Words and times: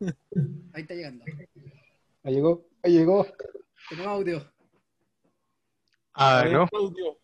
Ahí 0.00 0.82
está 0.82 0.94
llegando. 0.94 1.24
Ahí 2.22 2.34
llegó, 2.34 2.66
ahí 2.82 2.92
llegó. 2.92 3.26
Tenemos 3.88 4.08
audio. 4.12 4.52
Aló, 6.12 6.66
Bueno, 6.72 7.16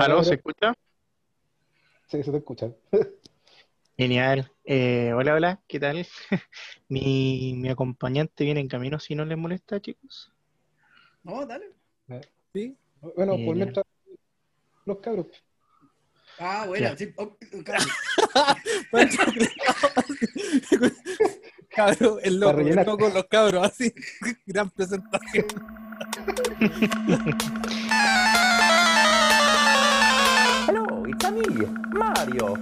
aló, 0.00 0.24
¿se 0.24 0.34
escucha? 0.34 0.72
Sí, 2.08 2.22
se 2.22 2.30
te 2.30 2.38
escucha. 2.38 2.70
Genial. 3.96 4.50
Eh, 4.64 5.12
hola, 5.12 5.34
hola, 5.34 5.62
¿qué 5.66 5.80
tal? 5.80 6.06
Mi, 6.88 7.54
mi 7.56 7.68
acompañante 7.68 8.44
viene 8.44 8.60
en 8.60 8.68
camino, 8.68 8.98
si 8.98 9.14
no 9.14 9.24
les 9.24 9.38
molesta, 9.38 9.80
chicos. 9.80 10.32
No, 11.22 11.44
dale. 11.46 11.70
Sí. 12.52 12.76
Bueno, 13.16 13.34
Eh, 13.34 13.44
por 13.46 13.56
mientras 13.56 13.84
los 14.86 14.98
cabros. 15.00 15.26
Ah, 16.38 16.64
bueno, 16.66 16.88
Ya. 16.90 16.96
sí. 16.96 17.12
oh, 17.16 17.36
claro. 17.64 17.84
Cabro, 21.74 22.18
el 22.22 22.38
loco, 22.38 22.60
el 22.60 22.76
loco, 22.76 23.08
los 23.08 23.24
cabros, 23.24 23.66
así. 23.66 23.92
Gran 24.46 24.70
presentación. 24.70 25.46
Hello, 30.68 31.04
it's 31.06 31.24
a 31.24 31.30
me, 31.30 31.66
Mario. 31.92 32.54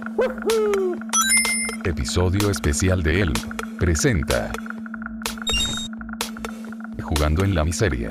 Episodio 1.85 2.49
especial 2.49 3.03
de 3.03 3.21
Elm. 3.21 3.33
Presenta. 3.79 4.51
Jugando 7.01 7.43
en 7.43 7.53
la 7.53 7.63
miseria. 7.63 8.09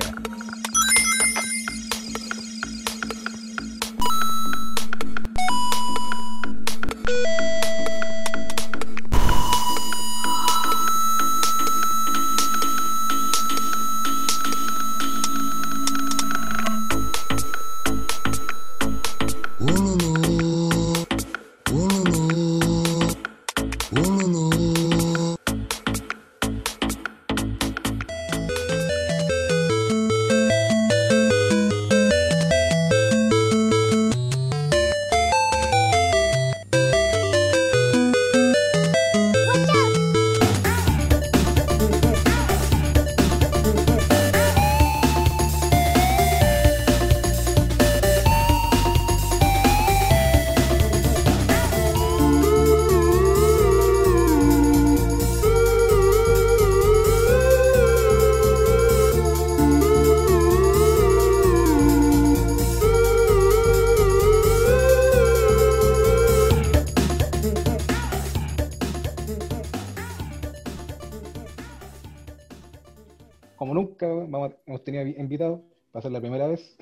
Va 75.93 75.99
a 75.99 76.01
ser 76.01 76.11
la 76.11 76.19
primera 76.19 76.47
vez. 76.47 76.75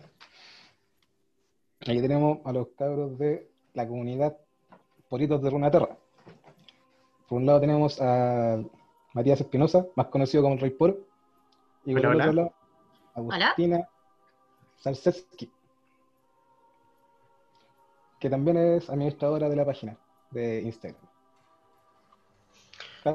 Aquí 1.81 2.01
tenemos 2.01 2.39
a 2.45 2.51
los 2.53 2.67
cabros 2.77 3.17
de 3.17 3.49
la 3.73 3.87
comunidad 3.87 4.37
Politos 5.09 5.41
de 5.41 5.49
Runaterra. 5.49 5.97
Por 7.27 7.39
un 7.39 7.45
lado 7.45 7.59
tenemos 7.59 7.99
a 8.01 8.61
Matías 9.13 9.41
Espinosa, 9.41 9.85
más 9.95 10.07
conocido 10.07 10.43
como 10.43 10.55
el 10.55 10.61
Rey 10.61 10.71
Poro. 10.71 10.97
Y 11.85 11.93
por 11.93 12.05
Hola, 12.05 12.11
el 12.11 12.15
hola. 12.15 12.23
otro 12.23 12.33
lado, 12.43 12.53
Agustina 13.15 13.89
Salseski, 14.77 15.51
que 18.19 18.29
también 18.29 18.57
es 18.57 18.89
administradora 18.89 19.49
de 19.49 19.55
la 19.55 19.65
página 19.65 19.97
de 20.29 20.61
Instagram. 20.61 21.01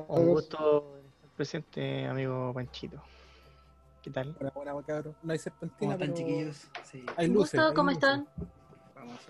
Un 0.09 0.27
gusto 0.27 0.97
estar 0.97 1.31
presente, 1.37 2.07
amigo 2.07 2.53
Panchito. 2.53 3.01
¿Qué 4.07 4.13
tal? 4.13 4.37
Buena, 4.55 4.73
buena, 4.73 4.87
cabro. 4.87 5.17
No 5.21 5.33
hay 5.33 5.39
¿Cómo 5.39 5.43
serpentina, 5.43 5.93
están, 5.95 6.15
pero 6.15 6.15
chiquillos? 6.15 6.69
Sí. 6.85 7.05
hay 7.17 7.27
luces. 7.27 7.59
gusto, 7.61 7.67
hay 7.67 7.75
¿cómo 7.75 7.91
luces. 7.91 8.05
están? 8.05 8.29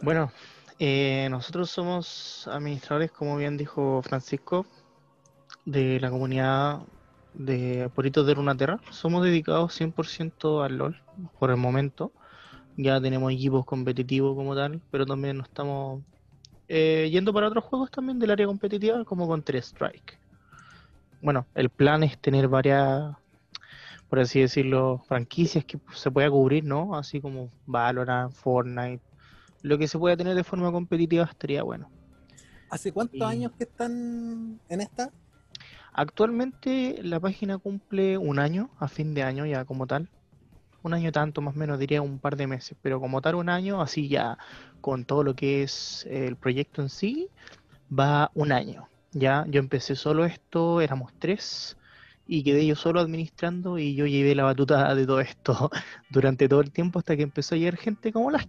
Bueno, 0.03 0.31
eh, 0.79 1.29
nosotros 1.31 1.71
somos 1.71 2.47
administradores, 2.47 3.11
como 3.11 3.39
bien 3.39 3.57
dijo 3.57 4.03
Francisco, 4.03 4.67
de 5.65 5.99
la 5.99 6.11
comunidad 6.11 6.81
de 7.33 7.91
Poritos 7.95 8.27
de 8.27 8.35
Runaterra. 8.35 8.79
Somos 8.91 9.25
dedicados 9.25 9.73
100% 9.81 10.63
al 10.63 10.77
LOL 10.77 11.03
por 11.39 11.49
el 11.51 11.57
momento. 11.57 12.13
Ya 12.77 13.01
tenemos 13.01 13.33
equipos 13.33 13.65
competitivos 13.65 14.37
como 14.37 14.55
tal, 14.55 14.83
pero 14.91 15.07
también 15.07 15.39
nos 15.39 15.49
estamos 15.49 16.03
eh, 16.69 17.09
yendo 17.11 17.33
para 17.33 17.49
otros 17.49 17.65
juegos 17.65 17.91
también 17.91 18.19
del 18.19 18.31
área 18.31 18.45
competitiva, 18.47 19.03
como 19.07 19.27
Counter 19.27 19.57
Strike. 19.57 20.19
Bueno, 21.23 21.47
el 21.55 21.71
plan 21.71 22.03
es 22.03 22.19
tener 22.19 22.47
varias, 22.47 23.17
por 24.09 24.21
así 24.21 24.41
decirlo, 24.41 24.99
franquicias 25.09 25.65
que 25.65 25.79
se 25.95 26.11
pueda 26.11 26.31
cubrir, 26.31 26.65
¿no? 26.65 26.97
Así 26.97 27.21
como 27.21 27.53
Valorant, 27.67 28.33
Fortnite, 28.33 29.03
lo 29.63 29.79
que 29.79 29.89
se 29.89 29.99
pueda 29.99 30.17
tener 30.17 30.35
de 30.37 30.45
forma 30.45 30.73
competitiva 30.73 31.25
estaría 31.25 31.63
bueno. 31.65 31.91
¿Hace 32.71 32.93
cuántos 32.93 33.19
Y- 33.19 33.23
años 33.29 33.53
que 33.57 33.65
están 33.65 34.61
en 34.69 34.81
esta? 34.81 35.13
Actualmente 35.93 36.99
la 37.03 37.21
página 37.21 37.59
cumple 37.59 38.19
un 38.19 38.39
año, 38.39 38.71
a 38.79 38.89
fin 38.89 39.15
de 39.15 39.23
año 39.23 39.47
ya 39.47 39.65
como 39.65 39.87
tal. 39.87 40.11
Un 40.83 40.95
año 40.95 41.13
tanto, 41.13 41.43
más 41.43 41.57
o 41.57 41.59
menos, 41.59 41.79
diría 41.79 42.03
un 42.03 42.21
par 42.21 42.37
de 42.37 42.47
meses, 42.47 42.79
pero 42.83 43.01
como 43.01 43.21
tal 43.23 43.37
un 43.37 43.49
año, 43.51 43.83
así 43.83 44.09
ya 44.09 44.39
con 44.81 45.05
todo 45.07 45.25
lo 45.25 45.35
que 45.37 45.63
es 45.65 46.07
el 46.11 46.37
proyecto 46.37 46.83
en 46.83 46.91
sí, 46.91 47.31
va 47.91 48.31
un 48.35 48.53
año. 48.53 48.89
Ya, 49.13 49.45
yo 49.49 49.61
empecé 49.61 49.97
solo 49.97 50.25
esto, 50.27 50.81
éramos 50.83 51.13
tres, 51.19 51.76
y 52.27 52.43
quedé 52.43 52.67
yo 52.67 52.75
solo 52.75 53.01
administrando 53.01 53.79
y 53.79 53.95
yo 53.95 54.07
llevé 54.07 54.35
la 54.35 54.45
batuta 54.45 54.95
de 54.95 55.07
todo 55.07 55.21
esto 55.21 55.71
durante 56.11 56.49
todo 56.49 56.61
el 56.61 56.73
tiempo 56.73 56.99
hasta 56.99 57.17
que 57.17 57.23
empezó 57.23 57.55
a 57.55 57.59
llegar 57.59 57.77
gente 57.77 58.13
como 58.13 58.31
las 58.31 58.47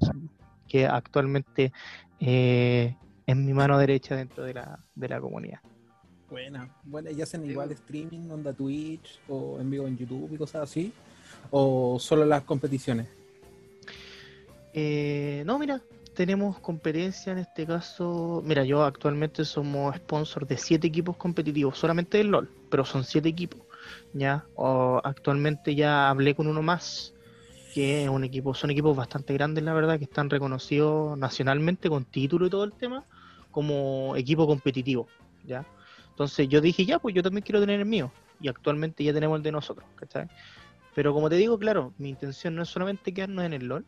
que 0.67 0.85
actualmente 0.85 1.71
eh, 2.19 2.95
es 3.25 3.35
mi 3.35 3.53
mano 3.53 3.77
derecha 3.77 4.15
dentro 4.15 4.43
de 4.43 4.53
la, 4.53 4.79
de 4.95 5.09
la 5.09 5.21
comunidad. 5.21 5.59
Buena. 6.29 6.69
Bueno, 6.83 7.09
¿y 7.09 7.21
hacen 7.21 7.49
igual 7.49 7.71
streaming, 7.71 8.29
onda 8.29 8.51
Twitch 8.51 9.19
o 9.29 9.59
en 9.59 9.69
vivo 9.69 9.87
en 9.87 9.97
YouTube 9.97 10.29
y 10.33 10.37
cosas 10.37 10.63
así? 10.63 10.91
¿O 11.51 11.97
solo 11.99 12.25
las 12.25 12.43
competiciones? 12.43 13.07
Eh, 14.73 15.43
no, 15.45 15.57
mira, 15.57 15.81
tenemos 16.13 16.59
competencia 16.59 17.31
en 17.31 17.37
este 17.37 17.65
caso. 17.65 18.41
Mira, 18.45 18.65
yo 18.65 18.83
actualmente 18.83 19.45
somos 19.45 19.95
sponsor 19.95 20.45
de 20.45 20.57
siete 20.57 20.87
equipos 20.87 21.15
competitivos, 21.15 21.77
solamente 21.77 22.17
del 22.17 22.27
LOL, 22.27 22.49
pero 22.69 22.83
son 22.83 23.05
siete 23.05 23.29
equipos. 23.29 23.66
Ya, 24.13 24.45
O 24.55 25.01
actualmente 25.03 25.75
ya 25.75 26.09
hablé 26.09 26.35
con 26.35 26.47
uno 26.47 26.61
más, 26.61 27.13
que 27.73 28.09
un 28.09 28.23
equipo, 28.23 28.53
son 28.53 28.71
equipos 28.71 28.95
bastante 28.95 29.33
grandes, 29.33 29.63
la 29.63 29.73
verdad, 29.73 29.97
que 29.97 30.05
están 30.05 30.29
reconocidos 30.29 31.17
nacionalmente 31.17 31.89
con 31.89 32.05
título 32.05 32.47
y 32.47 32.49
todo 32.49 32.63
el 32.63 32.73
tema, 32.73 33.05
como 33.51 34.15
equipo 34.15 34.47
competitivo. 34.47 35.07
Ya, 35.45 35.65
entonces 36.09 36.47
yo 36.49 36.61
dije, 36.61 36.85
ya, 36.85 36.99
pues 36.99 37.13
yo 37.13 37.23
también 37.23 37.43
quiero 37.43 37.59
tener 37.59 37.79
el 37.79 37.85
mío, 37.85 38.11
y 38.41 38.47
actualmente 38.47 39.03
ya 39.03 39.13
tenemos 39.13 39.37
el 39.37 39.43
de 39.43 39.51
nosotros, 39.51 39.87
¿cachai? 39.95 40.27
Pero 40.95 41.13
como 41.13 41.29
te 41.29 41.35
digo, 41.35 41.59
claro, 41.59 41.93
mi 41.99 42.09
intención 42.09 42.55
no 42.55 42.63
es 42.63 42.69
solamente 42.69 43.13
quedarnos 43.13 43.45
en 43.45 43.53
el 43.53 43.67
LOL, 43.67 43.85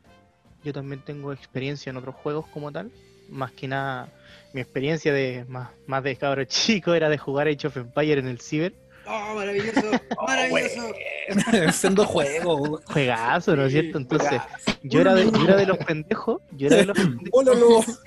yo 0.63 0.73
también 0.73 1.01
tengo 1.01 1.31
experiencia 1.31 1.89
en 1.89 1.97
otros 1.97 2.15
juegos 2.15 2.45
como 2.47 2.71
tal. 2.71 2.91
Más 3.29 3.51
que 3.51 3.67
nada, 3.67 4.09
mi 4.53 4.61
experiencia 4.61 5.13
de 5.13 5.45
más, 5.47 5.69
más 5.87 6.03
de 6.03 6.15
cabro 6.15 6.43
chico 6.45 6.93
era 6.93 7.09
de 7.09 7.17
jugar 7.17 7.47
Age 7.47 7.67
of 7.67 7.77
Empire 7.77 8.19
en 8.19 8.27
el 8.27 8.39
Ciber. 8.39 8.73
¡Oh, 9.11 9.33
maravilloso! 9.33 9.81
¡Maravilloso! 10.27 10.93
Siendo 11.71 12.05
juego. 12.05 12.79
Juegazo, 12.85 13.55
¿no 13.55 13.65
es 13.65 13.71
cierto? 13.71 13.97
Entonces, 13.97 14.39
yo 14.83 15.01
era 15.01 15.15
de, 15.15 15.31
yo 15.31 15.43
era 15.45 15.55
de 15.55 15.65
los 15.65 15.77
pendejos. 15.85 16.41
Yo 16.51 16.67
era 16.67 16.77
de 16.77 16.85
los 16.85 16.97
pendejos. 16.97 18.01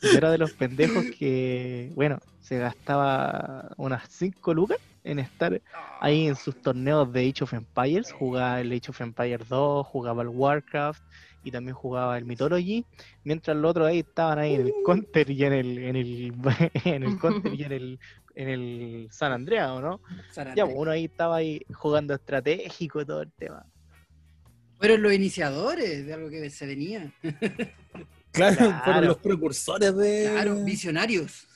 Yo 0.00 0.16
era 0.16 0.30
de 0.30 0.38
los 0.38 0.52
pendejos 0.54 1.04
que, 1.18 1.92
bueno, 1.94 2.18
se 2.40 2.56
gastaba 2.56 3.70
unas 3.76 4.08
5 4.08 4.54
lucas 4.54 4.78
en 5.04 5.18
estar 5.18 5.60
ahí 6.00 6.26
en 6.26 6.36
sus 6.36 6.56
torneos 6.62 7.12
de 7.12 7.28
Age 7.28 7.44
of 7.44 7.52
Empires. 7.52 8.10
Jugaba 8.10 8.62
el 8.62 8.72
Age 8.72 8.88
of 8.88 9.00
Empires 9.02 9.46
2, 9.46 9.86
jugaba 9.86 10.22
el 10.22 10.28
Warcraft 10.28 11.02
y 11.44 11.50
también 11.50 11.74
jugaba 11.74 12.16
el 12.18 12.24
Mythology, 12.24 12.84
mientras 13.22 13.56
los 13.56 13.70
otros 13.70 13.86
ahí 13.86 14.00
estaban 14.00 14.38
ahí 14.38 14.54
en 14.54 14.62
el 14.62 14.72
Counter 14.84 15.30
y 15.30 15.44
en 15.44 15.52
el, 15.52 15.78
en 15.78 15.96
el, 15.96 16.32
en 16.84 17.02
el 17.02 17.18
Counter 17.18 17.54
y 17.54 17.62
en 17.62 17.72
el, 17.72 18.00
en 18.34 18.48
el 18.48 19.08
San 19.10 19.32
Andreas, 19.32 19.68
¿o 19.70 19.80
no? 19.80 20.00
Sarate. 20.32 20.56
Ya, 20.56 20.64
pues, 20.64 20.76
uno 20.78 20.90
ahí 20.90 21.04
estaba 21.04 21.36
ahí 21.36 21.60
jugando 21.72 22.14
estratégico 22.14 23.00
y 23.00 23.06
todo 23.06 23.22
el 23.22 23.32
tema. 23.32 23.64
Fueron 24.78 25.02
los 25.02 25.12
iniciadores 25.12 26.04
de 26.06 26.12
algo 26.14 26.28
que 26.30 26.50
se 26.50 26.66
venía. 26.66 27.12
Claro, 27.22 28.56
Claro. 28.56 28.80
fueron 28.84 29.04
los 29.06 29.18
precursores 29.18 29.96
de. 29.96 30.28
Claro, 30.32 30.64
visionarios. 30.64 31.46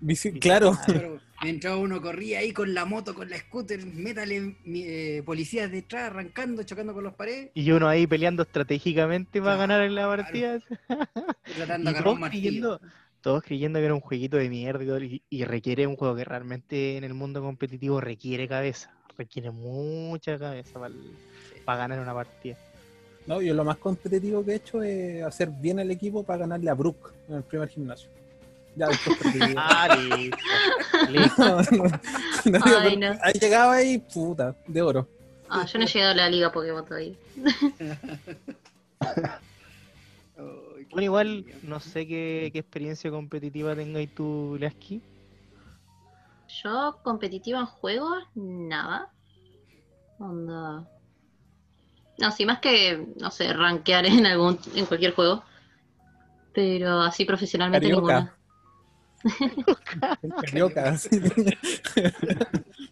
Visi- 0.00 0.38
Claro. 0.40 0.76
Claro, 0.86 1.20
Mientras 1.42 1.76
uno 1.76 2.00
corría 2.00 2.38
ahí 2.38 2.52
con 2.52 2.72
la 2.72 2.84
moto, 2.84 3.14
con 3.16 3.28
la 3.28 3.36
scooter, 3.36 3.84
métale 3.84 4.56
eh, 4.64 5.22
policías 5.26 5.70
detrás, 5.72 6.04
arrancando, 6.04 6.62
chocando 6.62 6.94
con 6.94 7.02
los 7.02 7.14
paredes, 7.14 7.50
Y 7.54 7.68
uno 7.72 7.88
ahí 7.88 8.06
peleando 8.06 8.44
estratégicamente 8.44 9.40
para 9.40 9.56
Claro. 9.56 9.58
ganar 9.58 9.82
en 9.82 9.94
la 9.96 10.06
partida. 10.06 10.58
tratando 11.56 11.90
de 11.90 11.96
agarrar 11.96 12.14
un 12.14 12.20
martillo. 12.20 12.80
Todos 13.22 13.42
creyendo 13.42 13.78
que 13.78 13.84
era 13.86 13.94
un 13.94 14.00
jueguito 14.00 14.36
de 14.36 14.48
mierda 14.50 14.98
y, 15.04 15.22
y- 15.30 15.36
y 15.38 15.44
requiere 15.44 15.86
un 15.86 15.96
juego 15.96 16.14
que 16.16 16.24
realmente 16.24 16.96
en 16.96 17.04
el 17.04 17.14
mundo 17.14 17.40
competitivo 17.40 18.00
requiere 18.00 18.48
cabeza. 18.48 18.90
Requiere 19.16 19.50
mucha 19.50 20.38
cabeza 20.38 20.80
para 21.64 21.78
ganar 21.78 22.00
una 22.00 22.14
partida. 22.14 22.56
No, 23.26 23.40
yo 23.40 23.54
lo 23.54 23.64
más 23.64 23.76
competitivo 23.76 24.44
que 24.44 24.52
he 24.52 24.54
hecho 24.56 24.82
es 24.82 25.22
hacer 25.22 25.48
bien 25.50 25.78
el 25.78 25.90
equipo 25.90 26.24
para 26.24 26.40
ganarle 26.40 26.70
a 26.70 26.74
Brook 26.74 27.12
en 27.28 27.36
el 27.36 27.42
primer 27.44 27.68
gimnasio. 27.68 28.08
Ya 28.74 28.88
después 28.88 29.16
perdí. 29.18 29.54
Ah, 29.56 29.96
listo. 29.96 30.36
listo. 31.10 31.62
No, 32.44 32.58
no, 32.58 32.58
no, 32.58 32.64
Ay, 32.64 32.96
pero 32.98 33.14
no. 33.14 33.20
Ahí 33.22 33.32
llegaba 33.40 33.74
ahí, 33.74 33.98
puta, 33.98 34.56
de 34.66 34.82
oro. 34.82 35.06
Ah, 35.48 35.64
yo 35.66 35.78
no 35.78 35.84
he 35.84 35.88
llegado 35.88 36.12
a 36.12 36.16
la 36.16 36.28
liga 36.30 36.50
Pokémon 36.50 36.84
todavía. 36.84 37.14
Bueno, 40.92 41.04
igual 41.04 41.46
no 41.62 41.80
sé 41.80 42.06
qué, 42.06 42.50
qué 42.52 42.58
experiencia 42.58 43.10
competitiva 43.10 43.74
tengáis 43.74 44.14
tú, 44.14 44.58
Lasky. 44.60 45.00
Yo, 46.62 46.98
competitiva 47.02 47.60
en 47.60 47.66
juegos, 47.66 48.24
nada. 48.34 49.10
Onda. 50.18 50.86
No, 52.18 52.30
sí, 52.30 52.44
más 52.44 52.60
que, 52.60 53.06
no 53.18 53.30
sé, 53.30 53.52
rankear 53.54 54.04
en 54.04 54.26
algún, 54.26 54.58
en 54.74 54.84
cualquier 54.84 55.14
juego. 55.14 55.42
Pero 56.52 57.00
así 57.00 57.24
profesionalmente 57.24 57.88
Carioca. 57.88 58.36
ninguna. 59.24 59.58
Carioca. 60.42 60.98
sí. 60.98 61.22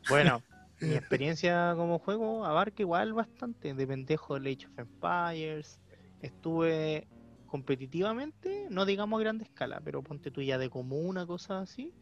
Bueno, 0.08 0.42
mi 0.80 0.94
experiencia 0.94 1.74
como 1.76 1.98
juego 1.98 2.46
abarca 2.46 2.82
igual 2.82 3.12
bastante. 3.12 3.74
De 3.74 3.86
pendejo 3.86 4.36
el 4.36 4.46
Age 4.46 4.66
of 4.66 4.78
Empires. 4.78 5.78
Estuve 6.22 7.06
competitivamente, 7.50 8.68
no 8.70 8.86
digamos 8.86 9.18
a 9.18 9.22
grande 9.22 9.44
escala, 9.44 9.80
pero 9.84 10.02
ponte 10.02 10.30
tú 10.30 10.40
ya 10.40 10.56
de 10.56 10.70
comuna, 10.70 11.26
cosas 11.26 11.68
así. 11.68 11.92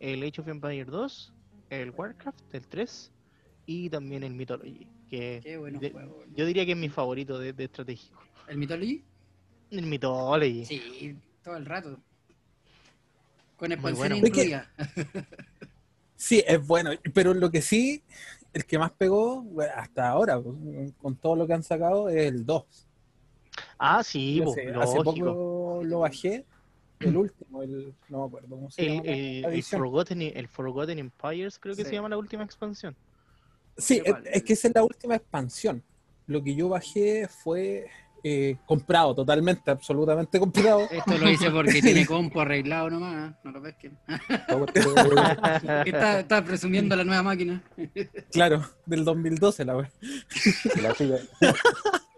El 0.00 0.22
Age 0.22 0.40
of 0.40 0.48
Empires 0.48 0.86
2, 0.86 1.32
el 1.68 1.90
Warcraft, 1.90 2.40
el 2.54 2.66
3 2.66 3.12
y 3.66 3.90
también 3.90 4.22
el 4.22 4.32
Mythology. 4.34 4.86
Que 5.10 5.40
Qué 5.42 5.58
de- 5.58 5.90
juegos. 5.90 6.24
yo 6.34 6.46
diría 6.46 6.64
que 6.64 6.72
es 6.72 6.78
mi 6.78 6.88
favorito 6.88 7.38
de, 7.38 7.52
de 7.52 7.64
estratégico. 7.64 8.18
¿El 8.48 8.56
Mythology? 8.56 9.04
El 9.70 9.86
Mythology. 9.86 10.64
Sí, 10.64 11.16
todo 11.42 11.56
el 11.56 11.66
rato. 11.66 12.00
Con 13.56 13.68
Muy 13.68 13.74
expansión 13.74 14.08
bueno. 14.10 14.26
incluida. 14.26 14.70
Sí, 16.16 16.42
es 16.46 16.66
bueno, 16.66 16.90
pero 17.12 17.34
lo 17.34 17.50
que 17.50 17.60
sí, 17.60 18.02
el 18.54 18.64
que 18.64 18.78
más 18.78 18.92
pegó 18.92 19.42
bueno, 19.42 19.72
hasta 19.76 20.08
ahora, 20.08 20.40
con 20.96 21.16
todo 21.16 21.36
lo 21.36 21.46
que 21.46 21.52
han 21.52 21.62
sacado, 21.62 22.08
es 22.08 22.26
el 22.28 22.46
2. 22.46 22.83
Ah, 23.78 24.02
sí, 24.02 24.42
hace, 24.42 24.96
poco 25.02 25.82
lo 25.84 26.00
bajé, 26.00 26.44
el 27.00 27.16
último, 27.16 27.62
el, 27.62 27.94
no 28.08 28.20
me 28.20 28.26
acuerdo 28.26 28.48
cómo 28.48 28.70
se 28.70 28.82
El, 28.82 28.92
llama. 28.92 29.48
la 29.48 29.54
el. 29.54 29.62
Forgotten, 29.62 30.22
el 30.22 30.48
Forgotten 30.48 30.98
Empires 30.98 31.58
creo 31.58 31.74
que 31.74 31.82
Sí. 31.82 31.90
se 31.90 31.96
llama 31.96 32.08
la 32.08 32.18
última 32.18 32.44
expansión. 32.44 32.96
Sí, 33.76 34.00
es, 34.32 34.42
que 34.44 34.52
esa 34.52 34.68
es 34.68 34.74
la 34.74 34.84
última 34.84 35.16
expansión. 35.16 35.82
Lo 36.26 36.42
que 36.42 36.54
yo 36.54 36.68
bajé 36.68 37.28
fue 37.28 37.88
eh, 38.22 38.56
comprado, 38.64 39.14
totalmente, 39.14 39.70
absolutamente 39.70 40.38
comprado. 40.38 40.80
Esto 40.90 41.18
lo 41.18 41.28
hice 41.28 41.50
porque 41.50 41.82
tiene 41.82 42.06
compo 42.06 42.40
arreglado 42.40 42.88
nomás, 42.88 43.34
no 43.44 43.50
lo 43.50 43.60
pesquen. 43.62 43.98
Está, 45.84 46.20
está 46.20 46.44
presumiendo 46.44 46.96
la 46.96 47.04
nueva 47.04 47.22
máquina. 47.22 47.62
claro, 48.30 48.64
del 48.86 49.04
2012, 49.04 49.64
la 49.64 49.90
Clásica. 50.74 51.16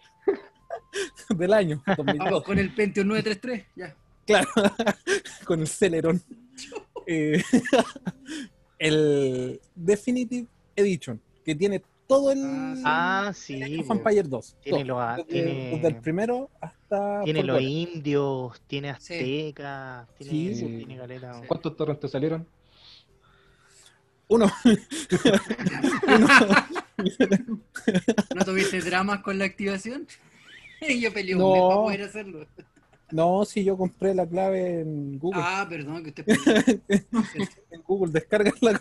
del 1.39 1.53
año, 1.53 1.83
Vamos 1.87 2.07
2012. 2.07 2.45
con 2.45 2.59
el 2.59 2.75
Pentium 2.75 3.07
933, 3.09 3.67
ya. 3.77 3.95
Claro, 4.27 4.49
con 5.45 5.61
el 5.61 5.67
Celeron. 5.69 6.23
Eh, 7.09 7.41
el 8.81 9.61
Definitive 9.77 10.49
Edition, 10.75 11.21
que 11.45 11.55
tiene 11.55 11.81
todo 12.09 12.33
el 12.33 12.41
Ah, 12.85 13.31
sí. 13.33 13.63
Age 13.63 13.79
of 13.81 13.87
po. 13.87 13.93
Empire 13.95 14.23
2. 14.25 14.57
Tiene 14.61 14.85
todo, 14.85 15.09
desde, 15.17 15.25
tiene- 15.25 15.71
desde 15.71 15.87
el 15.89 15.97
primero 15.97 16.51
hasta. 16.61 17.23
Tiene 17.23 17.45
los 17.45 17.61
indios, 17.63 18.61
tiene 18.67 18.89
Sí. 18.99 19.15
aztecas, 19.15 20.09
tiene, 20.19 20.55
Sí. 20.57 20.67
tiene 20.79 20.97
caleta. 20.97 21.35
Sí. 21.35 21.41
¿Cuántos 21.47 21.77
torres 21.77 22.01
te 22.01 22.09
salieron? 22.09 22.45
Uno. 24.29 24.51
¿No 28.35 28.45
tuviste 28.45 28.81
dramas 28.81 29.21
con 29.21 29.39
la 29.39 29.45
activación? 29.45 30.07
Yo 31.01 31.13
peleé 31.13 31.35
un 31.35 31.41
No. 31.43 31.53
mes 31.53 31.63
para 31.63 31.77
poder 31.77 32.03
hacerlo. 32.03 32.47
No, 33.13 33.45
si 33.45 33.63
yo 33.63 33.77
compré 33.77 34.15
la 34.17 34.27
clave 34.27 34.81
en 34.81 35.17
Google. 35.21 35.41
Ah, 35.45 35.65
perdón, 35.69 36.03
que 36.03 36.09
usted. 36.11 36.25
En 37.71 37.83
Google, 37.83 38.13
descarga 38.13 38.53
la 38.61 38.81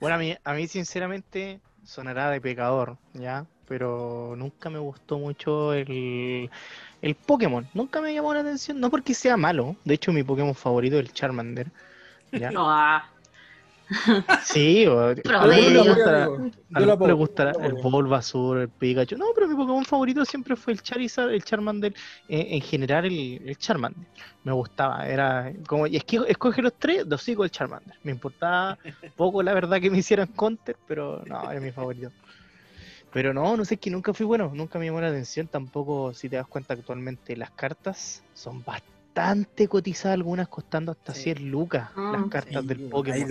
Bueno, 0.00 0.16
a 0.16 0.18
mí, 0.18 0.34
a 0.42 0.52
mí 0.54 0.66
sinceramente 0.66 1.60
sonará 1.84 2.30
de 2.30 2.40
pecador, 2.40 2.96
¿ya? 3.14 3.46
Pero 3.68 4.34
nunca 4.36 4.70
me 4.70 4.78
gustó 4.78 5.18
mucho 5.18 5.74
el, 5.74 6.50
el 7.02 7.14
Pokémon. 7.14 7.68
Nunca 7.74 8.00
me 8.00 8.12
llamó 8.14 8.32
la 8.34 8.40
atención, 8.40 8.80
no 8.80 8.90
porque 8.90 9.14
sea 9.14 9.36
malo. 9.36 9.76
De 9.84 9.94
hecho, 9.94 10.12
mi 10.12 10.22
Pokémon 10.24 10.54
favorito 10.54 10.98
es 10.98 11.06
el 11.06 11.12
Charmander. 11.12 11.70
¿ya? 12.32 12.50
No, 12.50 12.68
ah, 12.70 13.08
Sí, 14.44 14.86
o- 14.86 15.14
bello. 15.14 15.84
le 15.84 15.88
gustará, 15.90 16.28
a 16.74 16.80
le 16.80 17.12
gustará 17.12 17.52
el. 17.62 17.74
Bulbasaur, 17.74 18.58
el 18.58 18.68
Pikachu. 18.68 19.16
No, 19.16 19.26
pero 19.34 19.48
mi 19.48 19.54
Pokémon 19.54 19.84
favorito 19.84 20.24
siempre 20.24 20.56
fue 20.56 20.74
el 20.74 20.82
Charizard, 20.82 21.30
el 21.30 21.42
Charmander. 21.42 21.94
eh, 22.28 22.48
en 22.50 22.60
general, 22.60 23.06
el, 23.06 23.40
el 23.48 23.56
Charmander. 23.56 24.06
Me 24.44 24.52
gustaba. 24.52 25.06
Era 25.08 25.52
como, 25.66 25.86
y 25.86 25.96
es 25.96 26.04
que 26.04 26.20
escoge 26.28 26.62
los 26.62 26.74
tres, 26.78 27.06
los 27.06 27.22
sigo 27.22 27.44
el 27.44 27.50
Charmander. 27.50 27.94
Me 28.02 28.12
importaba 28.12 28.78
poco, 29.16 29.42
la 29.42 29.54
verdad, 29.54 29.80
que 29.80 29.90
me 29.90 29.98
hicieran 29.98 30.26
counter, 30.28 30.76
pero 30.86 31.22
no, 31.26 31.50
era 31.50 31.60
mi 31.60 31.72
favorito. 31.72 32.10
Pero 33.12 33.32
no, 33.32 33.56
no 33.56 33.64
sé, 33.64 33.74
es 33.74 33.80
que 33.80 33.90
nunca 33.90 34.12
fui 34.12 34.26
bueno, 34.26 34.50
nunca 34.54 34.78
me 34.78 34.84
llamó 34.86 35.00
la 35.00 35.08
atención. 35.08 35.48
Tampoco, 35.48 36.12
si 36.12 36.28
te 36.28 36.36
das 36.36 36.46
cuenta, 36.46 36.74
actualmente 36.74 37.36
las 37.36 37.50
cartas 37.52 38.22
son 38.34 38.62
bastante 38.62 39.66
cotizadas, 39.66 40.14
algunas 40.14 40.48
costando 40.48 40.92
hasta 40.92 41.14
Sí. 41.14 41.22
100 41.22 41.50
lucas, 41.50 41.88
Ah, 41.96 42.10
las 42.12 42.26
cartas 42.30 42.66
del 42.66 42.78
Ahí 42.80 42.88
Pokémon. 42.90 43.30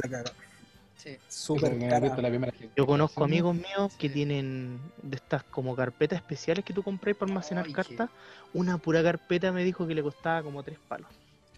Sí. 0.97 1.15
Súper 1.27 1.77
cara. 1.79 1.99
la 2.17 2.29
primera 2.29 2.51
Yo 2.75 2.85
conozco 2.85 3.23
amigos 3.23 3.55
míos 3.55 3.93
que 3.97 4.09
tienen 4.09 4.79
de 5.01 5.15
estas 5.15 5.43
como 5.43 5.75
carpetas 5.75 6.17
especiales 6.19 6.65
que 6.65 6.73
tú 6.73 6.83
compras 6.83 7.15
para 7.15 7.29
almacenar 7.31 7.65
Ay, 7.65 7.71
qué- 7.71 7.75
cartas. 7.75 8.09
Una 8.53 8.77
pura 8.77 9.01
carpeta 9.03 9.51
me 9.51 9.63
dijo 9.63 9.87
que 9.87 9.93
le 9.95 10.01
costaba 10.03 10.41
como 10.43 10.63
tres 10.63 10.79
palos. 10.87 11.07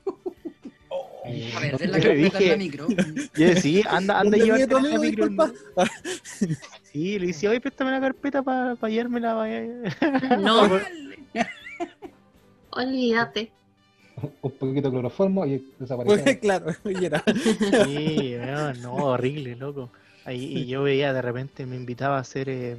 Eh, 1.26 1.52
A 1.56 1.60
ver, 1.60 1.78
Yo 1.78 1.86
la 1.86 1.98
le 1.98 2.04
carpeta 2.04 2.10
en 2.16 2.24
dije- 2.24 2.50
la 2.50 2.58
micro. 2.58 2.88
Yo 3.36 3.56
sí, 3.62 3.84
anda, 3.88 4.20
anda 4.20 4.38
¿Dónde 4.38 4.38
a 4.38 4.44
vive 4.46 4.58
llevarte 4.68 4.76
tu 4.76 4.80
la 4.82 5.00
micro. 5.00 5.54
Sí, 6.84 7.20
le 7.20 7.28
decía, 7.28 7.50
oye, 7.52 7.62
préstame 7.62 7.92
la 7.92 8.00
carpeta 8.00 8.42
para 8.42 8.76
llevármela. 8.88 9.36
pa- 9.36 10.38
no, 10.38 10.62
olvídate. 12.72 13.52
Un 14.42 14.52
poquito 14.52 14.88
de 14.88 14.92
cloroformo 14.92 15.46
y 15.46 15.64
desapareció. 15.80 16.24
Pues, 16.24 16.38
claro, 16.42 16.74
y 16.86 17.06
era. 17.06 17.24
Sí, 17.86 18.36
weón, 18.38 18.82
no, 18.82 18.94
horrible, 18.96 19.56
loco. 19.56 19.90
Ahí, 20.26 20.58
y 20.60 20.66
yo 20.68 20.84
veía, 20.84 21.14
de 21.14 21.22
repente 21.22 21.66
me 21.66 21.76
invitaba 21.76 22.18
a 22.18 22.22
hacer 22.22 22.50
eh, 22.50 22.76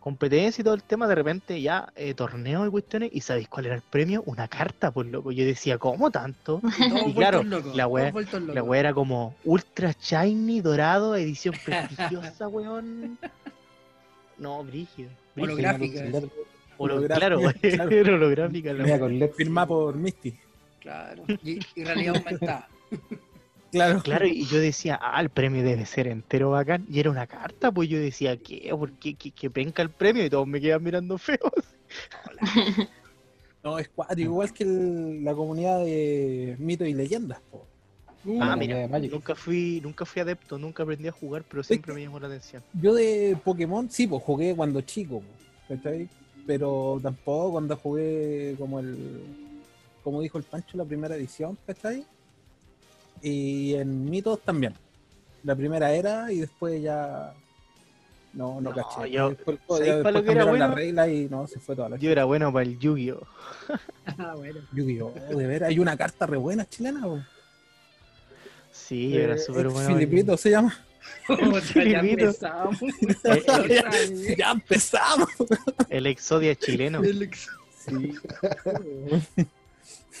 competencia 0.00 0.60
y 0.62 0.64
todo 0.64 0.74
el 0.74 0.82
tema, 0.84 1.08
de 1.08 1.14
repente 1.16 1.60
ya 1.60 1.88
eh, 1.96 2.14
torneos 2.14 2.68
y 2.68 2.70
cuestiones, 2.70 3.10
y 3.12 3.20
¿sabéis 3.22 3.48
cuál 3.48 3.66
era 3.66 3.74
el 3.74 3.82
premio? 3.82 4.22
Una 4.26 4.46
carta, 4.46 4.92
pues 4.92 5.08
loco. 5.08 5.32
Yo 5.32 5.44
decía, 5.44 5.78
¿cómo 5.78 6.10
tanto? 6.12 6.60
Y 7.06 7.12
claro, 7.14 7.42
la 7.42 7.88
wea- 7.88 8.12
La 8.54 8.62
weá 8.62 8.80
era 8.80 8.94
como 8.94 9.34
ultra 9.44 9.92
shiny, 10.00 10.60
dorado, 10.60 11.16
edición 11.16 11.54
prestigiosa, 11.64 12.46
weón. 12.46 13.18
No, 14.38 14.62
brígido. 14.62 15.08
brígido. 15.34 15.54
Holográfica. 15.54 16.04
Holográfica, 16.78 17.18
claro, 17.28 17.40
claro. 17.60 18.14
holográfica 18.16 18.98
con 18.98 19.18
LED. 19.18 19.30
Firmada 19.32 19.66
por 19.66 19.96
Misty. 19.96 20.34
Claro. 20.80 21.24
Y, 21.42 21.58
y 21.74 21.84
realidad 21.84 22.16
aumentada. 22.16 22.68
Claro. 23.72 24.00
Claro, 24.02 24.26
y 24.26 24.46
yo 24.46 24.58
decía, 24.58 24.98
ah, 25.02 25.20
el 25.20 25.28
premio 25.28 25.62
debe 25.62 25.84
ser 25.84 26.06
entero 26.06 26.50
bacán. 26.52 26.86
Y 26.88 27.00
era 27.00 27.10
una 27.10 27.26
carta, 27.26 27.70
pues 27.72 27.88
yo 27.90 27.98
decía, 27.98 28.36
¿qué? 28.38 28.70
¿Por 28.70 28.92
qué? 28.92 29.14
¿Qué, 29.14 29.32
qué 29.32 29.50
penca 29.50 29.82
el 29.82 29.90
premio? 29.90 30.24
Y 30.24 30.30
todos 30.30 30.46
me 30.46 30.60
quedan 30.62 30.82
mirando 30.82 31.18
feos. 31.18 31.40
No, 33.62 33.78
es 33.78 33.88
cuatro, 33.94 34.18
igual 34.20 34.52
que 34.52 34.64
el- 34.64 35.24
la 35.24 35.34
comunidad 35.34 35.80
de 35.84 36.56
mitos 36.58 36.86
y 36.86 36.94
leyendas. 36.94 37.40
po. 37.50 37.66
Uh, 38.24 38.38
ah, 38.42 38.56
mira, 38.56 38.86
nunca 38.88 39.34
fui, 39.34 39.80
nunca 39.82 40.04
fui 40.04 40.22
adepto, 40.22 40.58
nunca 40.58 40.82
aprendí 40.84 41.08
a 41.08 41.12
jugar, 41.12 41.44
pero 41.48 41.62
siempre 41.62 41.92
me 41.92 42.02
llamó 42.02 42.18
la 42.18 42.28
atención. 42.28 42.62
Yo 42.80 42.94
de 42.94 43.36
Pokémon, 43.44 43.90
sí, 43.90 44.06
pues 44.06 44.22
jugué 44.22 44.54
cuando 44.54 44.80
chico, 44.80 45.22
¿cachai? 45.68 46.08
Pero 46.46 47.00
tampoco 47.02 47.52
cuando 47.52 47.76
jugué 47.76 48.54
como 48.58 48.78
el. 48.80 48.96
Como 50.04 50.20
dijo 50.20 50.38
el 50.38 50.44
Pancho, 50.44 50.76
la 50.76 50.84
primera 50.84 51.16
edición, 51.16 51.58
¿cachai? 51.66 52.04
Y 53.22 53.74
en 53.74 54.08
mitos 54.08 54.40
también. 54.40 54.74
La 55.42 55.56
primera 55.56 55.92
era 55.92 56.30
y 56.32 56.38
después 56.40 56.80
ya. 56.82 57.32
No, 58.32 58.60
no, 58.60 58.70
No, 58.70 58.74
caché. 58.74 59.10
yo- 59.10 59.30
después, 59.30 59.58
¿sabes 59.66 59.86
ya 59.86 60.02
para 60.02 60.10
lo 60.12 60.18
después 60.18 60.24
que 60.24 60.30
era 60.32 60.52
la 60.52 60.74
regla 60.74 61.08
y 61.08 61.26
no, 61.28 61.46
se 61.46 61.58
fue 61.58 61.74
toda 61.74 61.88
la 61.88 61.96
Yo 61.96 62.10
era 62.10 62.24
bueno 62.26 62.52
para 62.52 62.64
el 62.64 62.78
Yu-Gi-Oh! 62.78 63.26
ah, 64.18 64.34
bueno. 64.36 64.60
Yu-Gi-Oh! 64.72 65.12
De 65.34 65.46
veras, 65.46 65.70
hay 65.70 65.78
una 65.78 65.96
carta 65.96 66.26
re 66.26 66.36
buena 66.36 66.68
chilena. 66.68 67.00
Sí, 68.70 69.10
yo 69.10 69.20
era 69.20 69.34
Eh, 69.34 69.38
súper 69.38 69.66
ex 69.66 69.74
bueno. 69.74 69.94
Filipito 69.94 70.36
se 70.36 70.50
llama. 70.50 70.76
Puta, 71.26 71.60
ya 71.60 71.62
Filipito. 71.62 72.24
empezamos. 72.24 72.80
ya, 73.68 74.34
ya 74.38 74.50
empezamos. 74.52 75.28
El 75.88 76.06
Exodia 76.06 76.54
chileno. 76.54 77.02
El 77.02 77.22
ex- 77.22 77.48
Sí. 77.88 78.12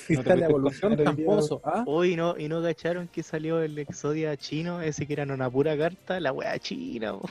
No 0.08 0.22
te 0.22 0.36
la 0.36 0.46
evolución 0.46 0.96
tramposo. 0.96 1.60
¿ah? 1.64 1.82
Hoy 1.86 2.14
no, 2.14 2.38
y 2.38 2.48
no 2.48 2.62
cacharon 2.62 3.08
que 3.08 3.22
salió 3.24 3.60
el 3.60 3.76
Exodia 3.78 4.36
chino, 4.36 4.80
ese 4.80 5.04
que 5.06 5.12
era 5.14 5.24
una 5.24 5.50
pura 5.50 5.76
carta, 5.76 6.20
la 6.20 6.32
wea 6.32 6.56
china. 6.60 7.14
po. 7.18 7.28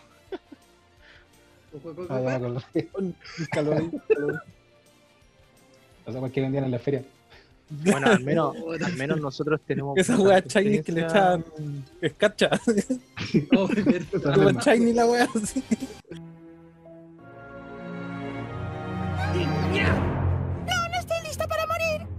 Ah, 2.10 2.22
ya 2.22 2.40
búscalo 3.38 3.74
ahí. 3.78 3.92
O 6.06 6.12
sea, 6.12 6.20
cualquier 6.20 6.46
vendían 6.46 6.66
en 6.66 6.72
la 6.72 6.80
feria. 6.80 7.04
Bueno, 7.70 8.08
al 8.08 8.24
menos, 8.24 8.56
al 8.84 8.96
menos 8.96 9.20
nosotros 9.20 9.60
tenemos. 9.66 9.98
Esa 9.98 10.18
wea 10.18 10.40
shiny 10.40 10.84
que 10.84 10.92
le 10.92 11.02
echaban 11.02 11.44
escarcha. 12.02 12.50
Oh, 13.58 13.70
es 13.76 13.86
verdad. 13.86 14.34
Como 14.36 14.52
shiny 14.62 14.94
la 14.94 15.06
wea 15.06 15.28
así. 15.44 15.64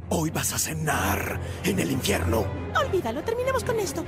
Hoy 0.09 0.31
vas 0.31 0.53
a 0.53 0.59
cenar 0.59 1.41
en 1.65 1.79
el 1.79 1.91
infierno. 1.91 2.47
Olvídalo, 2.75 3.23
terminemos 3.23 3.63
con 3.65 3.79
esto. 3.79 4.05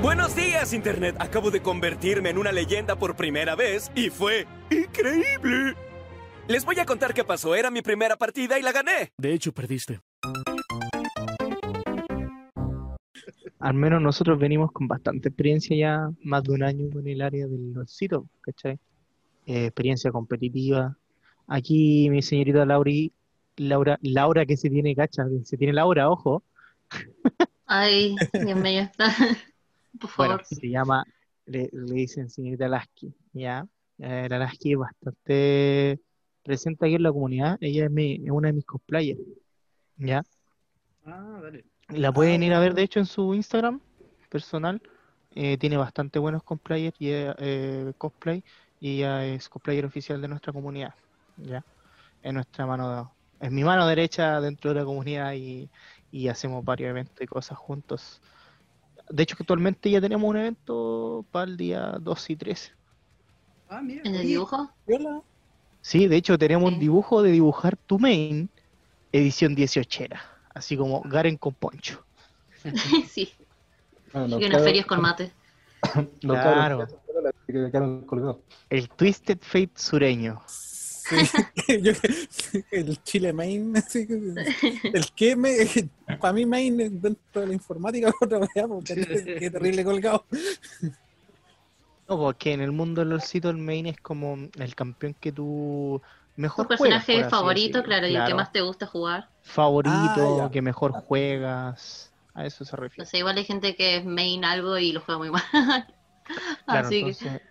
Buenos 0.00 0.34
días, 0.34 0.72
Internet. 0.72 1.14
Acabo 1.20 1.50
de 1.50 1.62
convertirme 1.62 2.30
en 2.30 2.38
una 2.38 2.50
leyenda 2.50 2.96
por 2.96 3.14
primera 3.14 3.54
vez 3.54 3.92
y 3.94 4.10
fue 4.10 4.46
increíble. 4.70 5.76
Les 6.48 6.64
voy 6.64 6.78
a 6.78 6.84
contar 6.84 7.14
qué 7.14 7.24
pasó. 7.24 7.54
Era 7.54 7.70
mi 7.70 7.82
primera 7.82 8.16
partida 8.16 8.58
y 8.58 8.62
la 8.62 8.72
gané. 8.72 9.12
De 9.16 9.32
hecho, 9.32 9.52
perdiste. 9.52 10.00
Al 13.58 13.74
menos 13.74 14.02
nosotros 14.02 14.38
venimos 14.38 14.72
con 14.72 14.88
bastante 14.88 15.28
experiencia 15.28 15.76
ya, 15.76 16.10
más 16.24 16.42
de 16.42 16.52
un 16.52 16.64
año 16.64 16.90
con 16.92 17.06
el 17.06 17.22
área 17.22 17.46
del 17.46 17.72
LOLcito, 17.72 18.28
¿cachai? 18.40 18.78
Eh, 19.46 19.66
experiencia 19.66 20.10
competitiva. 20.10 20.96
Aquí 21.46 22.10
mi 22.10 22.22
señorita 22.22 22.66
Lauri, 22.66 23.12
Laura, 23.56 23.98
Laura 24.02 24.44
que 24.46 24.56
se 24.56 24.68
tiene 24.68 24.96
cacha, 24.96 25.24
se 25.44 25.56
tiene 25.56 25.72
Laura, 25.72 26.10
ojo. 26.10 26.42
Ay, 27.66 28.16
Dios 28.32 28.58
mío. 28.58 28.90
Por 30.00 30.10
Bueno, 30.16 30.32
favor. 30.38 30.44
se 30.44 30.68
llama, 30.68 31.04
le, 31.46 31.68
le 31.72 31.94
dicen 31.94 32.28
señorita 32.30 32.66
Lasky, 32.66 33.14
¿ya? 33.32 33.64
Eh, 33.98 34.26
la 34.28 34.38
Lasky 34.40 34.72
es 34.72 34.78
bastante 34.78 36.00
presente 36.42 36.86
aquí 36.86 36.94
en 36.96 37.02
la 37.02 37.12
comunidad, 37.12 37.58
ella 37.60 37.84
es, 37.86 37.90
mi- 37.90 38.14
es 38.24 38.30
una 38.30 38.48
de 38.48 38.54
mis 38.54 38.64
cosplayers, 38.64 39.20
¿ya? 39.96 40.22
Ah, 41.04 41.40
dale. 41.42 41.64
La 41.88 42.12
pueden 42.12 42.42
ir 42.42 42.52
a 42.54 42.60
ver, 42.60 42.74
de 42.74 42.82
hecho, 42.82 42.98
en 43.00 43.06
su 43.06 43.34
Instagram 43.34 43.80
personal. 44.30 44.80
Eh, 45.34 45.56
tiene 45.56 45.78
bastante 45.78 46.18
buenos 46.18 46.42
cosplayers 46.42 46.94
y 47.00 47.10
ella, 47.10 47.34
eh, 47.38 47.92
cosplay 47.96 48.44
y 48.78 48.96
ella 48.98 49.24
es 49.24 49.48
cosplayer 49.48 49.86
oficial 49.86 50.20
de 50.20 50.28
nuestra 50.28 50.52
comunidad, 50.52 50.94
¿ya? 51.36 51.64
Es 52.20 52.34
nuestra 52.34 52.66
mano, 52.66 53.16
es 53.40 53.50
mi 53.50 53.64
mano 53.64 53.86
derecha 53.86 54.40
dentro 54.42 54.72
de 54.74 54.80
la 54.80 54.84
comunidad 54.84 55.32
y, 55.32 55.70
y 56.10 56.28
hacemos 56.28 56.62
varios 56.64 56.90
eventos 56.90 57.16
y 57.20 57.26
cosas 57.26 57.56
juntos. 57.56 58.20
De 59.08 59.22
hecho, 59.22 59.36
actualmente 59.40 59.90
ya 59.90 60.00
tenemos 60.02 60.28
un 60.28 60.36
evento 60.36 61.26
para 61.30 61.50
el 61.50 61.56
día 61.56 61.96
12 62.00 62.34
y 62.34 62.36
13. 62.36 62.72
Ah, 63.68 63.80
mira. 63.82 64.02
¿En 64.04 64.14
el 64.14 64.26
dibujo? 64.26 64.70
Sí, 65.82 66.06
de 66.06 66.16
hecho 66.16 66.38
tenemos 66.38 66.72
un 66.72 66.78
dibujo 66.78 67.22
de 67.22 67.32
dibujar 67.32 67.76
tu 67.76 67.98
main, 67.98 68.48
edición 69.10 69.54
18 69.54 70.04
así 70.54 70.76
como 70.76 71.02
Garen 71.02 71.36
con 71.36 71.52
poncho. 71.54 72.02
sí. 73.10 73.32
Y 74.14 74.18
unas 74.18 74.62
ferias 74.62 74.86
con 74.86 75.00
mate. 75.02 75.32
Claro. 76.20 76.86
El 78.70 78.88
Twisted 78.88 79.38
Fate 79.40 79.72
sureño. 79.74 80.40
Sí. 80.46 81.16
Yo- 81.82 81.92
el 82.70 83.02
Chile 83.02 83.32
Main, 83.32 83.76
así 83.76 84.06
que- 84.06 84.34
el 84.94 85.10
que 85.16 85.34
me, 85.34 85.52
para 86.20 86.32
mí 86.32 86.46
Main 86.46 86.76
dentro 86.76 87.40
de 87.40 87.48
la 87.48 87.52
informática 87.54 88.12
otra 88.20 88.38
porque 88.68 89.36
qué 89.40 89.50
terrible 89.50 89.84
colgado. 89.84 90.24
No, 92.08 92.16
porque 92.18 92.52
en 92.52 92.60
el 92.60 92.72
mundo 92.72 93.00
del 93.00 93.10
LoLcito 93.10 93.50
el 93.50 93.58
main 93.58 93.86
es 93.86 93.96
como 93.98 94.36
el 94.58 94.74
campeón 94.74 95.14
que 95.14 95.32
tú 95.32 96.02
mejor 96.36 96.66
Tu 96.66 96.76
juegas, 96.76 97.04
personaje 97.04 97.12
por 97.12 97.24
así 97.24 97.30
favorito, 97.30 97.82
claro, 97.82 98.06
y 98.08 98.14
el 98.16 98.24
que 98.24 98.34
más 98.34 98.52
te 98.52 98.60
gusta 98.60 98.86
jugar. 98.86 99.28
Favorito, 99.42 100.42
Ah, 100.44 100.50
que 100.50 100.62
mejor 100.62 100.92
juegas. 100.92 102.14
A 102.34 102.46
eso 102.46 102.64
se 102.64 102.76
No 102.76 102.82
refiere. 102.82 103.06
sé, 103.06 103.18
igual 103.18 103.36
hay 103.38 103.44
gente 103.44 103.74
que 103.76 103.96
es 103.96 104.04
main 104.04 104.44
algo 104.44 104.78
y 104.78 104.92
lo 104.92 105.00
juega 105.00 105.18
muy 105.18 105.30
mal. 105.30 105.42
Claro, 106.68 106.88
Así 106.88 107.04
que, 107.04 107.10
entonces, 107.10 107.42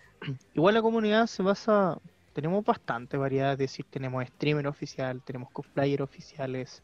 igual 0.53 0.73
la 0.75 0.81
comunidad 0.81 1.27
se 1.27 1.43
basa, 1.43 1.97
tenemos 2.33 2.63
bastante 2.63 3.17
variedad, 3.17 3.53
es 3.53 3.57
decir, 3.59 3.85
tenemos 3.89 4.25
streamer 4.27 4.67
oficial, 4.67 5.23
tenemos 5.23 5.51
cosplayer 5.51 6.01
oficiales 6.01 6.83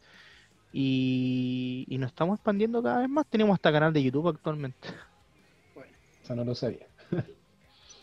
y, 0.72 1.84
y 1.88 1.98
nos 1.98 2.08
estamos 2.08 2.36
expandiendo 2.36 2.82
cada 2.82 3.00
vez 3.00 3.08
más. 3.10 3.26
Tenemos 3.28 3.54
hasta 3.54 3.72
canal 3.72 3.92
de 3.92 4.02
YouTube 4.02 4.28
actualmente. 4.28 4.88
Eso 6.22 6.34
no 6.36 6.44
lo 6.44 6.54
sabía. 6.54 6.88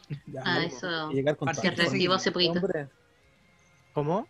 Ya, 0.28 0.42
Ah, 0.44 0.60
loco, 0.60 0.76
eso 0.78 1.12
llegar 1.12 1.36
con 1.38 1.54
se 1.54 1.70
reactivó 1.72 2.14
hace 2.14 2.32
poquito. 2.32 2.54
hombre. 2.54 2.88
¿Cómo? 3.94 4.28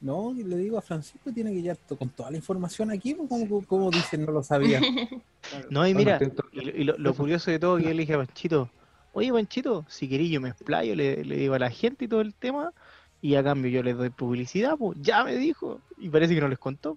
No, 0.00 0.34
le 0.34 0.56
digo 0.56 0.76
a 0.76 0.82
Francisco 0.82 1.32
tiene 1.32 1.52
que 1.52 1.62
llegar 1.62 1.78
con 1.98 2.10
toda 2.10 2.30
la 2.30 2.36
información 2.36 2.90
aquí, 2.90 3.14
pues, 3.14 3.28
como, 3.28 3.64
como 3.66 3.90
dicen, 3.90 4.24
no 4.24 4.32
lo 4.32 4.42
sabía. 4.42 4.80
No, 5.68 5.86
y 5.86 5.94
mira, 5.94 6.18
y, 6.52 6.84
lo- 6.84 6.96
lo, 6.96 7.14
curioso 7.14 7.50
de 7.50 7.58
todo 7.58 7.76
que 7.76 7.84
yo 7.84 7.90
le 7.90 7.98
dije 7.98 8.14
a 8.14 8.16
Panchito, 8.16 8.70
oye 9.12 9.30
Panchito, 9.30 9.84
si 9.88 10.08
querís 10.08 10.30
yo 10.30 10.40
me 10.40 10.48
explayo, 10.48 10.96
le, 10.96 11.22
le 11.22 11.36
digo 11.36 11.52
a 11.54 11.58
la 11.58 11.70
gente 11.70 12.06
y 12.06 12.08
todo 12.08 12.22
el 12.22 12.34
tema, 12.34 12.72
y 13.20 13.34
a 13.34 13.44
cambio 13.44 13.70
yo 13.70 13.82
les 13.82 13.94
doy 13.96 14.08
publicidad, 14.08 14.76
pues 14.78 14.98
ya 15.02 15.22
me 15.22 15.36
dijo, 15.36 15.82
y 15.98 16.08
parece 16.08 16.34
que 16.34 16.40
no 16.40 16.48
les 16.48 16.58
contó. 16.58 16.96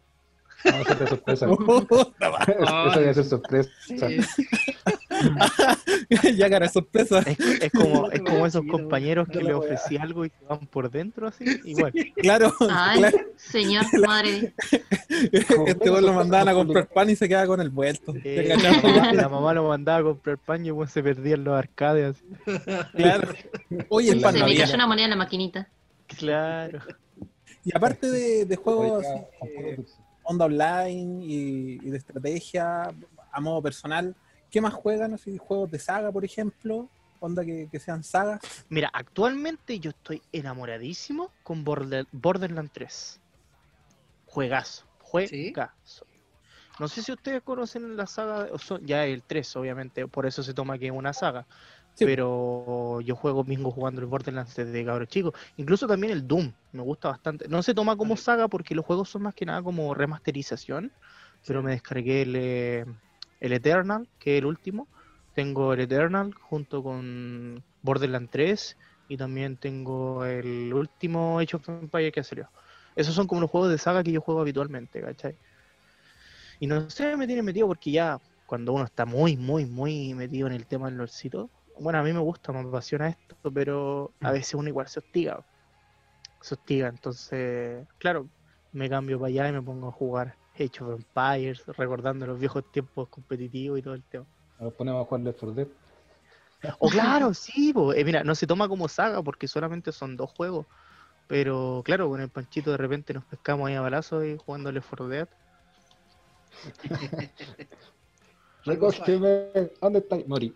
Hacerte 0.64 1.08
sorpresa. 1.08 1.46
Eso 2.60 3.00
debe 3.00 3.14
ser 3.14 3.26
sorpresa. 3.26 3.70
ya 6.36 6.50
cara 6.50 6.70
sorpresa. 6.70 7.20
Es, 7.20 7.40
es 7.40 7.72
como, 7.72 8.10
es 8.12 8.22
como 8.22 8.46
esos 8.46 8.64
compañeros 8.70 9.28
que 9.28 9.40
no 9.40 9.48
le 9.48 9.54
ofrecí 9.54 9.98
algo 9.98 10.26
y 10.26 10.30
que 10.30 10.46
van 10.48 10.68
por 10.68 10.90
dentro 10.90 11.28
así, 11.28 11.46
igual. 11.66 11.94
Claro, 12.18 12.54
Ay, 12.70 13.00
claro. 13.00 13.18
señor, 13.36 13.86
madre. 14.06 14.54
Este 15.32 15.90
weón 15.90 16.06
lo 16.06 16.14
mandaban 16.14 16.50
a 16.50 16.54
comprar 16.54 16.88
pan 16.88 17.10
y 17.10 17.16
se 17.16 17.28
quedaba 17.28 17.48
con 17.48 17.62
el 17.62 17.70
vuelto. 17.70 18.14
Eh, 18.24 18.48
¿Te 18.48 18.58
la, 18.58 18.82
mamá, 18.82 19.14
la 19.14 19.30
mamá 19.30 19.54
lo 19.54 19.68
mandaba 19.68 20.00
a 20.00 20.04
comprar 20.04 20.38
pan 20.38 20.66
y 20.66 20.72
pues 20.72 20.92
se 20.92 21.04
perdía 21.04 21.36
en 21.36 21.44
los 21.44 21.58
arcades. 21.58 22.18
así. 22.46 22.62
Claro. 22.96 23.34
Oye, 23.90 24.12
el 24.12 24.22
pan 24.22 24.34
Se 24.34 24.40
no 24.40 24.46
me 24.46 24.52
había. 24.52 24.64
cayó 24.66 24.76
una 24.76 24.88
moneda 24.88 25.06
en 25.06 25.10
la 25.12 25.16
maquinita. 25.18 25.68
Claro. 26.18 26.80
Y 27.64 27.76
aparte 27.76 28.10
de, 28.10 28.46
de 28.46 28.56
juegos 28.56 29.06
eh, 29.06 29.80
onda 30.24 30.46
online 30.46 31.26
y, 31.26 31.80
y 31.84 31.90
de 31.90 31.98
estrategia 31.98 32.94
a 33.32 33.42
modo 33.42 33.62
personal, 33.62 34.16
¿qué 34.52 34.62
más 34.62 34.74
juegan? 34.74 35.14
Así, 35.14 35.38
juegos 35.38 35.72
de 35.72 35.80
saga, 35.80 36.12
por 36.12 36.24
ejemplo, 36.26 36.90
onda 37.20 37.44
que, 37.46 37.68
que 37.72 37.80
sean 37.80 38.04
sagas. 38.04 38.40
Mira, 38.70 38.90
actualmente 38.94 39.80
yo 39.80 39.90
estoy 39.92 40.22
enamoradísimo 40.32 41.32
con 41.44 41.64
Border- 41.64 42.08
Borderlands 42.12 42.72
3. 42.74 43.22
Juegazo, 44.26 44.86
juegazo. 45.00 46.06
No 46.80 46.88
sé 46.88 47.02
si 47.02 47.12
ustedes 47.12 47.42
conocen 47.42 47.98
la 47.98 48.06
saga, 48.06 48.50
son- 48.60 48.86
ya 48.86 49.06
el 49.06 49.24
3 49.24 49.56
obviamente, 49.56 50.08
por 50.08 50.26
eso 50.28 50.44
se 50.44 50.54
toma 50.54 50.78
que 50.78 50.88
es 50.88 50.92
una 50.92 51.14
saga. 51.14 51.48
Sí. 51.96 52.06
Pero 52.06 53.02
yo 53.02 53.16
juego 53.16 53.44
bingo 53.44 53.72
jugando 53.72 54.00
el 54.02 54.06
Borderlands 54.06 54.56
desde 54.56 54.86
cabro 54.86 55.06
chico. 55.06 55.34
Incluso 55.56 55.88
también 55.88 56.14
el 56.14 56.28
Doom, 56.28 56.54
me 56.74 56.84
gusta 56.84 57.08
bastante. 57.10 57.48
No 57.48 57.64
se 57.64 57.74
toma 57.74 57.98
como 57.98 58.16
saga 58.16 58.48
porque 58.48 58.76
los 58.76 58.86
juegos 58.86 59.10
son 59.10 59.24
más 59.24 59.34
que 59.34 59.48
nada 59.48 59.64
como 59.64 59.92
remasterización. 59.96 60.92
Pero 61.48 61.64
me 61.64 61.72
descargué 61.72 62.22
el, 62.22 62.36
eh, 62.36 62.86
el 63.40 63.54
Eternal, 63.54 64.08
que 64.20 64.36
es 64.36 64.40
el 64.40 64.46
último. 64.46 64.88
Tengo 65.34 65.74
el 65.74 65.82
Eternal 65.82 66.34
junto 66.34 66.82
con 66.84 67.64
Borderlands 67.82 68.32
3 68.32 68.78
y 69.10 69.18
también 69.18 69.58
tengo 69.58 70.26
el 70.26 70.74
último 70.74 71.40
Age 71.40 71.58
of 71.58 71.70
Empires 71.70 72.12
que 72.12 72.24
salió. 72.24 72.50
Esos 72.96 73.14
son 73.14 73.28
como 73.28 73.42
los 73.42 73.50
juegos 73.50 73.70
de 73.70 73.78
saga 73.78 74.04
que 74.04 74.12
yo 74.12 74.22
juego 74.22 74.42
habitualmente, 74.42 75.02
¿cachai? 75.02 75.38
Y 76.60 76.68
no 76.68 76.90
sé, 76.90 77.16
me 77.16 77.28
tiene 77.28 77.44
metido 77.44 77.68
porque 77.68 77.92
ya 77.92 78.20
cuando 78.48 78.74
uno 78.74 78.86
está 78.86 79.06
muy, 79.06 79.38
muy, 79.38 79.66
muy 79.66 80.14
metido 80.16 80.48
en 80.48 80.54
el 80.54 80.66
tema 80.66 80.88
del 80.88 80.98
lorcito, 80.98 81.50
bueno, 81.80 82.00
a 82.00 82.04
mí 82.04 82.12
me 82.12 82.20
gusta, 82.20 82.52
me 82.52 82.62
apasiona 82.62 83.10
esto, 83.10 83.36
pero 83.54 84.12
a 84.22 84.32
veces 84.32 84.56
uno 84.56 84.68
igual 84.68 84.88
se 84.88 85.00
hostiga. 85.00 85.46
Se 86.42 86.56
hostiga, 86.56 86.88
entonces, 86.88 87.88
claro, 88.00 88.28
me 88.72 88.90
cambio 88.90 89.20
para 89.20 89.28
allá 89.28 89.50
y 89.50 89.52
me 89.52 89.62
pongo 89.62 89.90
a 89.90 89.92
jugar 89.92 90.36
Age 90.60 90.84
of 90.84 91.00
Empires, 91.00 91.64
recordando 91.66 92.26
los 92.26 92.40
viejos 92.40 92.72
tiempos 92.72 93.08
competitivos 93.10 93.80
y 93.80 93.82
todo 93.82 93.94
el 93.94 94.04
tema. 94.04 94.26
Nos 94.60 94.74
ponemos 94.74 95.02
a 95.02 95.06
jugar 95.06 95.22
Left 95.22 95.40
4 95.40 95.56
Dead. 95.56 95.68
O 96.80 96.90
claro, 96.90 97.34
sí. 97.34 97.74
Eh, 97.96 98.04
mira, 98.04 98.24
no 98.24 98.34
se 98.36 98.48
toma 98.48 98.68
como 98.68 98.88
saga 98.88 99.22
porque 99.22 99.48
solamente 99.48 99.92
son 99.92 100.18
dos 100.18 100.32
juegos. 100.32 100.66
Pero 101.28 101.82
claro, 101.86 102.10
con 102.10 102.22
el 102.22 102.30
panchito 102.30 102.72
de 102.72 102.78
repente 102.78 103.14
nos 103.14 103.26
pescamos 103.26 103.68
ahí 103.68 103.76
a 103.76 103.82
balazos 103.82 104.26
y 104.26 104.38
jugando 104.38 104.72
Left 104.72 104.88
4 104.90 105.08
Dead. 105.08 105.28
Recógeme, 108.66 109.50
¿dónde 109.82 110.00
está? 110.00 110.18
Morí. 110.28 110.54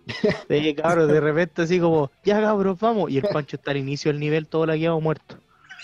Sí, 0.49 0.75
cabrón, 0.75 1.07
de 1.07 1.21
repente 1.21 1.61
así 1.61 1.79
como, 1.79 2.11
ya 2.25 2.41
cabros, 2.41 2.77
vamos. 2.79 3.09
Y 3.09 3.17
el 3.19 3.23
pancho 3.23 3.55
está 3.55 3.71
al 3.71 3.77
inicio 3.77 4.11
del 4.11 4.19
nivel, 4.19 4.47
todo 4.47 4.65
lagueado 4.65 4.99
muerto. 4.99 5.37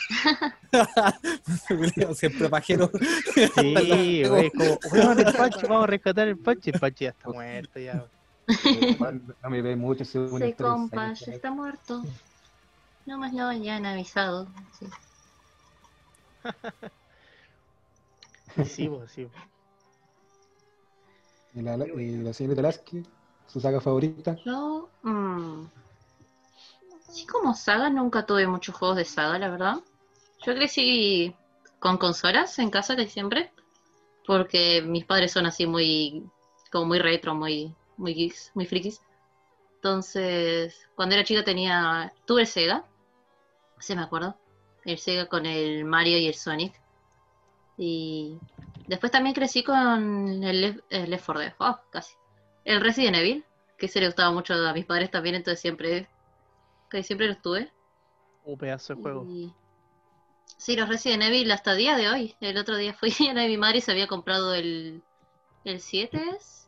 Siempre 2.15 2.49
pajero. 2.49 2.89
Sí, 3.55 4.23
güey, 4.29 4.51
como, 4.51 5.11
el 5.13 5.33
pancho, 5.33 5.67
vamos 5.67 5.83
a 5.83 5.87
rescatar 5.87 6.27
el 6.27 6.37
pancho. 6.37 6.71
El 6.73 6.79
pancho 6.79 7.03
ya 7.03 7.09
está 7.09 7.29
muerto, 7.29 7.79
ya. 7.79 8.05
No 9.43 9.49
me 9.49 9.61
ve 9.61 9.75
mucho, 9.75 10.05
Se 10.05 10.55
compa, 10.55 11.13
ya 11.13 11.33
está 11.33 11.51
muerto. 11.51 12.03
No 13.05 13.17
más 13.17 13.33
lo 13.33 13.51
ya 13.53 13.77
han 13.77 13.85
avisado. 13.85 14.47
Sí. 14.79 14.87
Sí, 18.65 18.89
pues, 18.89 19.11
sí. 19.11 19.27
Y 21.53 21.61
la, 21.61 21.75
y 21.75 22.17
la 22.17 22.33
señorita 22.33 22.63
Lasky, 22.63 23.03
su 23.45 23.59
saga 23.59 23.79
favorita. 23.79 24.35
Yo, 24.43 24.89
mm, 25.03 25.65
sí 27.17 27.25
como 27.25 27.53
saga, 27.55 27.89
nunca 27.89 28.25
tuve 28.25 28.47
muchos 28.47 28.75
juegos 28.75 28.97
de 28.97 29.05
saga, 29.05 29.39
la 29.39 29.49
verdad. 29.49 29.77
Yo 30.45 30.53
crecí 30.53 31.35
con 31.79 31.97
consolas 31.97 32.59
en 32.59 32.69
casa 32.69 32.95
casi 32.95 33.09
siempre, 33.09 33.51
porque 34.25 34.81
mis 34.83 35.05
padres 35.05 35.31
son 35.31 35.45
así 35.47 35.65
muy, 35.65 36.23
como 36.71 36.85
muy 36.85 36.99
retro, 36.99 37.33
muy, 37.33 37.73
muy 37.97 38.13
geeks, 38.13 38.51
muy 38.53 38.65
frikis. 38.67 39.01
Entonces, 39.75 40.87
cuando 40.95 41.15
era 41.15 41.23
chica 41.23 41.43
tenía, 41.43 42.13
tuve 42.25 42.41
el 42.41 42.47
Sega, 42.47 42.85
sí 43.79 43.95
me 43.95 44.03
acuerdo, 44.03 44.37
el 44.85 44.99
Sega 44.99 45.27
con 45.27 45.45
el 45.45 45.85
Mario 45.85 46.19
y 46.19 46.27
el 46.27 46.35
Sonic. 46.35 46.79
Y 47.77 48.37
después 48.87 49.11
también 49.11 49.35
crecí 49.35 49.63
con 49.63 50.43
el 50.43 50.83
el 50.89 51.09
Left 51.09 51.25
4 51.25 51.39
Dead, 51.39 51.53
oh, 51.59 51.79
casi. 51.91 52.15
El 52.63 52.81
Resident 52.81 53.17
Evil, 53.17 53.45
que 53.77 53.87
se 53.87 53.99
le 53.99 54.07
gustaba 54.07 54.31
mucho 54.31 54.53
a 54.53 54.73
mis 54.73 54.85
padres 54.85 55.09
también, 55.09 55.35
entonces 55.35 55.61
siempre, 55.61 56.07
que 56.89 57.03
siempre 57.03 57.27
los 57.27 57.41
tuve. 57.41 57.71
Un 58.45 58.57
pedazo 58.57 58.95
de 58.95 59.01
juego. 59.01 59.25
Y- 59.27 59.53
Sí, 60.57 60.75
los 60.75 60.87
Resident 60.89 61.21
Evil 61.23 61.51
hasta 61.51 61.73
el 61.73 61.77
día 61.77 61.95
de 61.97 62.09
hoy. 62.09 62.35
El 62.39 62.57
otro 62.57 62.77
día 62.77 62.93
fui 62.93 63.11
a 63.29 63.33
mi 63.33 63.57
madre 63.57 63.77
y 63.79 63.81
se 63.81 63.91
había 63.91 64.07
comprado 64.07 64.55
el, 64.55 65.03
el 65.65 65.81
7, 65.81 66.19
¿es? 66.35 66.67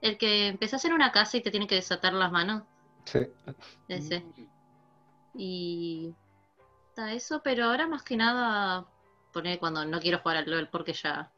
El 0.00 0.18
que 0.18 0.48
empezás 0.48 0.84
en 0.84 0.92
una 0.92 1.12
casa 1.12 1.36
y 1.36 1.40
te 1.42 1.50
tienen 1.50 1.68
que 1.68 1.76
desatar 1.76 2.12
las 2.12 2.30
manos. 2.32 2.64
Sí. 3.04 3.20
Ese. 3.88 4.24
Y 5.34 6.14
está 6.88 7.12
eso, 7.12 7.40
pero 7.42 7.66
ahora 7.66 7.86
más 7.86 8.02
que 8.02 8.16
nada 8.16 8.86
poner 9.32 9.58
cuando 9.58 9.84
no 9.86 10.00
quiero 10.00 10.18
jugar 10.18 10.38
al 10.38 10.50
LOL 10.50 10.68
porque 10.68 10.92
ya. 10.92 11.30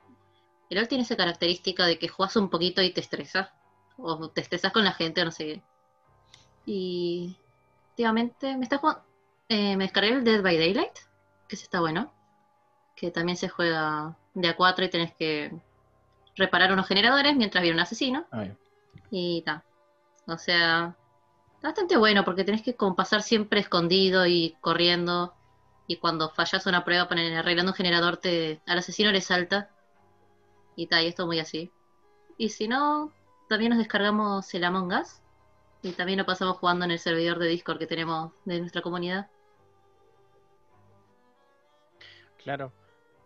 El 0.71 0.79
LOL 0.79 0.89
tiene 0.89 1.05
esa 1.05 1.17
característica 1.17 1.85
de 1.87 1.99
que 1.99 2.09
juegas 2.09 2.37
un 2.37 2.49
poquito 2.51 2.83
y 2.83 2.91
te 2.93 3.01
estresas. 3.03 3.51
O 3.99 4.31
te 4.31 4.41
estresas 4.41 4.73
con 4.73 4.83
la 4.85 4.93
gente 4.93 5.23
o 5.23 5.27
no 5.27 5.31
sé 5.31 5.45
qué. 5.47 5.63
Y 6.67 7.37
últimamente 7.95 8.57
me 8.57 8.65
está 8.65 8.79
jugando. 8.79 9.03
eh, 9.49 9.77
me 9.77 9.85
descargué 9.85 10.11
el 10.11 10.25
Dead 10.25 10.43
by 10.43 10.59
Daylight, 10.59 10.95
que 11.49 11.55
ese 11.55 11.65
está 11.65 11.79
bueno. 11.81 12.13
Que 12.97 13.11
también 13.13 13.37
se 13.37 13.49
juega 13.49 14.17
de 14.35 14.49
a 14.49 14.57
4 14.57 14.85
y 14.85 14.91
tenés 14.91 15.15
que 15.15 15.53
reparar 16.37 16.73
unos 16.73 16.89
generadores 16.89 17.37
mientras 17.37 17.63
viene 17.63 17.77
un 17.77 17.83
asesino. 17.83 18.27
Ah. 18.33 18.47
Y 19.11 19.43
ta. 19.43 19.63
O 20.27 20.39
sea, 20.39 20.97
está 21.55 21.69
bastante 21.69 21.97
bueno 21.97 22.25
porque 22.25 22.43
tenés 22.45 22.63
que 22.63 22.75
como 22.75 22.97
pasar 22.97 23.23
siempre 23.23 23.61
escondido 23.61 24.27
y 24.27 24.57
corriendo. 24.61 25.35
Y 25.87 25.97
cuando 25.99 26.31
fallas 26.31 26.67
una 26.67 26.85
prueba 26.85 27.05
arreglando 27.05 27.73
un 27.73 27.77
generador, 27.77 28.17
te, 28.17 28.61
al 28.67 28.79
asesino 28.79 29.13
le 29.13 29.21
salta. 29.21 29.71
Y 30.75 30.89
ta, 30.89 31.01
y 31.01 31.07
esto 31.07 31.27
muy 31.27 31.39
así. 31.39 31.71
Y 32.39 32.49
si 32.49 32.67
no, 32.67 33.13
también 33.49 33.71
nos 33.71 33.79
descargamos 33.79 34.53
el 34.55 34.65
Among 34.65 34.93
Us. 34.95 35.21
Y 35.85 35.93
también 35.93 36.19
lo 36.19 36.25
pasamos 36.25 36.57
jugando 36.57 36.87
en 36.87 36.93
el 36.93 36.99
servidor 36.99 37.39
de 37.39 37.47
Discord 37.47 37.79
que 37.79 37.87
tenemos 37.87 38.33
de 38.47 38.59
nuestra 38.59 38.81
comunidad. 38.81 39.29
Claro. 42.43 42.73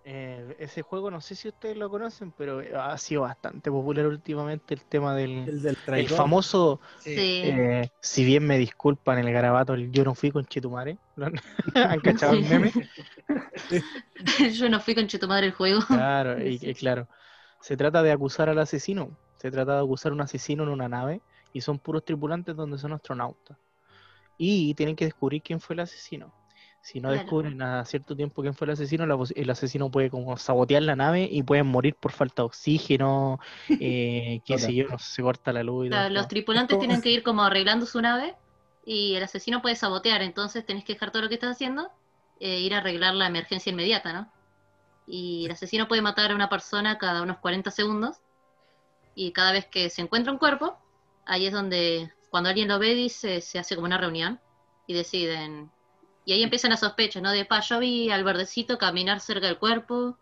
Eh, 0.04 0.56
ese 0.58 0.82
juego, 0.82 1.10
no 1.10 1.20
sé 1.20 1.34
si 1.34 1.48
ustedes 1.48 1.76
lo 1.76 1.88
conocen, 1.90 2.32
pero 2.32 2.62
ha 2.80 2.96
sido 2.98 3.22
bastante 3.22 3.70
popular 3.70 4.06
últimamente 4.06 4.74
el 4.74 4.82
tema 4.86 5.14
del 5.14 5.48
El 5.48 5.62
del 5.62 5.76
el 5.76 5.76
traidor. 5.84 6.16
famoso, 6.16 6.80
Sí. 6.98 7.42
Eh, 7.44 7.90
si 8.00 8.24
bien 8.24 8.44
me 8.44 8.58
disculpan 8.58 9.18
el 9.18 9.30
garabato, 9.30 9.74
el 9.74 9.92
yo 9.92 10.02
no 10.04 10.14
fui 10.14 10.30
con 10.32 10.46
Chetumare. 10.46 10.98
¿Lo 11.14 11.26
han, 11.26 11.34
¿Han 11.74 12.00
cachado 12.00 12.32
el 12.32 12.44
meme? 12.44 12.72
Yo 14.52 14.68
no 14.68 14.80
fui 14.80 14.94
con 14.94 15.06
Chetumadre 15.06 15.46
el 15.46 15.52
juego. 15.52 15.80
Claro, 15.86 16.42
y, 16.42 16.58
y 16.62 16.74
claro. 16.74 17.06
Se 17.60 17.76
trata 17.76 18.02
de 18.02 18.10
acusar 18.10 18.48
al 18.48 18.58
asesino. 18.58 19.16
Se 19.36 19.50
trata 19.50 19.74
de 19.74 19.80
acusar 19.80 20.10
a 20.10 20.14
un 20.14 20.22
asesino 20.22 20.62
en 20.64 20.70
una 20.70 20.88
nave 20.88 21.20
y 21.52 21.60
son 21.60 21.78
puros 21.78 22.04
tripulantes 22.04 22.56
donde 22.56 22.78
son 22.78 22.92
astronautas. 22.92 23.56
Y 24.36 24.74
tienen 24.74 24.96
que 24.96 25.04
descubrir 25.04 25.42
quién 25.42 25.60
fue 25.60 25.74
el 25.74 25.80
asesino. 25.80 26.32
Si 26.80 27.00
no 27.00 27.08
Claro. 27.08 27.22
descubren 27.22 27.60
a 27.60 27.84
cierto 27.84 28.14
tiempo 28.16 28.40
quién 28.40 28.54
fue 28.54 28.66
el 28.66 28.72
asesino, 28.72 29.04
la 29.04 29.18
el 29.34 29.50
asesino 29.50 29.90
puede 29.90 30.10
como 30.10 30.36
sabotear 30.36 30.82
la 30.82 30.96
nave 30.96 31.28
y 31.30 31.42
pueden 31.42 31.66
morir 31.66 31.96
por 31.96 32.12
falta 32.12 32.42
de 32.42 32.46
oxígeno, 32.46 33.38
eh, 33.80 34.40
qué 34.44 34.58
sé 34.58 34.74
yo, 34.74 34.88
no 34.88 34.98
sé, 34.98 35.12
se 35.14 35.22
corta 35.22 35.52
la 35.52 35.62
luz 35.62 35.86
y 35.86 35.88
O 35.88 35.92
todo 35.92 35.98
sea, 35.98 36.06
el 36.06 36.14
los 36.14 36.28
tripulantes 36.28 36.78
tienen 36.78 37.02
que 37.02 37.10
ir 37.10 37.22
como 37.22 37.42
arreglando 37.42 37.84
su 37.84 38.00
nave 38.00 38.36
y 38.86 39.14
el 39.16 39.22
asesino 39.22 39.60
puede 39.60 39.76
sabotear, 39.76 40.22
entonces 40.22 40.64
tenés 40.64 40.84
que 40.84 40.94
dejar 40.94 41.10
todo 41.10 41.22
lo 41.22 41.28
que 41.28 41.34
estás 41.34 41.50
haciendo 41.50 41.90
e 42.40 42.60
ir 42.60 42.74
a 42.74 42.78
arreglar 42.78 43.14
la 43.14 43.26
emergencia 43.26 43.70
inmediata, 43.70 44.12
¿no? 44.12 44.32
Y 45.06 45.46
el 45.46 45.52
asesino 45.52 45.88
puede 45.88 46.00
matar 46.00 46.30
a 46.30 46.34
una 46.34 46.48
persona 46.48 46.96
cada 46.96 47.22
unos 47.22 47.38
40 47.38 47.70
segundos 47.70 48.16
y 49.14 49.32
cada 49.32 49.52
vez 49.52 49.66
que 49.66 49.90
se 49.90 50.00
encuentra 50.00 50.32
un 50.32 50.38
cuerpo, 50.38 50.78
ahí 51.28 51.46
es 51.46 51.52
donde 51.52 52.10
cuando 52.30 52.48
alguien 52.50 52.68
lo 52.68 52.78
ve 52.78 52.94
dice, 52.94 53.40
se 53.40 53.58
hace 53.58 53.74
como 53.76 53.86
una 53.86 53.98
reunión 53.98 54.40
y 54.86 54.94
deciden... 54.94 55.70
Y 56.24 56.32
ahí 56.32 56.42
empiezan 56.42 56.70
las 56.70 56.80
sospechas, 56.80 57.22
¿no? 57.22 57.30
De, 57.32 57.44
pa, 57.46 57.60
yo 57.60 57.78
vi 57.78 58.10
al 58.10 58.22
verdecito 58.24 58.76
caminar 58.76 59.20
cerca 59.20 59.46
del 59.46 59.58
cuerpo 59.58 60.18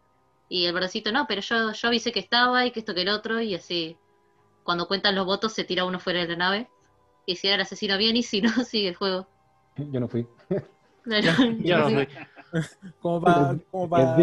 y 0.49 0.67
el 0.67 0.73
verdecito 0.73 1.11
no, 1.11 1.27
pero 1.27 1.41
yo, 1.41 1.73
yo 1.73 1.89
avisé 1.89 2.13
que 2.13 2.21
estaba 2.21 2.65
y 2.65 2.71
que 2.71 2.79
esto 2.81 2.95
que 2.95 3.03
el 3.03 3.09
otro 3.09 3.41
y 3.41 3.55
así 3.57 3.97
cuando 4.63 4.87
cuentan 4.87 5.15
los 5.17 5.27
votos 5.27 5.53
se 5.53 5.65
tira 5.65 5.85
uno 5.85 5.99
fuera 5.99 6.21
de 6.21 6.29
la 6.29 6.37
nave. 6.37 6.69
Y 7.25 7.35
si 7.37 7.49
era 7.49 7.57
el 7.57 7.63
asesino 7.63 7.99
bien 7.99 8.17
y 8.17 8.23
si 8.23 8.41
no, 8.41 8.51
sigue 8.65 8.89
el 8.89 8.95
juego. 8.95 9.27
Yo 9.77 10.01
no 10.01 10.09
fui. 10.09 10.27
Claro. 11.05 11.53
Yo 11.61 11.79
no 11.79 11.89
soy- 11.91 12.09
Como 13.01 13.21
para 13.23 13.57
como 13.71 13.89
pa, 13.89 14.17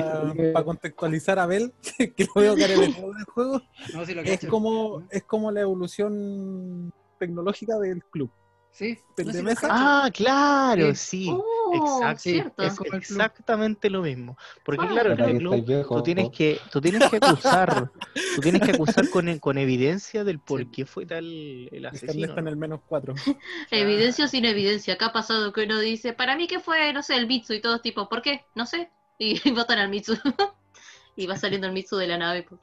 pa 0.54 0.64
contextualizar 0.64 1.40
a 1.40 1.44
Abel, 1.44 1.74
que 2.16 2.26
lo 2.36 2.42
veo 2.42 2.56
cara 2.56 2.78
de 2.78 2.90
todo 2.90 3.12
el 3.18 3.24
juego, 3.26 3.62
No, 3.94 4.06
sí 4.06 4.14
lo 4.14 4.22
es 4.22 4.46
como, 4.48 5.04
es 5.10 5.24
como 5.24 5.52
la 5.52 5.62
evolución 5.62 6.92
tecnológica 7.20 7.78
del 7.80 8.04
club. 8.06 8.30
Sí, 8.72 8.98
¿Del 9.16 9.28
no, 9.28 9.32
de 9.34 9.38
sí 9.40 9.44
lo 9.44 9.50
mesa? 9.50 9.62
cacho. 9.68 9.74
Ah, 9.76 10.10
claro, 10.12 10.96
Sí. 10.96 11.26
sí. 11.26 11.30
Oh, 11.32 11.63
Exacto. 11.78 12.20
cierto. 12.20 12.64
Es 12.64 12.78
exactamente 12.94 13.90
lo 13.90 14.02
mismo. 14.02 14.38
Porque 14.64 14.86
Ah, 14.86 14.90
claro, 14.92 15.12
en 15.12 15.16
Pero 15.18 15.26
ahí 15.28 15.32
el 15.32 15.38
estáis 15.44 15.64
club 15.64 15.66
viejo. 15.76 15.96
tú 15.98 16.04
tienes 16.04 16.30
que, 16.32 16.60
tú 16.72 16.82
tienes 16.82 17.10
que 17.10 17.18
acusar, 17.18 17.92
tú 18.36 18.42
tienes 18.42 18.62
que 18.62 18.72
acusar 18.72 19.10
con, 19.10 19.40
con 19.40 19.58
evidencia 19.58 20.24
del 20.24 20.40
por 20.40 20.70
qué 20.72 20.86
fue 20.86 21.06
tal 21.06 21.26
el 21.72 21.86
asesino. 21.86 22.28
está 22.28 22.40
en 22.42 22.48
el 22.48 22.58
menos 22.58 22.82
4. 22.88 23.14
Evidencia 23.72 24.26
o 24.26 24.28
sin 24.28 24.46
evidencia. 24.46 24.94
Acá 24.96 25.08
ha 25.08 25.14
pasado 25.14 25.54
que 25.54 25.64
uno 25.64 25.80
dice, 25.80 26.14
para 26.14 26.36
mí 26.36 26.48
que 26.48 26.60
fue, 26.60 26.92
no 26.94 27.02
sé, 27.04 27.16
el 27.16 27.28
Mitsu 27.28 27.54
y 27.54 27.62
todos 27.62 27.82
tipo, 27.82 28.10
¿por 28.10 28.22
qué? 28.22 28.46
No 28.56 28.66
sé. 28.66 28.92
Y 29.18 29.40
votan 29.52 29.80
al 29.80 29.90
Mitsu. 29.90 30.16
y 31.16 31.28
va 31.28 31.38
saliendo 31.38 31.68
el 31.68 31.74
Mitsu 31.74 31.98
de 31.98 32.08
la 32.08 32.18
nave. 32.18 32.44
pues. 32.44 32.62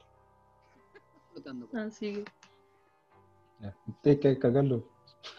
Así 1.73 2.23
que- 4.03 4.09
hay 4.09 4.19
que 4.19 4.27
descargarlo. 4.29 4.87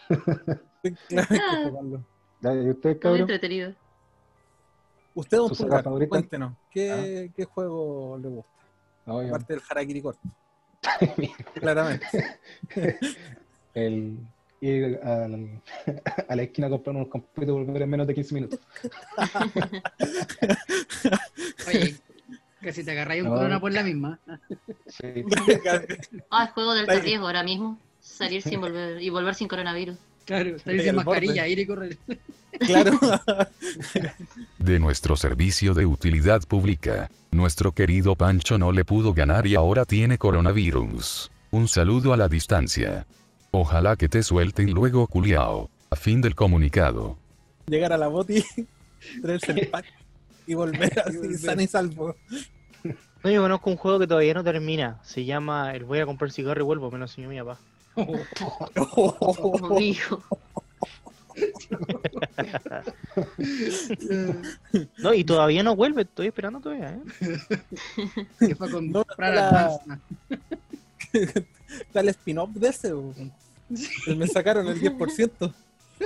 Claro, 0.07 1.27
hay 1.29 1.29
que 1.29 1.39
Ah. 1.39 2.03
Jugarlo. 2.43 2.61
Ya, 2.61 2.67
¿Y 2.67 2.69
ustedes, 2.71 2.95
está 2.95 3.09
muy 3.09 3.19
entretenido. 3.19 3.73
Usted, 5.15 5.37
don 5.37 5.49
¿Su 5.49 5.55
saga 5.55 5.67
Pulgar, 5.69 5.83
favorita? 5.83 6.09
cuéntenos, 6.09 6.53
¿qué, 6.71 7.31
qué 7.35 7.45
juego 7.45 8.17
le 8.21 8.27
gusta? 8.29 8.51
No, 9.05 9.19
Aparte 9.19 9.53
del 9.53 9.61
Harakiri 9.69 10.01
Core. 10.01 10.17
Claramente. 11.55 12.07
El 13.73 14.17
ir 14.61 14.99
al- 15.03 15.61
a 16.29 16.35
la 16.35 16.41
esquina 16.43 16.67
a 16.67 16.69
comprar 16.69 16.95
unos 16.95 17.09
compitos 17.09 17.49
y 17.49 17.51
volver 17.51 17.81
en 17.81 17.89
menos 17.89 18.07
de 18.07 18.13
15 18.15 18.33
minutos. 18.35 18.59
Oye, 21.67 21.95
casi 22.61 22.83
te 22.83 22.91
agarráis 22.91 23.23
un 23.23 23.29
No. 23.29 23.35
corona 23.35 23.59
por 23.59 23.71
la 23.71 23.83
misma. 23.83 24.19
Sí. 24.87 25.25
Ah, 26.29 26.47
juego 26.53 26.73
del 26.73 26.87
riesgo 27.01 27.25
ahora 27.25 27.43
mismo. 27.43 27.79
Salir 27.99 28.41
sin 28.41 28.59
volver 28.61 29.01
y 29.01 29.09
volver 29.09 29.35
sin 29.35 29.47
coronavirus. 29.47 29.97
Claro, 30.25 30.57
sin 30.59 30.75
borde. 30.75 30.93
mascarilla, 30.93 31.47
ir 31.47 31.59
y 31.59 31.65
correr. 31.65 31.97
claro. 32.59 32.99
De 34.57 34.79
nuestro 34.79 35.15
servicio 35.15 35.73
de 35.73 35.85
utilidad 35.85 36.41
pública. 36.43 37.09
Nuestro 37.31 37.73
querido 37.73 38.15
Pancho 38.15 38.57
no 38.57 38.71
le 38.71 38.85
pudo 38.85 39.13
ganar 39.13 39.47
y 39.47 39.55
ahora 39.55 39.85
tiene 39.85 40.17
coronavirus. 40.17 41.31
Un 41.51 41.67
saludo 41.67 42.13
a 42.13 42.17
la 42.17 42.29
distancia. 42.29 43.05
Ojalá 43.51 43.95
que 43.95 44.07
te 44.09 44.23
suelten 44.23 44.71
luego 44.71 45.07
culiao. 45.07 45.69
A 45.89 45.95
fin 45.95 46.21
del 46.21 46.35
comunicado. 46.35 47.17
Llegar 47.67 47.93
a 47.93 47.97
la 47.97 48.07
boti, 48.07 48.43
traerse 49.21 49.51
el 49.51 49.67
pack 49.67 49.85
y 50.47 50.53
volver 50.55 50.99
así, 51.05 51.33
sano 51.37 51.61
y 51.61 51.67
salvo. 51.67 52.15
No, 53.23 53.29
yo 53.29 53.41
conozco 53.41 53.69
un 53.69 53.77
juego 53.77 53.99
que 53.99 54.07
todavía 54.07 54.33
no 54.33 54.43
termina. 54.43 54.99
Se 55.03 55.23
llama 55.25 55.73
El 55.75 55.85
voy 55.85 55.99
a 55.99 56.05
comprar 56.05 56.31
cigarro 56.31 56.61
y 56.61 56.65
vuelvo, 56.65 56.91
me 56.91 56.97
lo 56.97 57.05
enseñó 57.05 57.29
mi 57.29 57.37
papá. 57.39 57.59
Como 57.95 59.75
dijo. 59.79 60.23
No, 64.97 65.13
y 65.13 65.23
todavía 65.23 65.63
no 65.63 65.75
vuelve, 65.75 66.03
estoy 66.03 66.27
esperando 66.27 66.59
todavía, 66.59 66.91
¿eh? 66.91 67.01
que 68.39 68.55
fue 68.55 68.67
a 68.67 68.81
No, 68.81 69.05
la- 69.17 69.79
el 71.93 72.09
spin-off 72.09 72.49
de 72.51 72.67
ese. 72.69 72.93
bo. 72.93 73.13
Me 74.15 74.27
sacaron 74.27 74.67
el 74.67 74.79
10%. 74.79 75.53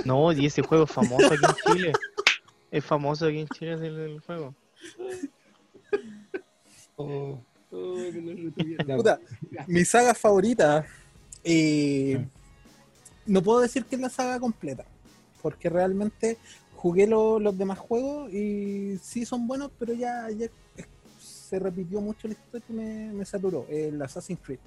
No, 0.04 0.32
y 0.32 0.46
ese 0.46 0.62
juego 0.62 0.84
es 0.84 0.90
famoso 0.90 1.26
aquí 1.26 1.44
en 1.44 1.74
Chile. 1.74 1.92
Es 2.70 2.84
famoso 2.84 3.26
aquí 3.26 3.40
en 3.40 3.48
Chile 3.48 3.72
el, 3.74 3.98
el 3.98 4.20
juego. 4.20 4.54
Oh, 6.96 7.40
Oh, 7.70 7.96
que. 7.98 8.96
Puta, 8.96 9.20
mi 9.66 9.84
saga 9.84 10.14
favorita. 10.14 10.86
Eh, 11.44 12.24
no 13.26 13.42
puedo 13.42 13.60
decir 13.60 13.84
que 13.84 13.96
es 13.96 14.00
la 14.02 14.10
saga 14.10 14.38
completa. 14.40 14.84
Porque 15.42 15.68
realmente 15.68 16.36
jugué 16.76 17.06
lo- 17.06 17.38
los 17.38 17.56
demás 17.56 17.78
juegos 17.78 18.32
y 18.32 18.98
sí 18.98 19.24
son 19.24 19.46
buenos, 19.46 19.70
pero 19.78 19.94
ya, 19.94 20.28
ya 20.30 20.46
se 21.20 21.58
repitió 21.58 22.00
mucho 22.00 22.28
la 22.28 22.34
historia 22.34 22.64
y 22.68 22.72
me, 22.72 23.12
me 23.12 23.24
saturó. 23.24 23.66
El 23.68 24.00
Assassin's 24.02 24.40
Creed. 24.44 24.58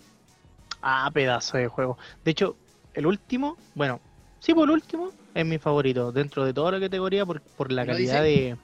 Ah, 0.81 1.09
pedazo 1.13 1.57
de 1.57 1.67
juego. 1.67 1.97
De 2.23 2.31
hecho, 2.31 2.55
el 2.93 3.05
último, 3.05 3.57
bueno, 3.75 3.99
sí, 4.39 4.53
por 4.53 4.67
el 4.67 4.71
último, 4.73 5.11
es 5.33 5.45
mi 5.45 5.57
favorito. 5.59 6.11
Dentro 6.11 6.43
de 6.43 6.53
toda 6.53 6.71
la 6.71 6.79
categoría, 6.79 7.25
por, 7.25 7.41
por 7.41 7.71
la 7.71 7.83
¿El 7.83 7.87
calidad 7.89 8.23
de. 8.23 8.57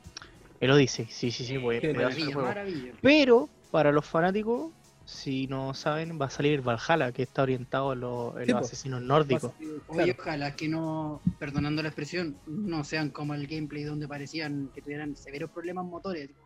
El 0.60 0.72
Odyssey, 0.72 1.06
sí, 1.08 1.30
sí, 1.30 1.46
sí, 1.46 1.60
pues, 1.60 1.80
Qué 1.82 1.90
pedazo 1.94 2.16
de 2.16 2.34
juego. 2.34 2.42
maravilla. 2.48 2.94
Pero, 3.02 3.50
para 3.70 3.92
los 3.92 4.06
fanáticos, 4.06 4.72
si 5.08 5.48
no 5.48 5.74
saben, 5.74 6.20
va 6.20 6.26
a 6.26 6.30
salir 6.30 6.62
Valhalla, 6.62 7.14
que 7.14 7.24
está 7.24 7.44
orientado 7.44 7.92
a 7.92 7.96
los, 7.96 8.34
Sí, 8.46 8.52
asesinos 8.52 9.02
nórdicos. 9.02 9.54
Oye, 9.88 10.04
Claro. 10.04 10.16
ojalá 10.20 10.56
que 10.58 10.68
no, 10.68 11.22
perdonando 11.40 11.82
la 11.82 11.88
expresión, 11.88 12.36
no 12.46 12.84
sean 12.84 13.10
como 13.12 13.34
el 13.34 13.48
gameplay 13.48 13.84
donde 13.86 14.06
parecían 14.06 14.70
que 14.76 14.82
tuvieran 14.82 15.16
severos 15.16 15.50
problemas 15.52 15.86
motores. 15.86 16.28
tipo, 16.30 16.44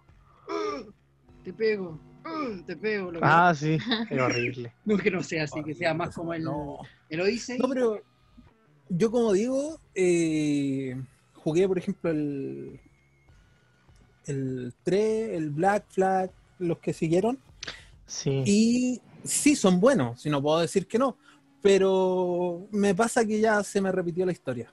"Ah, 0.48 0.84
te 1.44 1.54
pego, 1.54 2.00
ah, 2.24 2.50
te 2.68 2.76
pego. 2.78 3.12
Lo 3.12 3.20
que 3.20 3.26
Ah, 3.28 3.52
sí, 3.56 3.80
es 4.12 4.22
horrible. 4.22 4.72
No 4.86 4.96
que 4.98 5.10
no 5.10 5.24
sea 5.24 5.46
así, 5.46 5.64
que 5.64 5.74
sea 5.74 5.96
más 5.96 6.14
como 6.14 6.34
el, 6.36 6.44
No. 6.44 6.78
el 7.10 7.22
Odyssey. 7.22 7.58
No, 7.58 7.68
pero 7.68 8.00
yo 8.90 9.10
como 9.10 9.34
digo, 9.34 9.80
eh, 9.96 10.96
jugué 11.34 11.68
por 11.68 11.80
ejemplo 11.80 12.12
el 12.12 12.80
el 14.28 14.72
3, 14.84 15.30
el 15.36 15.50
Black 15.50 15.86
Flag, 15.90 16.32
los 16.60 16.78
que 16.78 16.94
siguieron, 16.94 17.40
Sí. 18.12 18.44
y 18.46 19.02
sí 19.24 19.56
son 19.56 19.80
buenos, 19.80 20.22
si 20.22 20.30
no 20.30 20.42
puedo 20.42 20.60
decir 20.60 20.86
que 20.86 20.98
no, 21.00 21.16
pero 21.62 22.68
me 22.72 22.94
pasa 22.94 23.24
que 23.26 23.40
ya 23.40 23.64
se 23.64 23.80
me 23.82 23.92
repitió 23.92 24.26
la 24.26 24.32
historia. 24.34 24.72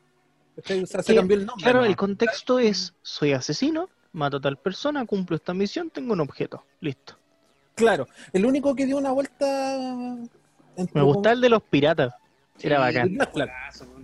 ¿Cachai? 0.57 0.83
O 0.83 0.87
sea, 0.87 1.03
se 1.05 1.15
cambió 1.15 1.37
el 1.37 1.47
nombre. 1.47 1.63
Claro, 1.63 1.81
¿no? 1.81 1.85
el 1.87 1.95
contexto 1.97 2.59
es, 2.59 2.95
soy 3.03 3.33
asesino, 3.33 3.89
mato 4.13 4.39
a 4.39 4.41
tal 4.41 4.57
persona, 4.57 5.07
cumplo 5.07 5.37
esta 5.37 5.55
misión, 5.55 5.89
tengo 5.91 6.15
un 6.15 6.21
objeto. 6.21 6.65
Listo. 6.81 7.15
Claro, 7.77 8.09
el 8.33 8.45
único 8.45 8.75
que 8.75 8.87
dio 8.87 8.97
una 8.97 9.13
vuelta... 9.13 10.17
Me 10.93 11.03
gusta 11.03 11.31
el 11.33 11.41
de 11.41 11.49
los 11.49 11.63
piratas. 11.63 12.13
Era 12.61 12.77
Sí, 12.77 12.83
bacán. 12.83 13.09
el 13.09 13.15
Black 13.15 13.33
Flag. 13.33 13.49
Pedazo, 13.49 13.85
weón. 13.85 14.03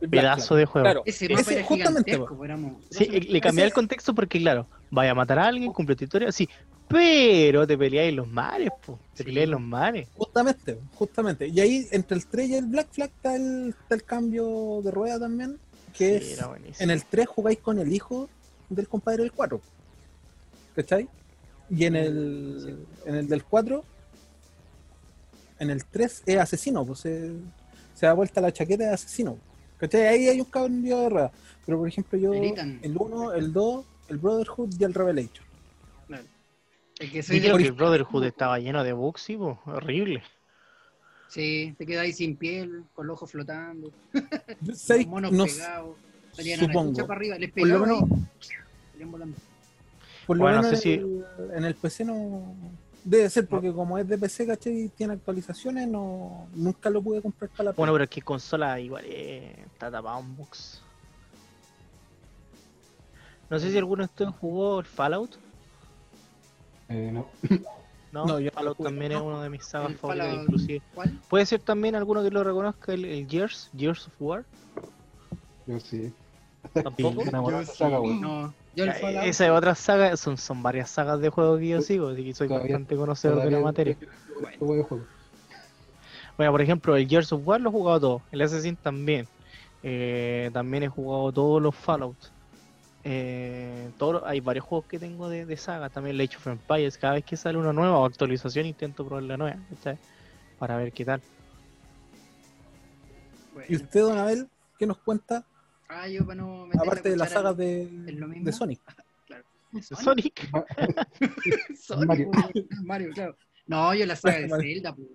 el 0.00 0.08
Black 0.08 0.22
Pedazo 0.22 0.46
Flag. 0.48 0.58
de 0.60 0.66
juego. 0.66 0.84
Claro, 0.84 1.02
Ese 1.04 1.32
Ese, 1.32 1.54
era 1.58 1.64
justamente, 1.66 2.10
éramos- 2.44 2.72
Sí, 2.90 3.04
le 3.06 3.40
cambié 3.42 3.64
el 3.66 3.72
contexto 3.74 4.14
porque, 4.14 4.38
claro, 4.38 4.66
vaya 4.90 5.10
a 5.10 5.14
matar 5.14 5.38
a 5.40 5.46
alguien, 5.46 5.72
cumple 5.74 5.94
tu 5.94 6.04
historia, 6.04 6.32
sí, 6.32 6.48
pero 6.88 7.66
te 7.66 7.76
peleáis 7.76 8.10
en 8.10 8.16
los 8.16 8.28
mares, 8.28 8.70
po. 8.84 8.98
Te 9.14 9.18
Sí. 9.18 9.24
peleáis 9.24 9.44
en 9.46 9.50
los 9.52 9.60
mares. 9.60 10.08
Justamente, 10.16 10.78
justamente. 10.94 11.48
Y 11.48 11.60
ahí 11.60 11.86
entre 11.90 12.16
el 12.16 12.26
3 12.26 12.48
y 12.50 12.54
el 12.54 12.66
Black 12.66 12.88
Flag 12.92 13.10
está 13.10 13.34
el, 13.36 13.74
está 13.80 13.94
el 13.94 14.04
cambio 14.04 14.80
de 14.84 14.90
rueda 14.90 15.18
también, 15.18 15.58
que 15.96 16.20
Sí, 16.20 16.26
es 16.32 16.38
era 16.38 16.46
buenísimo. 16.48 16.76
en 16.80 16.90
el 16.90 17.04
3 17.04 17.26
jugáis 17.26 17.58
con 17.58 17.78
el 17.78 17.92
hijo 17.92 18.28
del 18.68 18.88
compadre 18.88 19.22
del 19.22 19.32
4. 19.32 19.60
¿Cachai? 20.74 21.08
Y 21.70 21.84
en 21.86 21.96
el, 21.96 22.86
en 23.06 23.14
el 23.16 23.28
del 23.28 23.42
4, 23.44 23.82
en 25.58 25.70
el 25.70 25.84
3 25.86 26.22
es 26.26 26.36
asesino, 26.38 26.84
pues 26.84 27.00
se, 27.00 27.32
se 27.94 28.06
da 28.06 28.12
vuelta 28.12 28.40
la 28.40 28.52
chaqueta 28.52 28.84
de 28.84 28.90
asesino. 28.90 29.38
¿Cachai? 29.78 30.06
Ahí 30.06 30.28
hay 30.28 30.40
un 30.40 30.46
cambio 30.46 31.00
de 31.00 31.08
rueda. 31.08 31.32
Pero 31.64 31.78
por 31.78 31.88
ejemplo 31.88 32.18
yo, 32.18 32.32
el 32.32 32.96
1, 32.96 33.32
el 33.32 33.52
2, 33.52 33.84
el 34.08 34.18
Brotherhood 34.18 34.74
y 34.78 34.84
el 34.84 34.94
Revelation. 34.94 35.45
El 36.98 37.10
que 37.12 37.22
soy 37.22 37.40
que 37.40 37.48
el 37.48 37.72
Brotherhood 37.72 38.24
estaba 38.24 38.58
lleno 38.58 38.82
de 38.82 38.92
bugs, 38.92 39.26
horrible. 39.66 40.22
Sí, 41.28 41.74
te 41.76 41.84
quedáis 41.84 42.16
sin 42.16 42.36
piel, 42.36 42.84
con 42.94 43.06
los 43.06 43.16
ojos 43.16 43.32
flotando, 43.32 43.90
los 44.64 45.06
monos 45.06 45.32
No- 45.32 45.44
pegados, 45.44 45.96
salían 46.32 46.60
a 46.60 46.62
la 46.62 46.68
supongo. 46.68 46.90
chucha 46.92 47.06
para 47.06 47.18
arriba, 47.18 47.38
les 47.38 47.52
Por 47.52 47.66
lo 47.68 47.80
menos- 47.80 48.02
y 48.04 48.92
salían 48.92 49.10
volando. 49.10 49.36
Por 50.26 50.36
lo 50.38 50.42
Bueno, 50.44 50.58
menos 50.58 50.72
no 50.72 50.78
sé 50.78 50.94
en, 50.94 51.00
el, 51.00 51.50
en 51.56 51.64
el 51.64 51.74
PC 51.74 52.04
no. 52.04 52.54
Debe 53.04 53.30
ser 53.30 53.46
porque 53.46 53.72
como 53.72 53.98
es 53.98 54.08
de 54.08 54.18
PC, 54.18 54.46
¿cachai? 54.46 54.84
Y 54.84 54.88
tiene 54.88 55.12
actualizaciones, 55.12 55.86
no 55.86 56.48
nunca 56.54 56.90
lo 56.90 57.00
pude 57.02 57.22
comprar 57.22 57.48
para 57.50 57.64
la 57.64 57.72
Bueno, 57.72 57.92
pero 57.92 58.04
es 58.04 58.10
que 58.10 58.22
consola 58.22 58.80
igual 58.80 59.04
eh, 59.06 59.54
está 59.66 59.90
tapado 59.90 60.18
en 60.20 60.34
bugs. 60.36 60.82
No 63.48 63.60
sé 63.60 63.70
si 63.70 63.78
alguno 63.78 64.02
de 64.02 64.06
ustedes 64.06 64.32
jugó 64.40 64.80
el 64.80 64.86
Fallout. 64.86 65.36
Eh, 66.88 67.10
no. 67.12 67.26
No, 68.12 68.24
No, 68.24 68.38
yo 68.40 68.46
no 68.46 68.50
Fallout 68.52 68.78
también 68.82 69.12
es 69.12 69.20
uno 69.20 69.42
de 69.42 69.50
mis 69.50 69.64
sagas 69.64 69.94
Fallout, 69.96 70.32
inclusive. 70.42 70.80
¿Cuál? 70.94 71.18
Puede 71.28 71.44
ser 71.44 71.60
también 71.60 71.94
alguno 71.96 72.22
que 72.22 72.30
lo 72.30 72.42
reconozca 72.44 72.94
el, 72.94 73.04
el 73.04 73.28
Gears, 73.28 73.68
Gears 73.76 74.06
of 74.06 74.14
War. 74.20 74.44
Yo 75.66 75.78
sí. 75.80 76.14
Tampoco. 76.72 77.24
De 77.24 77.62
esa 77.62 77.74
saga, 77.74 78.00
weón. 78.00 78.20
No, 78.22 78.54
yo 78.74 78.84
el 78.84 78.90
Ya, 78.92 78.98
Fallout. 78.98 79.24
Esa 79.24 79.44
es 79.46 79.50
otra 79.50 79.74
saga, 79.74 80.16
son, 80.16 80.38
son 80.38 80.62
varias 80.62 80.88
sagas 80.88 81.20
de 81.20 81.28
juegos 81.28 81.58
que 81.60 81.68
yo 81.68 81.82
sigo, 81.82 82.08
así 82.08 82.24
que 82.24 82.32
soy 82.32 82.48
Todavía- 82.48 82.76
bastante 82.76 82.96
conocedor 82.96 83.42
de 83.44 83.50
la 83.50 83.60
materia. 83.60 83.96
Bueno, 86.36 86.52
por 86.52 86.62
ejemplo, 86.62 86.96
el 86.96 87.08
Gears 87.08 87.32
of 87.32 87.46
War 87.46 87.60
lo 87.60 87.68
he 87.70 87.72
jugado 87.72 88.00
todo, 88.00 88.22
el 88.30 88.40
Assassin 88.42 88.76
también. 88.76 89.26
Eh, 89.82 90.50
también 90.52 90.84
he 90.84 90.88
jugado 90.88 91.32
todos 91.32 91.60
los 91.62 91.74
Fallout. 91.74 92.16
Eh, 93.08 93.90
todo- 93.98 94.26
hay 94.26 94.40
varios 94.40 94.64
juegos 94.64 94.88
que 94.88 94.98
tengo 94.98 95.28
de, 95.28 95.46
de 95.46 95.56
saga, 95.56 95.88
también 95.90 96.16
el 96.16 96.26
Age 96.26 96.36
of 96.38 96.46
Empires. 96.48 96.98
Cada 96.98 97.14
vez 97.14 97.24
que 97.24 97.36
sale 97.36 97.56
una 97.56 97.72
nueva 97.72 97.98
o 97.98 98.04
actualización, 98.04 98.66
intento 98.66 99.06
probar 99.06 99.22
la 99.22 99.36
nueva 99.36 99.56
para 100.58 100.76
ver 100.76 100.92
qué 100.92 101.04
tal. 101.04 101.22
Bueno. 103.54 103.66
¿Y 103.70 103.76
usted, 103.76 104.00
Don 104.00 104.18
Abel, 104.18 104.48
qué 104.76 104.86
nos 104.86 104.98
cuenta? 104.98 105.44
Ah, 105.88 106.08
yo 106.08 106.26
para 106.26 106.34
no 106.34 106.66
meter 106.66 106.80
Aparte 106.82 107.10
de 107.10 107.16
las 107.16 107.30
sagas 107.30 107.56
de, 107.56 107.86
de 108.42 108.52
Sonic. 108.52 108.80
Sonic, 109.82 110.50
Sonic, 111.78 112.06
Mario. 112.08 112.30
Mario. 112.32 112.64
Mario, 112.82 113.10
claro. 113.14 113.36
No, 113.66 113.94
yo 113.94 114.04
la 114.04 114.16
saga 114.16 114.38
de. 114.38 114.48
Zelda, 114.48 114.94
pues. 114.96 115.06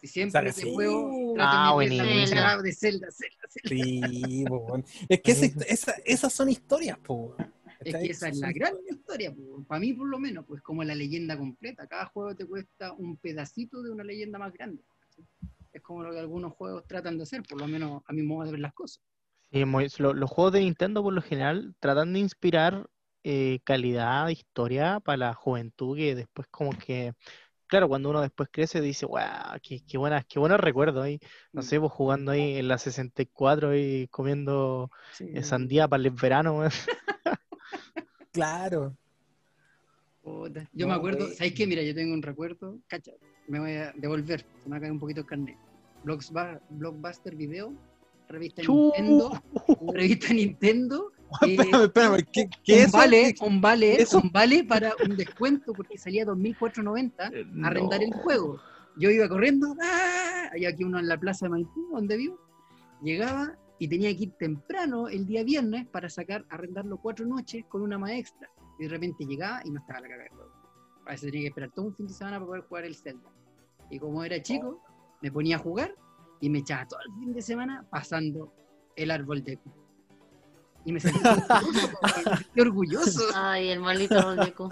Si 0.00 0.06
siempre 0.06 0.52
Zelda. 0.52 0.72
juego, 0.72 1.34
Ah, 1.38 1.74
trato 1.76 1.78
de 2.62 2.72
Zelda, 2.72 3.10
Zelda, 3.10 3.46
Zelda. 3.50 4.08
Sí, 4.08 4.44
po. 4.48 4.82
Es 5.08 5.20
que 5.20 5.32
esa, 5.32 5.46
esa- 5.66 5.96
esas 6.04 6.32
son 6.32 6.48
historias, 6.48 6.98
po. 6.98 7.36
Es 7.80 7.94
que 7.96 8.06
esa 8.10 8.28
es 8.28 8.38
la 8.38 8.52
gran 8.52 8.74
historia, 8.88 9.34
para 9.66 9.80
mí 9.80 9.92
por 9.92 10.08
lo 10.08 10.18
menos, 10.18 10.44
pues 10.46 10.62
como 10.62 10.84
la 10.84 10.94
leyenda 10.94 11.36
completa. 11.36 11.86
Cada 11.86 12.06
juego 12.06 12.34
te 12.34 12.46
cuesta 12.46 12.92
un 12.92 13.16
pedacito 13.16 13.82
de 13.82 13.90
una 13.90 14.04
leyenda 14.04 14.38
más 14.38 14.52
grande. 14.52 14.82
¿sí? 15.14 15.22
Es 15.72 15.82
como 15.82 16.02
lo 16.02 16.12
que 16.12 16.18
algunos 16.18 16.52
juegos 16.54 16.86
tratan 16.86 17.16
de 17.16 17.22
hacer, 17.24 17.42
por 17.42 17.60
lo 17.60 17.66
menos 17.68 18.02
a 18.06 18.12
mi 18.12 18.22
modo 18.22 18.44
de 18.46 18.52
ver 18.52 18.60
las 18.60 18.72
cosas. 18.74 19.02
Sí, 19.52 19.64
muy- 19.64 19.88
lo- 19.98 20.14
los 20.14 20.30
juegos 20.30 20.52
de 20.52 20.60
Nintendo 20.60 21.02
por 21.02 21.12
lo 21.12 21.22
general 21.22 21.74
tratan 21.80 22.12
de 22.12 22.20
inspirar 22.20 22.88
eh, 23.22 23.60
calidad 23.64 24.28
historia 24.28 24.98
para 25.00 25.16
la 25.18 25.34
juventud 25.34 25.94
que 25.96 26.14
después 26.14 26.48
como 26.50 26.70
que 26.70 27.12
claro, 27.70 27.88
cuando 27.88 28.10
uno 28.10 28.20
después 28.20 28.48
crece 28.52 28.80
dice, 28.80 29.06
wow, 29.06 29.58
qué, 29.62 29.80
qué 29.88 29.96
buenas, 29.96 30.24
qué 30.26 30.38
buenos 30.38 30.60
recuerdos 30.60 31.02
ahí. 31.04 31.18
No 31.52 31.62
sé, 31.62 31.80
pues 31.80 31.92
jugando 31.92 32.32
ahí 32.32 32.56
en 32.58 32.68
la 32.68 32.76
64 32.76 33.74
y 33.76 34.08
comiendo 34.08 34.90
Sí. 35.12 35.30
eh, 35.32 35.42
sandía 35.42 35.88
para 35.88 36.02
el 36.02 36.10
verano. 36.10 36.62
Claro. 38.32 38.96
Puta, 40.22 40.68
Yo 40.72 40.86
No, 40.86 40.92
me 40.92 40.98
acuerdo, 40.98 41.24
güey. 41.24 41.36
¿sabes 41.36 41.52
qué? 41.54 41.66
Mira, 41.66 41.82
yo 41.82 41.94
tengo 41.94 42.12
un 42.14 42.22
recuerdo, 42.22 42.78
cacha, 42.86 43.10
me 43.48 43.58
voy 43.58 43.72
a 43.72 43.92
devolver, 43.96 44.40
se 44.62 44.68
me 44.68 44.70
va 44.72 44.76
a 44.76 44.80
caer 44.80 44.92
un 44.92 45.00
poquito 45.00 45.20
el 45.22 45.26
carnet. 45.26 45.56
Blockbuster 46.04 47.34
Video, 47.34 47.72
revista 48.28 48.62
Chu. 48.62 48.92
Nintendo, 48.96 49.42
revista 49.92 50.32
Nintendo, 50.32 51.10
espérame, 51.42 51.84
espérame, 51.84 52.26
¿qué, 52.32 52.48
qué 52.64 52.72
un 52.74 52.78
es 52.80 52.88
eso? 52.88 52.96
vale, 52.98 53.34
¿Qué- 53.34 53.44
un 53.44 53.60
vale, 53.60 54.02
eso? 54.02 54.20
un 54.22 54.30
vale 54.32 54.64
para 54.64 54.92
un 55.02 55.16
descuento 55.16 55.74
porque 55.74 55.96
salía 55.98 56.24
2.490 56.26 57.66
arrendar 57.66 58.02
el 58.02 58.10
No. 58.10 58.16
juego. 58.18 58.60
Yo 58.96 59.10
iba 59.10 59.28
corriendo, 59.28 59.74
¡ah! 59.82 60.50
hay 60.52 60.64
aquí 60.66 60.84
uno 60.84 60.98
en 60.98 61.06
la 61.08 61.18
plaza 61.18 61.46
de 61.46 61.50
Maipú, 61.50 61.88
donde 61.92 62.16
vivo, 62.16 62.38
llegaba 63.02 63.56
y 63.78 63.88
tenía 63.88 64.14
que 64.16 64.24
ir 64.24 64.32
temprano 64.38 65.08
el 65.08 65.26
día 65.26 65.42
viernes 65.44 65.86
para 65.88 66.10
sacar, 66.10 66.44
arrendarlo 66.50 66.98
cuatro 66.98 67.24
noches 67.26 67.64
con 67.68 67.82
una 67.82 67.98
más 67.98 68.10
extra. 68.12 68.50
Y 68.78 68.84
de 68.84 68.88
repente 68.90 69.24
llegaba 69.24 69.60
y 69.64 69.70
no 69.70 69.80
estaba 69.80 70.00
la 70.00 70.08
caga 70.08 70.24
de 70.24 70.30
juego. 70.30 70.50
A 71.06 71.10
veces 71.12 71.30
tenía 71.30 71.42
que 71.44 71.48
esperar 71.48 71.70
todo 71.70 71.86
un 71.86 71.94
fin 71.94 72.06
de 72.06 72.12
semana 72.12 72.36
para 72.38 72.46
poder 72.46 72.62
jugar 72.64 72.84
el 72.84 72.96
Zelda. 72.96 73.28
Y 73.90 73.98
como 73.98 74.22
era 74.22 74.42
chico, 74.42 74.82
me 75.22 75.30
ponía 75.32 75.56
a 75.56 75.58
jugar 75.58 75.94
y 76.40 76.50
me 76.50 76.58
echaba 76.58 76.86
todo 76.86 77.00
el 77.06 77.14
fin 77.20 77.32
de 77.32 77.42
semana 77.42 77.86
pasando 77.90 78.52
el 78.96 79.10
árbol 79.10 79.42
de 79.44 79.58
Y 80.84 80.92
me 80.92 81.00
sentí 81.00 81.20
orgulloso, 81.20 81.98
me 82.02 82.34
sentí 82.34 82.60
orgulloso. 82.60 83.22
Ay, 83.34 83.68
el 83.68 83.80
maldito 83.80 84.20
Roldeco. 84.20 84.70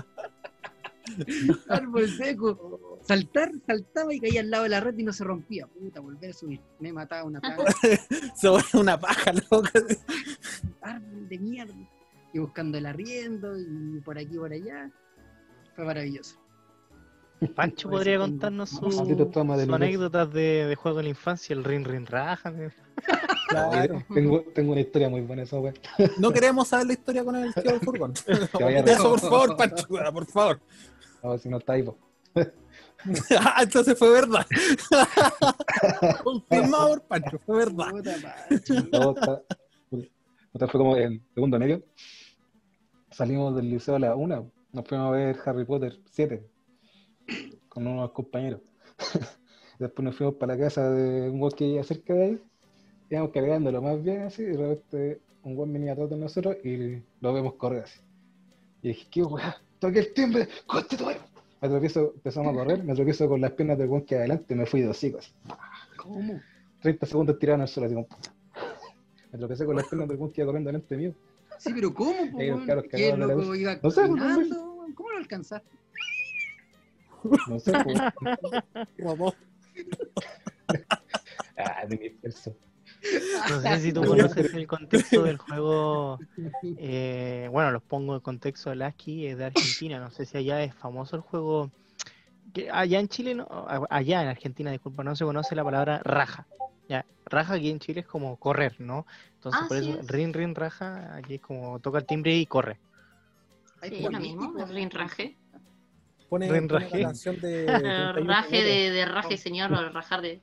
árbol 1.68 2.08
seco. 2.08 2.98
Saltar, 3.02 3.50
saltaba 3.66 4.12
y 4.12 4.20
caía 4.20 4.40
al 4.40 4.50
lado 4.50 4.64
de 4.64 4.68
la 4.70 4.80
red 4.80 4.96
y 4.98 5.02
no 5.02 5.12
se 5.12 5.24
rompía. 5.24 5.66
Puta, 5.66 6.00
volver 6.00 6.30
a 6.30 6.32
subir. 6.32 6.60
Me 6.78 6.92
mataba 6.92 7.24
una. 7.24 7.40
Se 8.34 8.48
vuelve 8.48 8.78
una 8.78 8.98
paja, 9.00 9.32
loca. 9.50 9.72
árbol 10.82 11.28
de 11.28 11.38
mierda. 11.38 11.74
Y 12.32 12.38
buscando 12.38 12.76
el 12.76 12.86
arriendo 12.86 13.58
y 13.58 14.00
por 14.00 14.18
aquí 14.18 14.34
y 14.34 14.38
por 14.38 14.52
allá. 14.52 14.90
Fue 15.74 15.84
maravilloso. 15.84 16.38
Pancho 17.54 17.88
podría 17.88 18.18
contarnos 18.18 18.70
sus 18.70 18.96
de 19.06 19.72
anécdotas 19.72 20.32
de, 20.32 20.66
de 20.66 20.74
juego 20.74 20.98
en 21.00 21.04
la 21.04 21.10
infancia, 21.10 21.54
el 21.54 21.64
Rin 21.64 21.84
Rin 21.84 22.06
Raja. 22.06 22.52
Claro. 23.48 24.02
Tengo, 24.12 24.42
tengo 24.54 24.72
una 24.72 24.80
historia 24.80 25.08
muy 25.08 25.20
buena 25.22 25.42
esa 25.44 25.58
wea. 25.58 25.72
No 26.18 26.30
queremos 26.32 26.68
saber 26.68 26.88
la 26.88 26.92
historia 26.94 27.24
con 27.24 27.36
el 27.36 27.54
tío 27.54 27.70
del 27.70 27.80
furgón. 27.80 28.12
Eso, 28.26 29.10
por 29.10 29.20
favor, 29.20 29.56
Pancho, 29.56 29.86
por 29.88 30.26
favor. 30.26 30.60
A 31.22 31.28
ver 31.30 31.38
si 31.38 31.48
no 31.48 31.56
está 31.58 31.72
ahí, 31.74 31.82
po. 31.84 31.96
Ah, 33.40 33.60
entonces 33.62 33.96
fue 33.98 34.10
verdad. 34.10 34.44
Confirmado 36.24 36.88
por 36.88 37.02
Pancho, 37.02 37.38
fue 37.46 37.56
verdad. 37.58 37.86
No, 38.92 39.10
está- 39.12 39.42
Otra 40.52 40.68
fue 40.68 40.78
como 40.80 40.96
en 40.96 41.22
segundo 41.34 41.58
medio. 41.58 41.82
Salimos 43.10 43.54
del 43.56 43.70
liceo 43.70 43.94
a 43.96 43.98
la 44.00 44.14
una. 44.16 44.42
Nos 44.72 44.86
fuimos 44.86 45.08
a 45.08 45.10
ver 45.12 45.36
Harry 45.46 45.64
Potter 45.64 45.98
7 46.10 46.44
con 47.68 47.86
unos 47.86 48.10
compañeros. 48.12 48.60
Después 49.78 50.04
nos 50.04 50.16
fuimos 50.16 50.34
para 50.34 50.56
la 50.56 50.64
casa 50.64 50.90
de 50.90 51.30
un 51.30 51.40
weón 51.40 51.52
que 51.52 51.64
vivía 51.64 51.84
cerca 51.84 52.14
de 52.14 52.24
ahí. 52.24 52.42
Íbamos 53.10 53.30
cargando 53.32 53.70
lo 53.70 53.80
más 53.80 54.02
bien 54.02 54.22
así. 54.22 54.42
Y 54.42 54.46
de 54.46 54.56
repente 54.56 55.20
un 55.44 55.56
buen 55.56 55.72
venía 55.72 55.92
atrás 55.92 56.10
de 56.10 56.16
nosotros 56.16 56.56
y 56.64 57.02
lo 57.20 57.32
vemos 57.32 57.54
correr 57.54 57.84
así. 57.84 58.00
Y 58.82 58.88
dije, 58.88 59.06
¿qué 59.10 59.22
weá? 59.22 59.56
Toqué 59.78 60.00
el 60.00 60.12
timbre, 60.12 60.48
¡corte 60.66 60.96
tu! 60.96 61.06
Me 61.06 61.68
tropiezo, 61.68 62.12
empezamos 62.14 62.52
a 62.52 62.56
correr, 62.56 62.84
me 62.84 62.94
tropiezo 62.94 63.28
con 63.28 63.40
las 63.40 63.52
piernas 63.52 63.78
del 63.78 63.88
buen 63.88 64.02
que 64.02 64.16
adelante 64.16 64.54
y 64.54 64.56
me 64.56 64.66
fui 64.66 64.80
de 64.80 64.88
hocico 64.88 65.18
así. 65.18 65.32
¿Cómo? 65.96 66.40
30 66.82 67.06
segundos 67.06 67.38
tirado 67.38 67.56
en 67.56 67.62
el 67.62 67.68
suelo 67.68 67.86
así 67.86 67.94
como. 67.94 68.08
Me 69.32 69.38
tropecé 69.38 69.66
con 69.66 69.76
las 69.76 69.86
piernas 69.86 70.08
del 70.08 70.18
que 70.18 70.40
iba 70.40 70.46
corriendo 70.46 70.68
delante 70.68 70.96
mío. 70.96 71.14
Sí, 71.58 71.72
pero 71.74 71.92
¿cómo? 71.92 72.30
po, 72.30 72.38
¿Qué 72.38 73.14
loco 73.16 73.54
iba 73.54 73.78
No 73.82 73.90
sé, 73.90 74.06
pues? 74.06 74.48
¿Cómo 74.94 75.10
lo 75.10 75.18
alcanzaste? 75.18 75.68
No 77.48 77.58
sé, 77.58 77.72
pues. 77.84 77.98
Robó. 78.98 79.34
Ah, 81.56 81.86
de 81.86 81.96
mi. 81.96 82.30
No 83.50 83.60
sé 83.60 83.80
si 83.80 83.92
tú 83.92 84.04
conoces 84.04 84.52
el 84.54 84.66
contexto 84.66 85.22
del 85.22 85.38
juego. 85.38 86.18
eh, 86.78 87.48
bueno, 87.50 87.70
los 87.70 87.82
pongo 87.82 88.14
en 88.14 88.20
contexto 88.20 88.70
del 88.70 88.82
ASCII, 88.82 89.26
es 89.28 89.38
de 89.38 89.44
Argentina. 89.46 89.98
No 90.00 90.10
sé 90.10 90.24
si 90.26 90.36
allá 90.38 90.62
es 90.62 90.74
famoso 90.74 91.16
el 91.16 91.22
juego. 91.22 91.70
que 92.52 92.70
allá 92.70 92.98
en 92.98 93.08
Chile, 93.08 93.34
no, 93.34 93.46
allá 93.90 94.22
en 94.22 94.28
Argentina, 94.28 94.70
disculpa, 94.70 95.04
no 95.04 95.14
se 95.14 95.24
conoce 95.24 95.54
la 95.54 95.64
palabra 95.64 96.00
raja. 96.04 96.46
Ya, 96.88 97.04
raja 97.26 97.54
aquí 97.54 97.70
en 97.70 97.78
Chile 97.80 98.00
es 98.00 98.06
como 98.06 98.36
correr, 98.38 98.80
¿no? 98.80 99.06
Entonces, 99.34 99.60
Ah, 99.62 99.66
por 99.68 99.76
eso, 99.76 100.00
es. 100.00 100.06
rin, 100.08 100.32
rin, 100.32 100.54
raja, 100.54 101.14
aquí 101.16 101.34
es 101.34 101.40
como 101.40 101.78
toca 101.80 101.98
el 101.98 102.06
timbre 102.06 102.34
y 102.34 102.46
corre. 102.46 102.78
Sí, 103.82 104.04
es 104.06 104.10
lo 104.10 104.18
mismo, 104.18 104.54
el 104.58 104.68
rinraje. 104.70 105.36
Pone, 106.28 106.46
pone 106.46 106.60
la 106.60 106.78
Rajé. 106.78 107.02
canción 107.02 107.40
de. 107.40 107.64
31 108.14 108.26
Raje 108.26 108.62
de, 108.62 108.90
de 108.90 109.04
raje, 109.06 109.36
señor, 109.36 109.72
o 109.72 109.88
rajar 109.90 110.20
de 110.22 110.40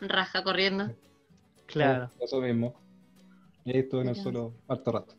raja 0.00 0.42
corriendo. 0.44 0.90
Claro. 1.66 2.10
Eso 2.20 2.40
mismo. 2.40 2.74
Y 3.64 3.72
ahí 3.72 3.78
estuve 3.80 4.02
en 4.02 4.08
el 4.08 4.16
suelo 4.16 4.52
harto 4.68 4.92
rato. 4.92 5.14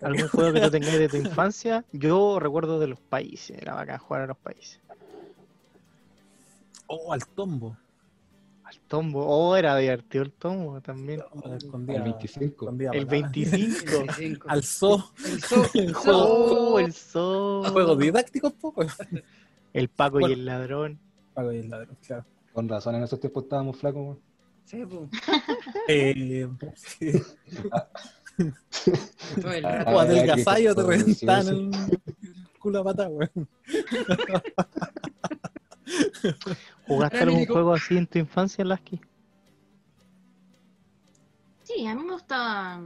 ¿Algún 0.00 0.28
juego 0.28 0.52
que 0.54 0.60
tú 0.60 0.70
tengáis 0.70 0.98
de 0.98 1.08
tu 1.08 1.16
infancia? 1.16 1.84
Yo 1.92 2.38
recuerdo 2.40 2.80
de 2.80 2.86
los 2.86 2.98
países, 2.98 3.58
era 3.60 3.74
bacán 3.74 3.98
jugar 3.98 4.22
a 4.22 4.26
los 4.26 4.38
países. 4.38 4.80
Oh, 6.86 7.12
al 7.12 7.26
tombo. 7.26 7.76
Al 8.72 8.78
tombo, 8.88 9.26
oh, 9.26 9.54
era 9.56 9.76
divertido 9.76 10.24
el 10.24 10.32
tombo 10.32 10.80
también. 10.80 11.20
Escondía- 11.56 11.96
El 11.96 12.02
25. 12.02 12.44
escondía 12.46 12.90
El 12.92 13.06
patadas. 13.06 13.32
25. 13.32 13.98
25. 13.98 14.46
Al 14.48 14.62
zoo. 14.64 15.04
El 15.26 15.42
zoo, 15.42 15.64
el 15.74 15.94
zoo. 15.94 16.16
Oh, 16.16 16.78
el 16.78 16.92
sol. 16.92 17.66
Juegos 17.68 17.98
didácticos, 17.98 18.52
poco. 18.54 18.84
El 19.74 19.88
Paco 19.88 20.20
Bueno. 20.20 20.28
y 20.28 20.32
el 20.32 20.44
ladrón. 20.46 20.98
Pago 21.34 21.52
y 21.52 21.58
el 21.58 21.68
ladrón, 21.70 21.96
claro. 22.06 22.24
Con 22.52 22.68
razón, 22.68 22.94
en 22.94 23.02
esos 23.04 23.18
tiempos 23.20 23.44
estábamos 23.44 23.76
flacos, 23.78 24.02
weón. 24.02 24.20
Sí, 24.64 24.84
po. 24.86 25.08
Eh, 25.88 26.46
sí. 26.76 27.10
El 28.38 29.66
Ah, 29.66 29.84
o 29.88 30.00
ah, 30.00 30.06
te 30.06 30.74
reventan 30.74 31.48
el 31.48 31.70
culo 32.58 32.78
a 32.80 32.84
pata, 32.84 33.08
weón. 33.08 33.48
¿Jugaste 36.86 37.18
algún 37.20 37.46
juego 37.46 37.74
así 37.74 37.96
en 37.96 38.06
tu 38.06 38.18
infancia, 38.18 38.64
Lasky? 38.64 39.00
Sí, 41.62 41.86
a 41.86 41.94
mí 41.94 42.02
me 42.02 42.12
gustaba. 42.12 42.80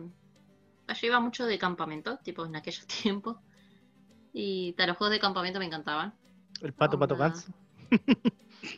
Yo 0.89 1.07
iba 1.07 1.21
mucho 1.21 1.47
de 1.47 1.59
campamento, 1.59 2.19
tipo 2.19 2.45
en 2.45 2.57
aquellos 2.57 2.87
tiempos. 3.03 3.37
Y 4.33 4.75
los 4.77 4.97
juegos 4.97 5.11
de 5.13 5.21
campamento 5.21 5.59
me 5.59 5.65
encantaban. 5.65 6.15
El 6.61 6.73
pato 6.73 6.99
pato 6.99 7.15
Onda. 7.15 7.29
ganso. 7.29 7.53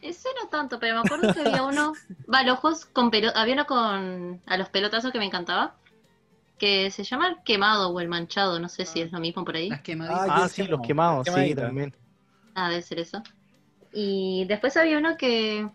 Ese 0.03 0.29
no 0.40 0.49
tanto, 0.49 0.79
pero 0.79 0.94
me 0.94 1.01
acuerdo 1.07 1.33
que 1.35 1.40
había 1.40 1.62
uno. 1.64 1.92
Va, 2.33 2.42
los 2.42 2.59
juegos 2.59 2.85
con 2.87 3.11
pelo... 3.11 3.31
Había 3.35 3.55
uno 3.55 3.66
con. 3.66 4.40
A 4.47 4.57
los 4.57 4.68
pelotazos 4.68 5.12
que 5.12 5.18
me 5.18 5.25
encantaba. 5.25 5.77
Que 6.59 6.90
se 6.90 7.05
llama 7.05 7.29
el 7.29 7.37
quemado 7.44 7.90
o 7.90 8.01
el 8.01 8.09
manchado, 8.09 8.59
no 8.59 8.68
sé 8.68 8.85
si 8.85 9.01
es 9.01 9.12
lo 9.12 9.21
mismo 9.21 9.44
por 9.44 9.55
ahí. 9.57 9.68
Las 9.68 9.81
quemaditas. 9.83 10.29
Ah, 10.29 10.44
Ah, 10.44 10.49
sí, 10.49 10.64
los 10.64 10.81
quemados, 10.81 11.29
sí, 11.33 11.55
también. 11.55 11.94
Ah, 12.55 12.68
debe 12.68 12.83
ser 12.83 12.99
eso. 12.99 13.23
Y 13.92 14.44
después 14.46 14.77
había 14.77 14.98
uno 14.98 15.16
que. 15.16 15.68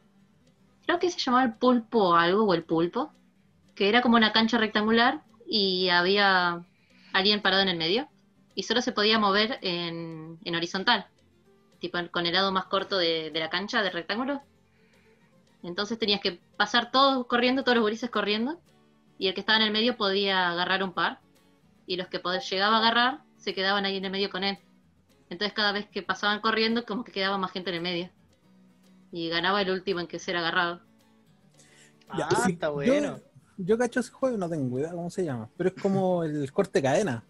Creo 0.85 0.99
que 0.99 1.09
se 1.09 1.19
llamaba 1.19 1.45
el 1.45 1.53
pulpo 1.53 2.09
o 2.09 2.15
algo, 2.15 2.43
o 2.43 2.53
el 2.53 2.63
pulpo. 2.63 3.11
Que 3.75 3.89
era 3.89 4.01
como 4.01 4.17
una 4.17 4.33
cancha 4.33 4.57
rectangular 4.57 5.23
y 5.47 5.89
había 5.89 6.65
alguien 7.13 7.41
parado 7.41 7.63
en 7.63 7.69
el 7.69 7.77
medio. 7.77 8.07
Y 8.55 8.63
solo 8.63 8.81
se 8.81 8.91
podía 8.91 9.17
mover 9.17 9.59
en, 9.61 10.37
en 10.43 10.55
horizontal. 10.55 11.07
Tipo 11.79 11.97
con 12.11 12.25
el 12.25 12.33
lado 12.33 12.51
más 12.51 12.65
corto 12.65 12.97
de, 12.97 13.31
de 13.31 13.39
la 13.39 13.49
cancha, 13.49 13.81
del 13.81 13.93
rectángulo. 13.93 14.41
Entonces 15.63 15.97
tenías 15.97 16.21
que 16.21 16.39
pasar 16.57 16.91
todos 16.91 17.25
corriendo, 17.27 17.63
todos 17.63 17.75
los 17.75 17.83
gurises 17.83 18.09
corriendo. 18.09 18.59
Y 19.17 19.27
el 19.27 19.33
que 19.33 19.39
estaba 19.39 19.57
en 19.57 19.63
el 19.63 19.71
medio 19.71 19.97
podía 19.97 20.49
agarrar 20.49 20.83
un 20.83 20.93
par. 20.93 21.19
Y 21.87 21.97
los 21.97 22.07
que 22.07 22.21
llegaba 22.49 22.75
a 22.75 22.79
agarrar 22.79 23.21
se 23.37 23.53
quedaban 23.53 23.85
ahí 23.85 23.97
en 23.97 24.05
el 24.05 24.11
medio 24.11 24.29
con 24.29 24.43
él. 24.43 24.57
Entonces 25.33 25.53
cada 25.53 25.71
vez 25.71 25.87
que 25.87 26.03
pasaban 26.03 26.39
corriendo, 26.41 26.85
como 26.85 27.03
que 27.03 27.11
quedaba 27.11 27.39
más 27.39 27.51
gente 27.51 27.71
en 27.71 27.77
el 27.77 27.81
medio. 27.81 28.09
Y 29.11 29.29
ganaba 29.29 29.61
el 29.63 29.71
último 29.71 29.99
en 29.99 30.05
que 30.07 30.19
ser 30.19 30.37
agarrado. 30.37 30.79
Ya, 32.15 32.27
ah, 32.29 32.43
sí, 32.45 32.51
está 32.53 32.69
bueno. 32.69 33.19
Yo, 33.57 33.77
cacho 33.77 33.99
ese 33.99 34.11
juego, 34.11 34.37
no 34.37 34.47
tengo 34.47 34.77
idea 34.79 34.91
cómo 34.91 35.09
se 35.09 35.25
llama. 35.25 35.49
Pero 35.57 35.69
es 35.69 35.75
como 35.81 36.23
el 36.23 36.51
corte 36.51 36.81
cadena. 36.83 37.23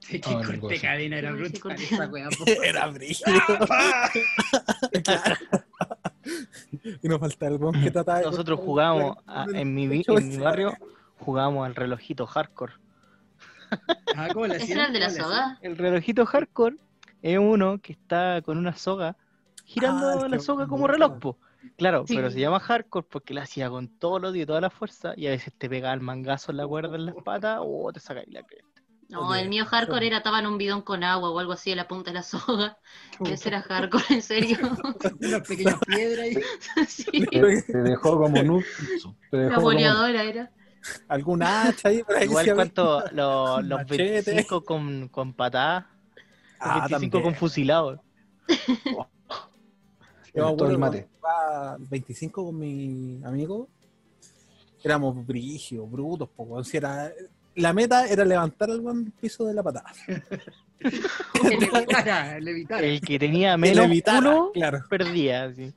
Sí, 0.00 0.20
que 0.20 0.30
no, 0.30 0.42
corte 0.42 0.60
cosa. 0.60 0.74
cadena 0.80 1.18
era 1.18 1.32
brutal 1.32 1.76
esa. 1.80 2.10
Era 2.64 2.86
brillo. 2.88 3.24
y 7.02 7.08
nos 7.08 7.20
falta 7.20 7.46
el 7.46 7.56
weón 7.56 7.82
que 7.82 7.90
trataba 7.90 8.18
de 8.18 8.24
Nosotros 8.26 8.58
el- 8.60 8.66
jugábamos, 8.66 9.16
a- 9.26 9.46
en 9.54 9.74
mi, 9.74 9.84
en 9.84 10.28
mi 10.28 10.36
barrio, 10.36 10.74
jugábamos 11.18 11.64
al 11.66 11.74
relojito 11.74 12.26
hardcore. 12.26 12.74
Ah, 14.16 14.28
¿cómo 14.32 14.46
le 14.46 14.56
¿Ese 14.56 14.72
era 14.72 14.86
el 14.86 14.92
de 14.92 15.00
la 15.00 15.06
¿Cómo 15.06 15.16
le 15.18 15.22
soga? 15.22 15.58
El 15.62 15.76
relojito 15.78 16.26
hardcore 16.26 16.76
es 17.22 17.38
uno 17.38 17.78
que 17.80 17.92
está 17.92 18.42
con 18.42 18.58
una 18.58 18.74
soga 18.76 19.16
girando 19.64 20.08
Ah, 20.24 20.28
la 20.28 20.38
soga 20.40 20.66
como 20.66 20.86
el- 20.86 20.92
reloj, 20.92 21.18
po. 21.18 21.38
Claro, 21.76 22.04
Sí. 22.06 22.16
pero 22.16 22.30
se 22.30 22.40
llama 22.40 22.58
hardcore 22.58 23.06
porque 23.10 23.34
la 23.34 23.42
hacía 23.42 23.68
con 23.68 23.88
todo 23.98 24.16
el 24.16 24.24
odio 24.24 24.42
y 24.42 24.46
toda 24.46 24.60
la 24.62 24.70
fuerza 24.70 25.12
y 25.16 25.26
a 25.26 25.30
veces 25.30 25.52
te 25.56 25.68
pegaba 25.68 25.92
el 25.94 26.00
mangazo 26.00 26.50
en 26.52 26.56
la 26.56 26.66
cuerda 26.66 26.96
en 26.96 27.06
las 27.06 27.14
patas 27.22 27.58
o 27.62 27.92
te 27.92 28.00
sacáis 28.00 28.28
la 28.28 28.42
cresta. 28.42 28.66
No, 29.10 29.34
el 29.34 29.48
mío 29.48 29.66
hardcore 29.66 30.06
era 30.06 30.18
estaba 30.18 30.38
en 30.38 30.46
un 30.46 30.56
bidón 30.56 30.82
con 30.82 31.02
agua 31.02 31.30
o 31.30 31.38
algo 31.40 31.52
así 31.52 31.72
a 31.72 31.76
la 31.76 31.88
punta 31.88 32.10
de 32.10 32.14
la 32.14 32.22
soga. 32.22 32.78
Ese 33.24 33.48
era 33.48 33.60
hardcore, 33.60 34.04
en 34.10 34.22
serio. 34.22 34.56
Unas 35.20 35.46
pequeñas 35.48 35.80
piedras 35.84 36.26
ahí. 36.26 36.34
sí, 36.88 37.26
Te, 37.26 37.62
te 37.62 37.78
dejó 37.78 38.18
como 38.18 38.42
nu. 38.42 38.62
Te 39.30 39.36
la 39.36 39.42
dejó 39.42 39.54
como, 39.56 39.64
boleadora 39.66 40.22
era. 40.22 40.50
¿Alguna 41.08 41.64
hacha 41.68 41.88
ahí 41.88 42.02
por 42.02 42.16
ahí? 42.16 42.24
Igual 42.24 42.54
cuanto 42.54 43.00
los, 43.12 43.64
los 43.64 43.78
Machete. 43.80 44.12
25 44.32 44.64
con, 44.64 45.08
con 45.08 45.34
patadas, 45.34 45.84
los 45.84 45.99
Ah, 46.60 46.86
25 46.88 47.10
con 47.12 47.22
también. 47.22 47.34
fusilados. 47.38 48.00
Yo 50.34 50.48
me 50.50 50.56
todo 50.56 50.70
el 50.70 50.78
mate. 50.78 51.08
cuando 51.20 51.44
jugaba 51.48 51.76
25 51.80 52.44
con 52.44 52.58
mi 52.58 53.20
amigo. 53.24 53.68
Éramos 54.82 55.26
brígidos, 55.26 55.90
brutos, 55.90 56.28
poco. 56.34 56.62
Si 56.64 56.76
era, 56.76 57.12
la 57.56 57.72
meta 57.72 58.06
era 58.06 58.24
levantar 58.24 58.70
al 58.70 58.80
buen 58.80 59.10
piso 59.12 59.44
de 59.46 59.54
la 59.54 59.62
patada. 59.62 59.92
Que 60.80 60.88
le 61.58 61.66
evitara, 61.66 62.40
le 62.40 62.50
evitara. 62.52 62.86
El 62.86 63.02
que 63.02 63.18
tenía 63.18 63.54
menos 63.58 63.76
le 63.80 63.84
evitara, 63.84 64.20
culo 64.30 64.52
claro. 64.52 64.82
perdía. 64.88 65.52
que- 65.54 65.74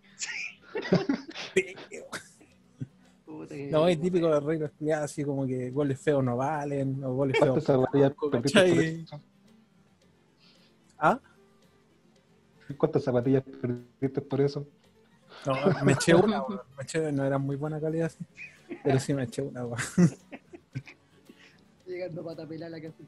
No, 3.70 3.86
es 3.88 4.00
típico 4.00 4.30
de 4.30 4.40
reglas 4.40 4.72
así 5.02 5.26
como 5.26 5.46
que 5.46 5.72
goles 5.72 6.00
feos 6.00 6.24
no 6.24 6.38
valen, 6.38 7.04
o 7.04 7.14
goles 7.16 7.38
feos. 7.38 7.66
¿Ah? 11.04 11.20
¿Cuántas 12.78 13.04
zapatillas 13.04 13.44
perdiste 13.44 14.22
por 14.22 14.40
eso? 14.40 14.66
No, 15.46 15.54
me 15.84 15.92
eché 15.92 16.16
una, 16.16 16.42
me 16.78 16.84
eché, 16.84 17.12
no 17.12 17.26
era 17.26 17.38
muy 17.38 17.58
buena 17.58 17.78
calidad, 17.82 18.10
sí, 18.10 18.26
pero 18.82 18.98
sí 19.02 19.14
me 19.14 19.24
eché 19.24 19.42
una, 19.42 19.66
weón. 19.66 19.82
Llegando 21.86 22.24
para 22.24 22.38
tapelar 22.38 22.72
la 22.72 22.82
casa. 22.82 23.04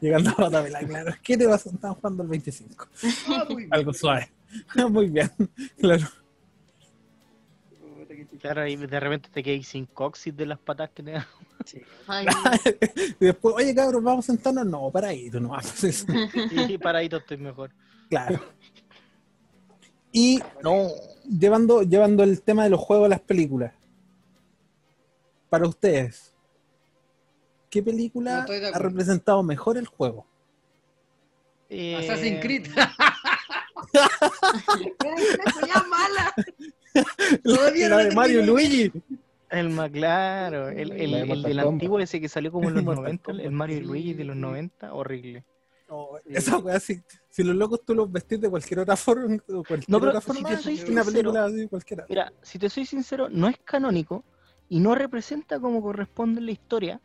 Llegando 0.00 0.30
a 0.38 0.42
la 0.42 0.50
tabla, 0.50 0.78
claro. 0.86 1.12
¿Qué 1.24 1.36
te 1.36 1.46
vas 1.48 1.66
a 1.66 1.70
estar 1.70 1.90
jugando 1.96 2.22
el 2.22 2.28
25? 2.28 2.86
Ah, 3.26 3.44
muy 3.48 3.56
bien. 3.56 3.74
Algo 3.74 3.92
suave. 3.92 4.30
Muy 4.88 5.08
bien, 5.08 5.28
claro. 5.80 6.06
Claro, 8.40 8.68
y 8.68 8.76
de 8.76 9.00
repente 9.00 9.28
te 9.32 9.42
quedas 9.42 9.66
sin 9.66 9.86
coxis 9.86 10.36
de 10.36 10.46
las 10.46 10.60
patas 10.60 10.90
que 10.90 11.02
te 11.02 11.10
dan. 11.10 11.26
Ay, 12.06 12.26
Y 13.20 13.24
después, 13.26 13.54
oye 13.56 13.74
cabrón, 13.74 14.04
vamos 14.04 14.24
a 14.28 14.32
sentarnos. 14.32 14.66
No, 14.66 14.90
para 14.90 15.08
ahí, 15.08 15.30
tú 15.30 15.40
no 15.40 15.50
vas. 15.50 15.84
Y 16.50 16.78
paradito 16.78 17.16
estoy 17.18 17.36
mejor. 17.38 17.70
Claro. 18.08 18.40
Y 20.16 20.40
No, 20.62 20.86
llevando, 21.28 21.82
llevando 21.82 22.22
el 22.22 22.40
tema 22.40 22.62
de 22.62 22.70
los 22.70 22.78
juegos 22.78 23.06
a 23.06 23.08
las 23.08 23.20
películas. 23.20 23.72
Para 25.50 25.66
ustedes, 25.66 26.32
¿qué 27.68 27.82
película 27.82 28.46
ha 28.72 28.78
representado 28.78 29.42
mejor 29.42 29.76
el 29.76 29.86
juego? 29.88 30.24
eh, 31.68 31.96
Assassin's 31.96 32.40
Creed. 32.40 32.68
Ya 35.66 35.82
mala. 35.88 36.34
Todavía 37.42 37.88
La 37.88 37.96
la 37.96 38.04
de 38.04 38.14
Mario. 38.14 38.44
Luigi. 38.46 38.92
El 39.58 39.70
más 39.70 39.90
claro, 39.90 40.68
el, 40.68 40.90
del 41.42 41.58
antiguo 41.60 41.98
ese 42.00 42.20
que 42.20 42.28
salió 42.28 42.50
como 42.52 42.68
en 42.68 42.74
los 42.74 42.84
Mortal 42.84 43.04
90, 43.04 43.32
el. 43.32 43.50
Mario 43.50 43.76
y 43.78 43.80
Luigi 43.80 44.14
de 44.14 44.24
los 44.24 44.34
sí. 44.34 44.40
90, 44.42 44.94
horrible. 44.94 45.44
No, 45.88 46.08
esa 46.26 46.58
weá, 46.58 46.80
si, 46.80 47.02
si 47.28 47.44
los 47.44 47.54
locos 47.54 47.80
tú 47.84 47.94
los 47.94 48.10
vestís 48.10 48.40
de 48.40 48.48
cualquier 48.48 48.80
otra 48.80 48.96
forma, 48.96 49.36
cualquier 49.46 49.84
No, 49.88 49.98
pero 50.00 50.08
otra 50.10 50.20
si 50.22 50.26
forma, 50.26 50.48
te 50.48 50.56
soy 50.56 50.74
una 50.74 51.02
sincero- 51.04 51.04
película 51.04 51.44
así 51.44 51.68
cualquiera. 51.68 52.06
Mira, 52.08 52.32
si 52.42 52.58
te 52.58 52.70
soy 52.70 52.86
sincero, 52.86 53.28
no 53.30 53.48
es 53.48 53.56
canónico 53.64 54.24
y 54.68 54.80
no 54.80 54.94
representa 54.94 55.60
como 55.60 55.82
corresponde 55.82 56.40
en 56.40 56.46
la 56.46 56.52
historia, 56.52 57.00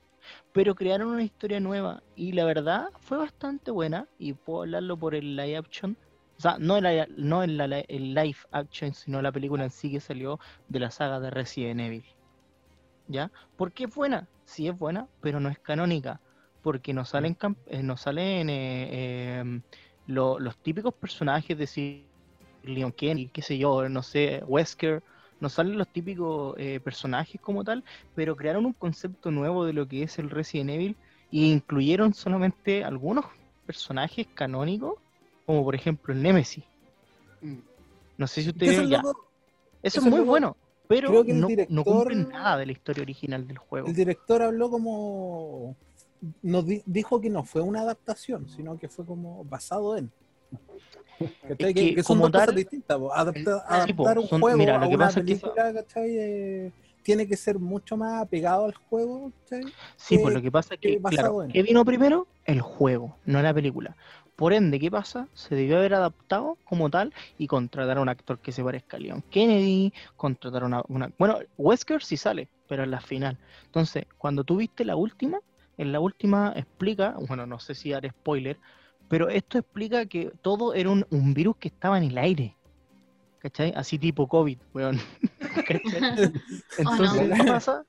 pero 0.54 0.76
crearon 0.76 1.10
una 1.10 1.24
historia 1.24 1.60
nueva 1.60 2.04
y 2.16 2.32
la 2.32 2.46
verdad 2.46 2.88
fue 3.02 3.18
bastante 3.18 3.70
buena 3.72 4.08
y 4.18 4.34
puedo 4.34 4.62
hablarlo 4.62 4.98
por 4.98 5.14
el 5.14 5.36
live 5.36 5.58
action. 5.58 5.98
O 6.38 6.42
sea, 6.42 6.56
no, 6.58 6.78
el, 6.78 7.14
no 7.18 7.44
el, 7.44 7.58
la- 7.58 7.80
el 7.82 8.14
live 8.14 8.38
action, 8.52 8.94
sino 8.94 9.22
la 9.22 9.32
película 9.34 9.66
en 9.66 9.72
sí 9.72 9.92
que 9.92 10.00
salió 10.00 10.40
de 10.70 10.80
la 10.80 10.90
saga 10.90 11.20
de 11.20 11.30
Resident 11.32 11.82
Evil. 11.82 12.06
¿Ya? 13.10 13.32
¿Por 13.58 13.74
qué 13.74 13.86
es 13.86 13.96
buena? 13.96 14.28
Sí 14.46 14.68
es 14.68 14.78
buena, 14.78 15.08
pero 15.22 15.40
no 15.40 15.50
es 15.50 15.60
canónica. 15.60 16.22
Porque 16.64 16.94
no 16.94 17.06
salen, 17.06 17.38
eh, 17.68 17.84
no 17.84 17.98
salen 17.98 18.50
eh, 18.50 19.40
em, 19.40 19.62
lo- 20.08 20.40
los 20.40 20.58
típicos 20.60 20.94
personajes 20.96 21.50
de 21.58 21.64
decir 21.64 22.08
Leon 22.64 22.92
Kennedy, 22.92 23.30
qué 23.30 23.42
sé 23.42 23.58
yo, 23.58 23.88
no 23.90 24.04
sé, 24.04 24.44
Wesker, 24.48 25.04
no 25.40 25.50
salen 25.50 25.78
los 25.78 25.88
típicos 25.90 26.56
eh, 26.58 26.80
personajes 26.82 27.40
como 27.42 27.64
tal, 27.64 27.84
pero 28.16 28.36
crearon 28.36 28.66
un 28.66 28.74
concepto 28.74 29.32
nuevo 29.32 29.66
de 29.66 29.74
lo 29.74 29.88
que 29.88 30.04
es 30.04 30.20
el 30.20 30.30
Resident 30.30 30.70
Evil 30.72 30.98
e 31.32 31.38
incluyeron 31.38 32.14
solamente 32.14 32.84
algunos 32.84 33.26
personajes 33.66 34.28
canónicos, 34.36 34.96
como 35.46 35.64
por 35.64 35.76
ejemplo 35.76 36.14
el 36.14 36.22
Nemesis. 36.22 36.66
Mm. 37.42 37.60
No 38.18 38.28
sé 38.28 38.44
si 38.44 38.50
ustedes... 38.50 38.74
eso 38.74 38.84
es 38.84 38.90
ya, 38.90 39.02
loco, 39.02 39.32
eso 39.84 40.00
es 40.00 40.06
es 40.06 40.06
muy 40.06 40.20
loco. 40.20 40.32
bueno, 40.32 40.58
pero 40.90 41.10
Creo 41.10 41.24
que 41.24 41.32
el 41.32 41.38
no, 41.40 41.48
no 41.48 41.48
director- 41.56 41.84
cumplen 41.86 42.30
nada 42.30 42.58
de 42.58 42.66
la 42.66 42.72
historia 42.72 43.04
original 43.04 43.48
del 43.48 43.60
juego. 43.60 43.88
El 43.88 43.94
director 43.94 44.42
habló 44.42 44.70
como. 44.72 45.76
Nos 46.42 46.66
di- 46.66 46.82
dijo 46.86 47.22
que 47.22 47.30
no 47.30 47.44
fue 47.46 47.62
una 47.62 47.82
adaptación, 47.82 48.50
sino 48.50 48.78
que 48.78 48.90
fue 48.90 49.06
como 49.06 49.46
basado 49.46 49.96
en. 49.96 50.12
Es 51.48 51.58
que, 51.58 51.74
que 51.74 51.96
que 51.96 52.04
son 52.04 52.18
como 52.18 52.30
dos 52.30 52.42
cosas 52.42 52.56
distintas. 52.56 52.98
Adapta- 53.14 53.64
po, 53.66 53.74
adaptar 53.74 54.20
un 54.20 54.28
son- 54.28 54.42
juego 54.42 54.58
mira, 54.58 54.76
a 54.76 54.80
lo 54.80 54.90
que 54.90 54.96
una 54.96 55.06
pasa 55.06 55.20
es 55.20 55.26
que- 55.28 55.36
película, 55.36 55.74
¿cachai? 55.74 56.18
Eh, 56.18 56.72
tiene 57.04 57.28
que 57.28 57.38
ser 57.38 57.58
mucho 57.60 57.96
más 57.96 58.22
apegado 58.24 58.66
al 58.66 58.74
juego, 58.74 59.32
¿cachai? 59.44 59.72
Sí, 59.96 60.18
pues 60.18 60.34
lo 60.34 60.42
que 60.42 60.52
pasa 60.52 60.74
es 60.74 60.80
que 60.80 61.00
claro, 61.02 61.46
¿qué 61.52 61.62
vino 61.64 61.86
primero? 61.86 62.28
El 62.46 62.62
juego, 62.62 63.16
no 63.26 63.42
la 63.42 63.54
película. 63.54 63.96
Por 64.40 64.54
ende, 64.54 64.80
¿qué 64.80 64.90
pasa? 64.90 65.28
Se 65.34 65.54
debió 65.56 65.78
haber 65.78 65.94
adaptado 65.94 66.58
como 66.64 66.90
tal 66.90 67.14
y 67.38 67.46
contratar 67.48 67.98
a 67.98 68.02
un 68.02 68.10
actor 68.10 68.40
que 68.40 68.54
se 68.54 68.64
parezca 68.64 68.96
a 68.98 69.00
Leon 69.02 69.22
Kennedy, 69.30 69.94
contratar 70.16 70.64
a 70.64 70.66
una, 70.68 70.82
una- 70.88 71.12
Bueno, 71.20 71.40
Wesker 71.58 72.02
sí 72.02 72.16
sale, 72.16 72.48
pero 72.68 72.84
en 72.84 72.92
la 72.92 73.02
final. 73.02 73.38
Entonces, 73.66 74.06
cuando 74.18 74.44
tú 74.46 74.58
viste 74.58 74.86
la 74.86 74.96
última, 74.96 75.40
en 75.78 75.92
la 75.92 76.00
última 76.00 76.54
explica, 76.56 77.16
bueno, 77.28 77.46
no 77.46 77.60
sé 77.60 77.76
si 77.76 77.92
dar 77.92 78.10
spoiler, 78.10 78.58
pero 79.10 79.28
esto 79.30 79.58
explica 79.58 80.06
que 80.06 80.32
todo 80.42 80.74
era 80.74 80.90
un, 80.90 81.06
un 81.10 81.34
virus 81.34 81.58
que 81.58 81.68
estaba 81.68 81.98
en 81.98 82.06
el 82.06 82.18
aire. 82.18 82.56
¿Cachai? 83.40 83.74
Así 83.76 84.00
tipo 84.00 84.28
COVID, 84.28 84.58
weón. 84.74 85.00
¿Cachai? 85.68 86.02
Entonces, 86.78 87.30
no. 87.30 87.36
¿qué 87.36 87.44
pasa? 87.44 87.84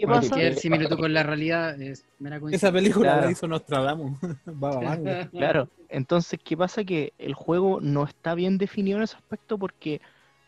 ¿Qué 0.00 0.06
pasa? 0.06 0.40
El 0.40 0.56
similitud 0.56 0.96
con 0.98 1.12
la 1.12 1.22
realidad 1.22 1.80
es 1.80 2.06
mera 2.18 2.40
Esa 2.50 2.72
película 2.72 3.12
Claro. 3.12 3.26
la 3.26 3.30
hizo 3.32 3.46
Nostradamus. 3.46 4.18
Claro, 5.32 5.68
entonces, 5.90 6.40
¿qué 6.42 6.56
pasa? 6.56 6.84
Que 6.84 7.12
el 7.18 7.34
juego 7.34 7.80
no 7.82 8.04
está 8.04 8.34
bien 8.34 8.56
definido 8.56 8.96
en 8.96 9.04
ese 9.04 9.16
aspecto 9.16 9.58
porque 9.58 10.00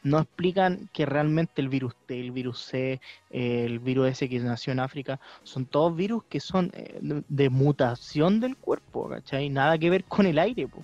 no 0.02 0.18
explican 0.18 0.88
que 0.94 1.04
realmente 1.04 1.60
el 1.60 1.68
virus 1.68 1.94
T, 2.06 2.18
el 2.18 2.32
virus 2.32 2.60
C, 2.60 3.00
el 3.28 3.78
virus 3.78 4.08
ese 4.08 4.28
que 4.28 4.38
nació 4.40 4.72
en 4.72 4.80
África, 4.80 5.20
son 5.42 5.66
todos 5.66 5.94
virus 5.94 6.24
que 6.24 6.40
son 6.40 6.70
eh, 6.74 6.98
de, 7.02 7.22
de 7.28 7.50
mutación 7.50 8.40
del 8.40 8.56
cuerpo, 8.56 9.10
¿cachai? 9.10 9.50
Nada 9.50 9.76
que 9.76 9.90
ver 9.90 10.04
con 10.04 10.24
el 10.24 10.38
aire, 10.38 10.66
po. 10.66 10.82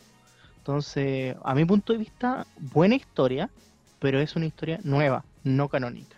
Entonces, 0.59 1.35
a 1.43 1.55
mi 1.55 1.65
punto 1.65 1.95
de 1.95 1.99
vista, 2.01 2.47
buena 2.59 2.95
historia, 2.97 3.49
pero 3.99 4.21
es 4.21 4.37
una 4.37 4.45
historia 4.45 4.79
nueva, 4.85 5.25
no 5.43 5.69
canónica. 5.71 6.18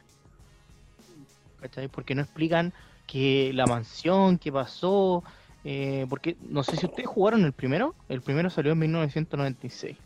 ¿Cachai? 1.60 1.88
Porque 1.88 2.14
no 2.14 2.22
explican 2.22 2.72
que 3.06 3.52
la 3.54 3.66
mansión, 3.66 4.38
qué 4.38 4.50
pasó, 4.52 5.24
eh, 5.64 6.06
porque 6.08 6.36
no 6.40 6.62
sé 6.64 6.76
si 6.76 6.86
ustedes 6.86 7.08
jugaron 7.08 7.44
el 7.44 7.52
primero. 7.52 7.96
El 8.08 8.22
primero 8.22 8.50
salió 8.50 8.72
en 8.72 8.78
1996, 8.78 9.98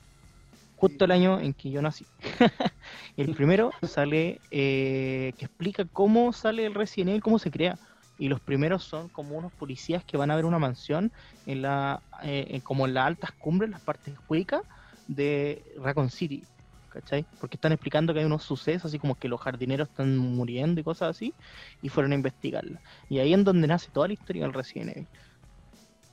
justo 0.75 1.05
el 1.05 1.11
año 1.13 1.41
en 1.41 1.55
que 1.55 1.71
yo 1.71 1.83
nací. 1.83 2.09
el 3.17 3.31
primero 3.31 3.71
sale 3.83 4.43
eh, 4.51 5.35
que 5.39 5.45
explica 5.47 5.85
cómo 5.87 6.33
sale 6.33 6.67
el 6.67 6.75
Resident 6.75 7.11
Evil, 7.11 7.23
cómo 7.23 7.39
se 7.39 7.51
crea. 7.51 7.81
Y 8.17 8.29
los 8.29 8.41
primeros 8.41 8.85
son 8.85 9.09
como 9.11 9.37
unos 9.37 9.53
policías 9.53 10.05
que 10.05 10.17
van 10.17 10.31
a 10.31 10.37
ver 10.37 10.45
una 10.45 10.59
mansión 10.61 11.13
en 11.47 11.63
la, 11.63 12.05
eh, 12.23 12.47
en- 12.51 12.61
como 12.63 12.87
en 12.87 12.95
las 12.95 13.07
altas 13.07 13.33
cumbres, 13.33 13.71
las 13.71 13.81
partes 13.81 14.17
huecas 14.29 14.63
de 15.07 15.65
Raccoon 15.79 16.11
City. 16.11 16.47
¿Cachai? 16.95 17.27
Porque 17.41 17.57
están 17.57 17.73
explicando 17.73 18.15
que 18.15 18.21
hay 18.21 18.25
unos 18.25 18.45
sucesos, 18.45 18.85
así 18.85 19.01
como 19.01 19.17
que 19.17 19.29
los 19.29 19.41
jardineros 19.41 19.89
están 19.89 20.17
muriendo 20.17 20.81
y 20.81 20.85
cosas 20.85 21.11
así, 21.11 21.35
y 21.83 21.89
fueron 21.89 22.13
a 22.13 22.15
investigarla. 22.15 22.81
Y 23.11 23.19
ahí 23.19 23.35
es 23.35 23.45
donde 23.45 23.67
nace 23.67 23.91
toda 23.91 24.07
la 24.07 24.15
historia 24.15 24.45
del 24.45 24.53
Resident 24.53 24.91
Evil. 24.91 25.09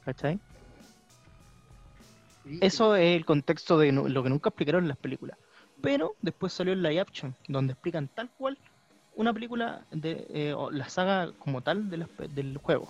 ¿Cachai? 0.04 0.40
Eso 2.62 2.96
es 2.96 3.16
el 3.16 3.26
contexto 3.26 3.78
de 3.78 3.92
lo 3.92 4.24
que 4.24 4.30
nunca 4.30 4.50
explicaron 4.50 4.86
en 4.86 4.88
las 4.88 4.98
películas. 4.98 5.38
Pero 5.84 6.16
después 6.20 6.52
salió 6.52 6.74
el 6.74 6.82
live 6.82 7.00
action, 7.00 7.36
donde 7.48 7.74
explican 7.74 8.08
tal 8.08 8.32
cual 8.32 8.58
una 9.16 9.34
película 9.34 9.86
de 9.92 10.26
eh, 10.30 10.54
o 10.54 10.72
la 10.72 10.90
saga 10.90 11.32
como 11.38 11.62
tal 11.62 11.92
de 11.92 12.08
del 12.34 12.58
juego. 12.58 12.88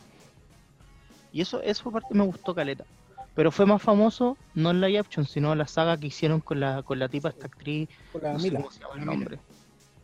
Y 1.33 1.41
eso, 1.41 1.61
eso 1.61 1.91
parte 1.91 2.13
me 2.13 2.23
gustó 2.23 2.55
caleta. 2.55 2.85
Pero 3.33 3.51
fue 3.51 3.65
más 3.65 3.81
famoso 3.81 4.37
no 4.55 4.71
en 4.71 4.81
live 4.81 4.99
action, 4.99 5.25
sino 5.25 5.55
la 5.55 5.65
saga 5.67 5.97
que 5.97 6.07
hicieron 6.07 6.41
con 6.41 6.59
la, 6.59 6.83
con 6.83 6.99
la 6.99 7.07
tipa 7.07 7.29
esta 7.29 7.47
actriz. 7.47 7.87
Con 8.11 8.21
la 8.23 8.33
no 8.33 8.39
sé 8.39 8.47
Mila, 8.47 8.59
cómo 8.59 8.71
se 8.71 8.79
llama 8.81 8.93
el 8.93 8.99
Mila. 8.99 9.11
nombre. 9.13 9.39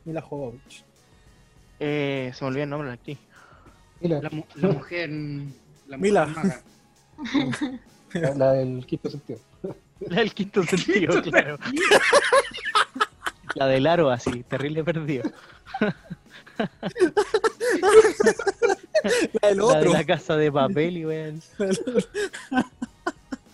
Mila 0.06 0.22
Jovovich. 0.22 0.86
Eh, 1.80 2.32
se 2.34 2.44
me 2.44 2.48
olvidó 2.50 2.64
el 2.64 2.70
nombre 2.70 2.86
de 2.90 2.92
la 2.92 3.00
actriz. 3.00 3.18
Mira, 4.00 4.22
La, 4.22 4.30
mu- 4.30 4.46
la 4.56 4.68
mujer. 4.70 5.10
La 5.10 5.98
mujer 5.98 6.00
Mila. 6.00 6.26
maga. 6.28 6.62
la, 8.14 8.34
la 8.36 8.54
del 8.54 8.86
quinto 8.86 9.10
sentido. 9.10 9.40
La 10.00 10.18
del 10.20 10.32
quinto 10.34 10.64
sentido, 10.64 11.22
claro. 11.24 11.58
La 13.56 13.66
del 13.66 13.88
aro, 13.88 14.12
así, 14.12 14.44
terrible 14.44 14.84
perdido. 14.84 15.24
La 19.42 19.50
del 19.50 19.58
La 19.58 19.58
de 19.58 19.62
otro. 19.62 19.94
la 19.94 20.06
casa 20.06 20.38
de 20.38 20.52
papel 20.52 20.98
y 20.98 21.06
weón. 21.06 21.42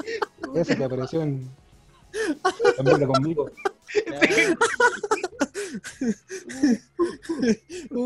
Ese 0.56 0.78
que 0.78 0.84
apareció 0.84 1.22
en. 1.22 1.50
También 2.78 3.08
conmigo. 3.08 3.50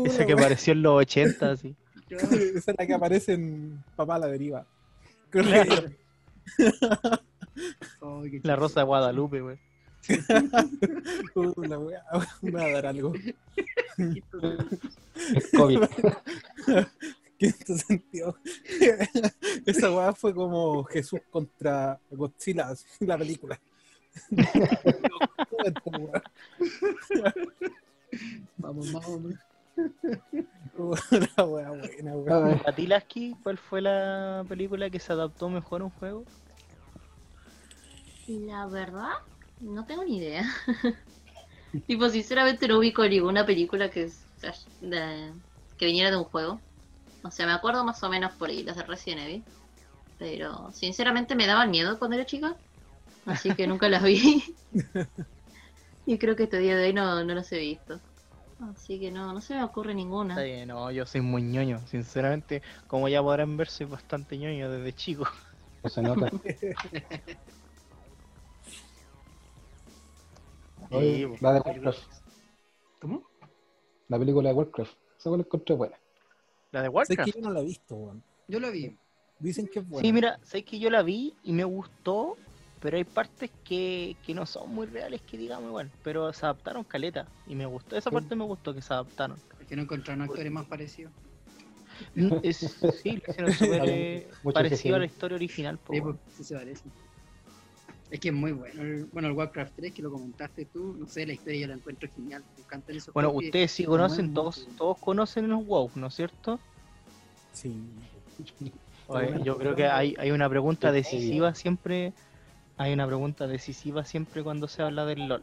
Esa 0.06 0.26
que 0.26 0.32
apareció 0.32 0.72
en 0.72 0.82
los 0.82 0.94
80, 1.00 1.50
así. 1.50 1.76
Esa 2.08 2.70
es 2.72 2.78
la 2.78 2.86
que 2.86 2.94
aparece 2.94 3.34
en 3.34 3.84
Papá 3.96 4.14
a 4.16 4.20
la 4.20 4.26
deriva. 4.28 4.66
Claro. 5.30 5.90
Qué 6.56 8.40
La 8.42 8.56
Rosa 8.56 8.80
de 8.80 8.86
Guadalupe, 8.86 9.58
la 11.68 11.78
wea, 11.78 12.02
me 12.40 12.50
va 12.50 12.64
a 12.64 12.70
dar 12.70 12.86
algo. 12.86 13.12
Es 15.34 15.50
COVID. 15.56 15.80
Quinto 17.38 17.76
sentido. 17.78 18.36
Esa 19.66 19.90
weá 19.92 20.12
fue 20.12 20.34
como 20.34 20.82
Jesús 20.84 21.20
contra 21.30 21.98
Godzilla, 22.10 22.74
la 23.00 23.16
película. 23.18 23.58
Vamos, 28.56 28.90
vamos. 28.92 29.34
La 31.36 31.44
weá 31.46 31.70
buena. 31.70 32.12
Ah, 32.34 32.62
¿A 32.66 32.72
ti, 32.74 32.86
Lasky, 32.86 33.36
cuál 33.42 33.58
fue 33.58 33.80
la 33.80 34.44
película 34.48 34.90
que 34.90 34.98
se 34.98 35.12
adaptó 35.12 35.48
mejor 35.48 35.82
a 35.82 35.84
un 35.84 35.90
juego? 35.90 36.24
La 38.26 38.66
verdad, 38.66 39.12
no 39.60 39.84
tengo 39.86 40.04
ni 40.04 40.18
idea. 40.18 40.44
tipo, 41.86 42.08
sinceramente 42.08 42.66
no 42.68 42.78
ubico 42.78 43.04
ninguna 43.06 43.46
película 43.46 43.90
que, 43.90 44.04
es- 44.04 44.24
de- 44.80 45.32
que 45.76 45.86
viniera 45.86 46.10
de 46.10 46.16
un 46.16 46.24
juego. 46.24 46.60
O 47.22 47.30
sea, 47.30 47.46
me 47.46 47.52
acuerdo 47.52 47.84
más 47.84 48.02
o 48.02 48.08
menos 48.08 48.32
por 48.34 48.50
ahí 48.50 48.62
las 48.62 48.76
de 48.76 48.82
Resident 48.82 49.22
Evil. 49.22 49.44
Pero 50.18 50.70
sinceramente 50.72 51.34
me 51.34 51.46
daban 51.46 51.70
miedo 51.70 51.98
cuando 51.98 52.16
era 52.16 52.26
chica. 52.26 52.56
Así 53.26 53.54
que 53.54 53.66
nunca 53.66 53.88
las 53.88 54.02
vi. 54.02 54.42
y 56.06 56.18
creo 56.18 56.34
que 56.34 56.44
este 56.44 56.58
día 56.58 56.76
de 56.76 56.86
hoy 56.86 56.92
no, 56.92 57.24
no 57.24 57.34
las 57.34 57.52
he 57.52 57.58
visto. 57.58 58.00
Así 58.72 58.98
que 58.98 59.10
no, 59.12 59.32
no 59.32 59.40
se 59.40 59.54
me 59.54 59.62
ocurre 59.62 59.94
ninguna. 59.94 60.34
Está 60.34 60.42
bien, 60.42 60.68
no, 60.68 60.90
yo 60.90 61.06
soy 61.06 61.20
muy 61.20 61.42
ñoño. 61.42 61.78
Sinceramente, 61.86 62.62
como 62.88 63.08
ya 63.08 63.22
podrán 63.22 63.56
ver, 63.56 63.68
soy 63.68 63.86
bastante 63.86 64.36
ñoño 64.36 64.68
desde 64.70 64.92
chico. 64.94 65.28
no 65.84 65.90
se 65.90 66.02
nota. 66.02 66.30
Oye, 70.90 71.36
la 71.40 71.52
de 71.52 71.60
po. 71.60 71.68
Warcraft. 71.68 72.12
¿Cómo? 73.00 73.22
La 74.08 74.18
película 74.18 74.48
de 74.48 74.54
Warcraft. 74.54 74.96
Esa 75.18 75.30
la 75.30 75.36
encontré 75.36 75.74
buena. 75.76 75.96
La 76.72 76.82
de 76.82 76.88
Sé 76.88 76.92
Warcraft. 76.92 77.32
que 77.32 77.40
yo 77.40 77.46
no 77.46 77.52
la 77.52 77.60
he 77.60 77.64
visto, 77.64 77.94
weón. 77.94 78.22
Yo 78.46 78.60
lo 78.60 78.70
vi. 78.70 78.96
Dicen 79.38 79.68
que 79.68 79.78
es 79.80 79.88
buena. 79.88 80.06
Sí, 80.06 80.12
mira, 80.12 80.38
sé 80.42 80.64
que 80.64 80.78
yo 80.78 80.90
la 80.90 81.02
vi 81.02 81.34
y 81.44 81.52
me 81.52 81.64
gustó, 81.64 82.36
pero 82.80 82.96
hay 82.96 83.04
partes 83.04 83.50
que, 83.64 84.16
que 84.24 84.34
no 84.34 84.46
son 84.46 84.74
muy 84.74 84.86
reales, 84.86 85.20
que 85.22 85.38
digamos 85.38 85.68
igual, 85.68 85.90
pero 86.02 86.32
se 86.32 86.44
adaptaron 86.44 86.84
caleta 86.84 87.26
y 87.46 87.54
me 87.54 87.66
gustó, 87.66 87.96
esa 87.96 88.10
parte 88.10 88.34
me 88.34 88.44
gustó 88.44 88.74
que 88.74 88.82
se 88.82 88.92
adaptaron. 88.92 89.38
Es 89.60 89.66
que 89.66 89.76
no 89.76 89.82
encontraron 89.82 90.22
actores 90.22 90.50
más 90.52 90.66
parecidos. 90.66 91.12
Mm, 92.14 92.32
Es, 92.42 92.58
sí, 93.02 93.20
lo 93.24 93.30
hicieron 93.30 93.52
súper 93.54 93.82
eh, 93.86 94.28
parecido 94.52 94.96
a 94.96 94.98
la 95.00 95.06
historia 95.06 95.36
original. 95.36 95.78
po, 95.78 95.94
Sí, 95.94 96.00
pues, 96.00 96.16
sí 96.36 96.44
se 96.44 96.54
parece. 96.54 96.84
Es 98.10 98.20
que 98.20 98.28
es 98.28 98.34
muy 98.34 98.52
bueno. 98.52 98.82
El- 98.82 99.04
bueno, 99.06 99.28
el 99.28 99.34
Warcraft 99.34 99.74
3, 99.76 99.92
que 99.92 100.02
lo 100.02 100.10
comentaste 100.10 100.64
tú, 100.66 100.96
no 100.98 101.06
sé, 101.06 101.26
la 101.26 101.34
historia 101.34 101.60
yo 101.60 101.66
la 101.68 101.74
encuentro 101.74 102.08
genial. 102.14 102.42
Me 102.56 102.62
encantan 102.62 102.96
esos 102.96 103.12
Bueno, 103.12 103.30
ustedes 103.32 103.70
sí 103.72 103.84
conocen, 103.84 104.32
todos, 104.32 104.68
todos 104.76 104.96
conocen 104.98 105.48
los 105.48 105.64
WoW, 105.66 105.90
¿no 105.94 106.06
es 106.06 106.14
cierto? 106.14 106.58
Sí. 107.52 107.76
Oye, 109.08 109.42
yo 109.42 109.56
creo 109.58 109.74
que 109.74 109.86
hay, 109.86 110.14
hay 110.18 110.30
una 110.30 110.48
pregunta 110.48 110.92
decisiva 110.92 111.54
siempre, 111.54 112.12
hay 112.76 112.92
una 112.92 113.06
pregunta 113.06 113.46
decisiva 113.46 114.04
siempre 114.04 114.42
cuando 114.42 114.68
se 114.68 114.82
habla 114.82 115.06
del 115.06 115.28
LOL, 115.28 115.42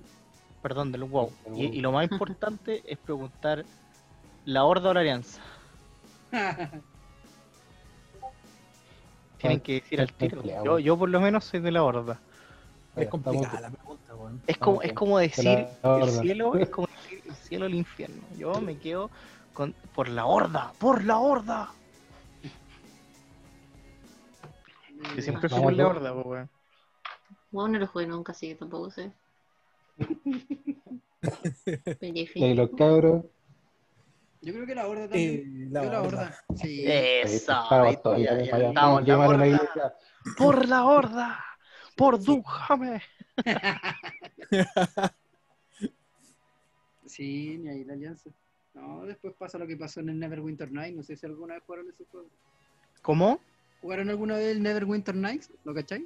perdón, 0.62 0.92
del 0.92 1.04
WoW. 1.04 1.32
Y, 1.56 1.66
y 1.66 1.82
lo 1.82 1.92
más 1.92 2.10
importante 2.10 2.82
es 2.88 2.98
preguntar 3.00 3.66
la 4.46 4.64
Horda 4.66 4.90
o 4.92 4.94
la 4.94 5.00
Alianza. 5.02 5.42
Tienen 9.38 9.60
que 9.62 9.74
decir 9.74 10.00
al 10.02 10.12
tiro. 10.14 10.42
Yo, 10.64 10.80
yo 10.80 10.98
por 10.98 11.10
lo 11.10 11.20
menos 11.20 11.46
soy 11.46 11.60
de 11.60 11.72
la 11.72 11.84
Horda. 11.84 12.20
Es 12.96 13.08
complicada 13.10 13.62
la 13.62 13.70
pregunta, 13.70 14.16
weón. 14.16 14.42
Es 14.48 14.58
como, 14.58 14.82
es 14.82 14.94
como 14.94 15.18
decir 15.20 15.68
la 15.84 16.00
el 16.00 16.10
cielo, 16.10 16.56
es 16.56 16.70
como 16.70 16.88
decir 16.88 17.22
el 17.26 17.36
cielo 17.36 17.66
o 17.66 17.68
el 17.68 17.76
infierno. 17.76 18.22
Yo 18.38 18.62
me 18.62 18.78
quedo 18.78 19.10
con 19.54 19.74
por 19.94 20.08
la 20.10 20.26
Horda, 20.26 20.72
por 20.80 21.04
la 21.04 21.18
Horda. 21.20 21.72
Yo 25.16 25.22
siempre 25.22 25.50
fui 25.50 25.62
por 25.62 25.74
la. 25.74 25.88
Horda, 25.88 26.14
weón. 26.14 26.50
Wow, 27.52 27.68
no 27.68 27.80
lo 27.80 27.88
jugué 27.88 28.08
nunca, 28.08 28.32
así 28.32 28.48
que 28.50 28.56
tampoco 28.56 28.92
sé. 28.92 29.12
Y 32.36 32.44
ahí 32.44 32.54
los 32.54 32.70
cabros. 32.78 33.24
Yo 34.42 34.54
creo 34.54 34.68
que 34.68 34.76
la 34.76 34.88
horda 34.88 35.04
también. 35.08 35.34
Eh, 35.34 35.68
la 35.72 35.84
Yo 35.84 35.90
la 35.92 36.02
horda. 36.04 36.22
horda. 36.22 36.44
Sí. 36.62 36.84
Eso, 36.86 37.52
ahí 37.72 37.98
ya- 38.24 38.44
ya 38.44 38.56
allá. 38.56 38.68
estamos 38.70 39.08
la 39.08 39.18
horda. 39.18 39.96
Por 40.38 40.68
la 40.68 40.86
horda, 40.86 41.44
por 41.96 42.22
Dujame. 42.24 43.02
Sí, 47.06 47.60
ni 47.60 47.70
ahí 47.70 47.84
la 47.86 47.94
alianza. 47.94 48.30
No, 48.74 49.06
después 49.06 49.34
pasa 49.38 49.58
lo 49.58 49.68
que 49.68 49.78
pasó 49.78 50.00
en 50.00 50.10
el 50.10 50.20
Neverwinter 50.20 50.72
Night. 50.72 50.96
No 50.96 51.04
sé 51.04 51.16
si 51.16 51.26
alguna 51.26 51.54
vez 51.54 51.64
jugaron 51.66 51.90
ese 51.90 52.04
juego. 52.12 52.28
¿Cómo? 53.02 53.40
¿Jugaron 53.82 54.10
alguna 54.10 54.36
vez 54.36 54.56
el 54.56 54.64
Neverwinter 54.64 55.16
Nights? 55.16 55.52
¿Lo 55.64 55.74
cachai? 55.74 56.06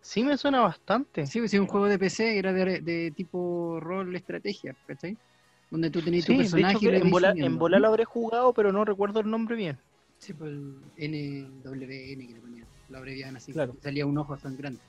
Sí 0.00 0.24
me 0.24 0.36
suena 0.38 0.62
bastante. 0.62 1.26
Sí, 1.26 1.38
pues, 1.40 1.50
sí, 1.50 1.58
un 1.58 1.66
juego 1.66 1.86
de 1.86 1.98
PC, 1.98 2.38
era 2.38 2.52
de, 2.52 2.80
de 2.80 3.12
tipo 3.14 3.78
rol 3.80 4.16
estrategia, 4.16 4.74
¿cachai? 4.86 5.16
Donde 5.70 5.90
tú 5.90 6.00
tenías 6.00 6.24
Sí, 6.24 6.32
tu 6.32 6.38
de 6.38 6.44
personaje 6.44 6.76
hecho 6.78 7.06
y 7.06 7.10
bola, 7.10 7.34
en 7.36 7.58
bola 7.58 7.78
lo 7.78 7.88
habré 7.88 8.04
jugado, 8.04 8.52
pero 8.54 8.72
no 8.72 8.84
recuerdo 8.84 9.20
el 9.20 9.30
nombre 9.30 9.56
bien. 9.56 9.78
Sí, 10.18 10.32
pues 10.32 10.50
el 10.50 11.52
NWN 11.62 12.26
que 12.26 12.34
le 12.34 12.40
ponían, 12.40 12.66
lo 12.90 12.98
abreviaban 12.98 13.36
así. 13.36 13.52
Claro. 13.52 13.76
Salía 13.82 14.06
un 14.06 14.18
ojo 14.18 14.36
sangrante. 14.36 14.82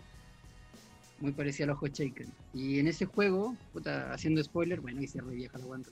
Muy 1.20 1.34
parecido 1.34 1.66
al 1.66 1.76
ojo 1.78 1.88
Shaker. 1.88 2.28
Y 2.52 2.80
en 2.80 2.88
ese 2.88 3.06
juego, 3.06 3.56
puta, 3.72 4.12
haciendo 4.12 4.43
spoiler, 4.43 4.82
bueno, 4.82 5.02
y 5.02 5.08
se 5.08 5.22
re 5.22 5.36
vieja 5.36 5.58
la 5.60 5.66
guanta. 5.66 5.91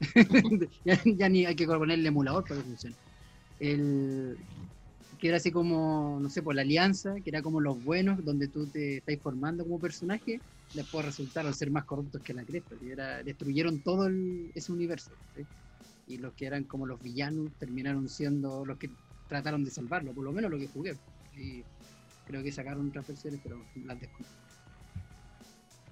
Ya, 0.84 1.00
ya, 1.04 1.28
ni 1.28 1.44
hay 1.46 1.56
que 1.56 1.66
ponerle 1.66 2.08
emulador 2.08 2.44
para 2.46 2.60
que 2.60 2.66
funcione. 2.66 2.96
El, 3.58 4.38
que 5.18 5.28
era 5.28 5.38
así 5.38 5.50
como, 5.50 6.18
no 6.20 6.28
sé, 6.30 6.42
por 6.42 6.54
la 6.54 6.62
alianza, 6.62 7.16
que 7.22 7.30
era 7.30 7.42
como 7.42 7.60
los 7.60 7.82
buenos, 7.82 8.24
donde 8.24 8.48
tú 8.48 8.68
te 8.70 8.98
estás 8.98 9.18
formando 9.22 9.64
como 9.64 9.80
personaje, 9.80 10.42
después 10.72 11.04
resultaron 11.06 11.54
ser 11.54 11.70
más 11.70 11.84
corruptos 11.84 12.22
que 12.22 12.34
la 12.34 12.44
cresta. 12.44 12.76
y 12.80 12.90
era, 12.90 13.22
destruyeron 13.22 13.82
todo 13.82 14.06
el- 14.06 14.50
ese 14.54 14.72
universo. 14.72 15.14
¿sí? 15.34 15.46
Y 16.06 16.18
los 16.18 16.34
que 16.34 16.46
eran 16.46 16.64
como 16.64 16.86
los 16.86 17.00
villanos 17.02 17.52
terminaron 17.58 18.08
siendo 18.08 18.64
los 18.64 18.78
que 18.78 18.92
trataron 19.26 19.64
de 19.64 19.70
salvarlo, 19.70 20.14
por 20.14 20.24
lo 20.24 20.32
menos 20.32 20.50
lo 20.50 20.58
que 20.58 20.68
jugué. 20.68 20.98
Y 21.38 21.64
creo 22.24 22.42
que 22.42 22.52
sacaron 22.52 22.88
otras 22.88 23.06
versiones, 23.06 23.40
pero 23.42 23.64
las 23.84 24.00
desconozco. 24.00 24.36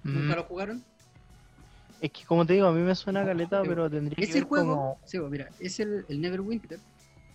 ¿Nunca 0.03 0.33
Mm, 0.33 0.35
lo 0.35 0.43
jugaron? 0.43 0.83
Es 2.01 2.11
que 2.11 2.25
como 2.25 2.45
te 2.45 2.53
digo, 2.53 2.67
a 2.67 2.71
mí 2.71 2.81
me 2.81 2.95
suena 2.95 3.25
caleta, 3.25 3.61
Sí, 3.61 3.67
pero 3.67 3.89
tendría 3.89 4.15
que 4.15 4.21
Ese 4.21 4.33
ver 4.39 4.43
juego, 4.47 4.75
como... 4.75 4.99
sí, 5.05 5.17
pues, 5.19 5.31
mira, 5.31 5.49
es 5.59 5.79
el, 5.79 6.05
el 6.07 6.21
Neverwinter, 6.21 6.79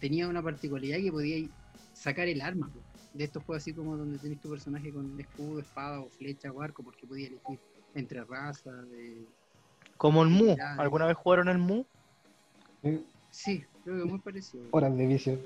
tenía 0.01 0.29
una 0.29 0.43
particularidad 0.43 0.99
que 0.99 1.11
podíais 1.11 1.51
sacar 1.93 2.29
el 2.29 2.41
arma, 2.41 2.71
pues. 2.73 2.85
de 3.13 3.25
estos 3.25 3.45
juegos 3.45 3.63
así 3.63 3.75
como 3.75 3.97
donde 3.97 4.19
tenés 4.19 4.41
tu 4.41 4.49
personaje 4.51 4.93
con 4.93 5.19
escudo, 5.21 5.61
espada 5.61 6.01
o 6.01 6.09
flecha 6.11 6.51
o 6.53 6.63
arco, 6.63 6.83
porque 6.83 7.07
podía 7.07 7.27
elegir 7.29 7.59
entre 7.95 8.25
razas, 8.25 8.89
de... 8.91 9.27
Como 9.97 10.23
el 10.23 10.31
Mu. 10.31 10.57
¿Alguna 10.79 11.07
vez 11.07 11.17
jugaron 11.17 11.49
el 11.49 11.59
Mu? 11.59 11.85
Sí, 12.83 13.05
Sí, 13.31 13.65
creo 13.85 13.99
que 13.99 14.05
muy 14.11 14.19
parecido. 14.21 14.65
Horas 14.73 14.97
de 14.97 15.07
visión. 15.07 15.41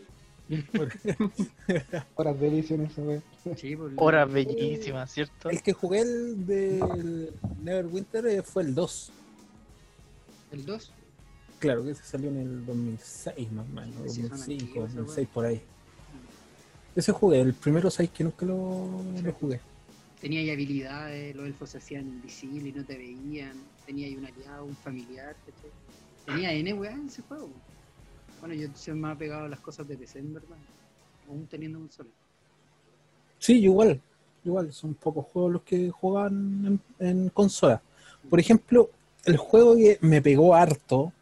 Horas 2.15 2.41
de 2.41 2.59
esa 2.59 3.03
wea. 3.03 3.23
Sí, 3.57 3.77
pues, 3.77 3.93
Horas 3.97 4.33
bellísimas, 4.33 5.11
¿cierto? 5.13 5.51
El 5.51 5.63
que 5.63 5.73
jugué 5.73 6.01
el 6.01 6.47
del 6.47 7.33
Neverwinter 7.63 8.27
eh, 8.27 8.43
fue 8.43 8.63
el 8.63 8.75
2. 8.75 9.13
El 10.53 10.65
2, 10.65 10.93
Claro, 11.59 11.85
que 11.85 11.95
se 11.95 12.05
salió 12.05 12.29
en 12.29 12.39
el 12.39 12.67
2006 12.67 13.53
más 13.53 13.67
o 13.67 13.73
menos, 13.73 14.13
Sí, 14.13 14.21
son 14.21 14.31
2005, 14.31 14.63
antiguos, 14.63 14.95
2006 14.95 15.29
por 15.33 15.47
ahí. 15.47 15.61
Ese 16.95 17.13
jugué, 17.13 17.41
el 17.41 17.55
primero 17.55 17.91
sabéis 17.91 18.11
que 18.11 18.25
nunca 18.25 18.47
lo, 18.47 19.03
lo 19.23 19.33
jugué. 19.33 19.61
Tenía 20.21 20.41
ahí 20.41 20.51
habilidades, 20.51 21.35
los 21.37 21.47
elfos 21.47 21.71
se 21.71 21.79
hacían 21.79 22.07
invisibles 22.07 22.75
y 22.75 22.79
no 22.79 22.85
te 22.85 22.97
veían. 22.97 23.53
Tenía 23.85 24.07
ahí 24.07 24.17
un 24.17 24.25
aliado, 24.25 24.65
un 24.65 24.77
familiar. 24.77 25.37
Tenía 26.25 26.53
N 26.53 26.75
weá 26.75 26.93
en 26.93 27.07
ese 27.07 27.23
juego. 27.23 27.51
Bueno, 28.47 28.63
yo 28.63 28.69
soy 28.77 28.95
más 28.95 29.17
apegado 29.17 29.47
a 29.47 29.49
las 29.49 29.59
cosas 29.59 29.89
de 29.89 29.97
PC, 29.97 30.21
en 30.21 30.35
verdad. 30.35 30.57
Aún 31.29 31.49
teniendo 31.49 31.81
un 31.81 31.91
solo. 31.91 32.11
Sí, 33.41 33.59
igual, 33.59 34.01
igual, 34.45 34.73
son 34.73 34.95
pocos 34.95 35.27
juegos 35.33 35.53
los 35.55 35.63
que 35.63 35.91
juegan 35.91 36.81
en, 37.01 37.09
en 37.09 37.29
consola. 37.31 37.83
Por 38.31 38.39
ejemplo, 38.39 38.89
el 39.25 39.37
juego 39.37 39.75
que 39.75 39.99
me 40.01 40.23
pegó 40.23 40.55
harto 40.55 41.13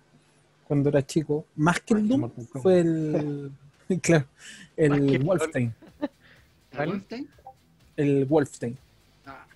cuando 0.68 0.90
era 0.90 1.06
chico, 1.06 1.46
más 1.56 1.80
que 1.80 1.94
el 1.94 2.06
Doom, 2.06 2.30
fue 2.60 2.80
el, 2.80 3.52
claro, 4.02 4.26
el 4.76 5.14
el 5.14 5.24
Wolfenstein. 5.24 5.74
¿Cuál? 6.76 6.88
¿Wolfenstein? 6.88 7.28
El 7.96 8.24
Wolfenstein. 8.26 8.78
Ah. 9.24 9.46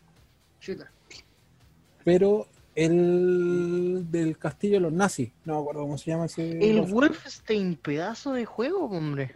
Pero 2.03 2.47
el 2.85 4.07
del 4.11 4.39
castillo 4.39 4.75
de 4.75 4.81
los 4.81 4.93
nazis, 4.93 5.33
no 5.45 5.55
me 5.55 5.61
acuerdo 5.61 5.83
cómo 5.83 5.99
se 5.99 6.11
llama 6.11 6.27
ese. 6.27 6.51
El 6.51 6.81
Wolfenstein. 6.81 6.95
Wolfenstein, 6.95 7.77
pedazo 7.77 8.33
de 8.33 8.45
juego, 8.45 8.85
hombre. 8.87 9.35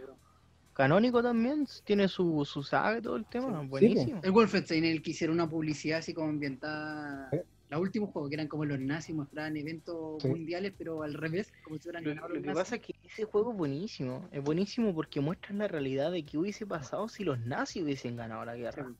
Canónico 0.73 1.21
también, 1.21 1.67
tiene 1.83 2.07
su, 2.07 2.43
su 2.45 2.63
saga 2.63 2.97
y 2.97 3.01
todo 3.01 3.15
el 3.17 3.25
tema, 3.25 3.61
buenísimo. 3.61 4.21
El 4.23 4.31
Wolfenstein, 4.31 4.85
el 4.85 5.01
que 5.03 5.11
hicieron 5.11 5.35
una 5.35 5.47
publicidad 5.49 5.99
así 5.99 6.13
como 6.13 6.29
ambientada. 6.29 7.29
Sí. 7.31 7.37
Los 7.69 7.81
últimos 7.81 8.11
juegos 8.11 8.29
que 8.29 8.35
eran 8.35 8.47
como 8.47 8.65
los 8.65 8.79
nazis, 8.79 9.15
mostraban 9.15 9.57
eventos 9.57 10.21
Sí. 10.21 10.27
mundiales, 10.29 10.73
pero 10.77 11.03
al 11.03 11.13
revés, 11.15 11.51
como 11.63 11.77
si 11.77 11.89
hubieran 11.89 12.03
Lo, 12.03 12.27
lo 12.27 12.41
que 12.41 12.51
pasa 12.53 12.75
es 12.75 12.81
que 12.81 12.95
ese 13.03 13.25
juego 13.25 13.51
es 13.51 13.57
buenísimo. 13.57 14.27
Es 14.31 14.43
buenísimo 14.43 14.93
porque 14.93 15.19
muestra 15.21 15.53
la 15.55 15.67
realidad 15.67 16.11
de 16.11 16.23
qué 16.23 16.37
hubiese 16.37 16.65
pasado 16.65 17.07
si 17.07 17.23
los 17.23 17.39
nazis 17.39 17.83
hubiesen 17.83 18.15
ganado 18.15 18.45
la 18.45 18.55
guerra. 18.55 18.91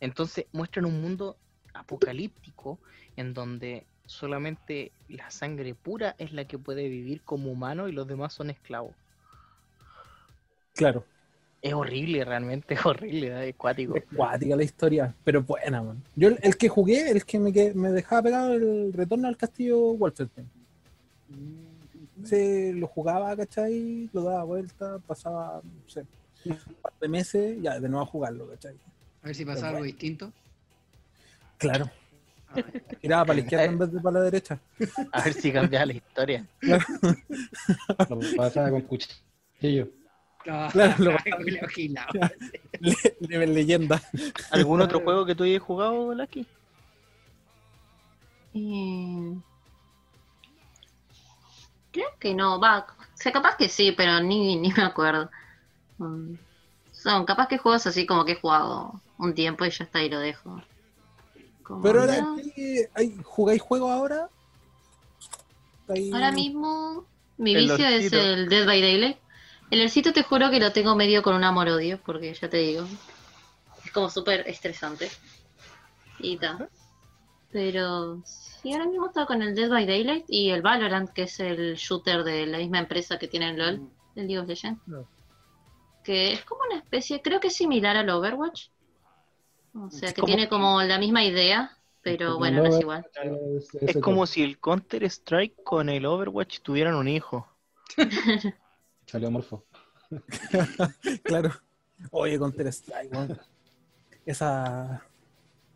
Entonces 0.00 0.46
muestran 0.52 0.86
un 0.86 1.00
mundo 1.00 1.36
apocalíptico 1.74 2.78
en 3.16 3.34
donde 3.34 3.86
solamente 4.06 4.92
la 5.08 5.30
sangre 5.30 5.74
pura 5.74 6.14
es 6.18 6.32
la 6.32 6.44
que 6.46 6.58
puede 6.58 6.88
vivir 6.88 7.22
como 7.22 7.50
humano 7.50 7.88
y 7.88 7.92
los 7.92 8.06
demás 8.06 8.32
son 8.32 8.50
esclavos. 8.50 8.94
Claro, 10.74 11.04
Es 11.62 11.72
horrible, 11.72 12.24
realmente 12.24 12.74
es 12.74 12.84
horrible, 12.84 13.48
es 13.48 13.54
cuática 13.56 14.56
la 14.56 14.62
historia, 14.64 15.14
pero 15.24 15.42
buena, 15.42 15.82
man. 15.82 16.02
Yo 16.16 16.28
el, 16.28 16.38
el 16.42 16.56
que 16.56 16.68
jugué, 16.68 17.10
el 17.10 17.24
que 17.24 17.38
me, 17.38 17.52
que- 17.52 17.74
me 17.74 17.90
dejaba 17.90 18.22
pegado 18.22 18.52
el 18.54 18.92
retorno 18.92 19.28
al 19.28 19.36
castillo 19.36 19.78
Wolfenstein. 19.94 20.48
Mm, 21.28 22.24
Se 22.26 22.72
lo 22.74 22.86
jugaba, 22.86 23.36
¿cachai? 23.36 24.08
Lo 24.12 24.22
daba 24.22 24.44
vuelta, 24.44 24.98
pasaba, 25.06 25.60
no 25.62 25.88
sé, 25.88 26.06
un 26.44 26.56
par 26.82 26.92
de 27.00 27.08
meses, 27.08 27.58
ya 27.62 27.78
de 27.80 27.88
nuevo 27.88 28.02
a 28.04 28.06
jugarlo, 28.06 28.48
¿cachai? 28.48 28.74
A 29.22 29.26
ver 29.26 29.34
si 29.34 29.44
pasaba 29.44 29.68
algo 29.70 29.84
distinto. 29.84 30.32
Claro, 31.64 31.90
miraba 33.02 33.24
para 33.24 33.34
la 33.34 33.40
izquierda 33.42 33.64
en 33.64 33.78
vez 33.78 33.92
de 33.92 34.00
para 34.00 34.18
la 34.18 34.24
derecha. 34.24 34.58
A 35.12 35.22
ver 35.22 35.32
si 35.34 35.52
cambia 35.52 35.84
la 35.86 35.92
historia. 35.94 36.46
Lo 38.08 38.20
pasaba 38.36 38.70
con 38.70 38.82
cuchillo. 38.82 39.88
Ah, 40.46 40.68
Claro, 40.70 40.94
lo- 41.04 41.68
gilao. 41.74 42.06
Le- 42.80 43.16
le- 43.20 43.46
leyenda. 43.46 44.00
¿Algún 44.50 44.82
otro 44.82 45.00
juego 45.00 45.24
que 45.24 45.34
tú 45.34 45.44
hayas 45.44 45.62
jugado, 45.62 46.14
Lucky? 46.14 46.46
Eh, 48.54 49.34
Creo 51.92 52.08
que 52.18 52.34
no, 52.34 52.60
va. 52.60 52.80
O 52.80 53.16
sea, 53.16 53.32
capaz 53.32 53.56
que 53.56 53.68
sí, 53.68 53.92
pero 53.92 54.20
ni, 54.20 54.56
ni 54.56 54.72
me 54.72 54.82
acuerdo. 54.82 55.30
Mm, 55.98 56.34
Son 56.92 57.24
capaz 57.24 57.48
que 57.48 57.56
juegos 57.58 57.86
así 57.86 58.04
como 58.04 58.24
que 58.24 58.32
he 58.32 58.40
jugado 58.40 59.00
un 59.18 59.34
tiempo 59.34 59.64
y 59.64 59.70
ya 59.70 59.84
está 59.84 60.02
y 60.02 60.10
lo 60.10 60.18
dejo. 60.18 60.60
Como 61.64 61.82
Pero 61.82 62.02
ahora, 62.02 62.20
no. 62.20 62.36
¿qué- 62.54 62.88
hay- 62.94 63.16
¿jugáis 63.24 63.60
juegos 63.60 63.90
ahora? 63.90 64.28
Ahí- 65.88 66.12
Ahora 66.12 66.30
mismo 66.30 67.06
mi 67.36 67.54
El 67.54 67.68
vicio 67.68 67.86
es 67.88 68.12
el 68.12 68.48
Dead 68.48 68.66
by 68.66 68.80
Daylight. 68.80 69.16
El 69.70 69.80
LOLcito 69.80 70.12
te 70.12 70.22
juro 70.22 70.50
que 70.50 70.60
lo 70.60 70.72
tengo 70.72 70.94
medio 70.94 71.22
con 71.22 71.34
un 71.34 71.42
amor-odio, 71.44 71.98
porque 72.04 72.32
ya 72.32 72.48
te 72.48 72.58
digo, 72.58 72.86
es 73.84 73.90
como 73.90 74.08
súper 74.10 74.46
estresante. 74.48 75.10
Y 76.20 76.36
tal. 76.36 76.68
Pero 77.50 78.22
sí, 78.24 78.72
ahora 78.72 78.86
mismo 78.86 79.06
estaba 79.06 79.26
con 79.26 79.42
el 79.42 79.54
Dead 79.54 79.68
by 79.70 79.86
Daylight 79.86 80.24
y 80.28 80.50
el 80.50 80.62
Valorant, 80.62 81.10
que 81.10 81.22
es 81.22 81.40
el 81.40 81.74
shooter 81.76 82.24
de 82.24 82.46
la 82.46 82.58
misma 82.58 82.78
empresa 82.78 83.18
que 83.18 83.26
tiene 83.28 83.50
el 83.50 83.56
LOL, 83.56 83.88
el 84.16 84.26
League 84.26 84.38
of 84.38 84.46
Legends. 84.48 84.80
No. 84.86 85.06
Que 86.04 86.34
es 86.34 86.44
como 86.44 86.62
una 86.68 86.78
especie, 86.78 87.22
creo 87.22 87.40
que 87.40 87.48
es 87.48 87.56
similar 87.56 87.96
al 87.96 88.10
Overwatch. 88.10 88.68
O 89.74 89.90
sea, 89.90 90.08
Es 90.08 90.14
que 90.14 90.20
como- 90.20 90.26
tiene 90.32 90.48
como 90.48 90.82
la 90.82 90.98
misma 90.98 91.24
idea, 91.24 91.76
pero 92.02 92.38
bueno, 92.38 92.62
no 92.62 92.68
es 92.68 92.80
igual. 92.80 93.06
Es, 93.80 93.96
como 93.98 94.26
si 94.26 94.42
el 94.42 94.58
Counter 94.58 95.02
Strike 95.04 95.62
con 95.64 95.88
el 95.88 96.06
Overwatch 96.06 96.60
tuvieran 96.60 96.94
un 96.94 97.08
hijo. 97.08 97.48
Salió 99.06 99.30
morfo. 99.30 99.64
Claro. 101.24 101.50
Oye, 102.10 102.38
Counter 102.38 102.66
Strike, 102.68 103.12
weón. 103.12 103.38
Esa, 104.26 105.04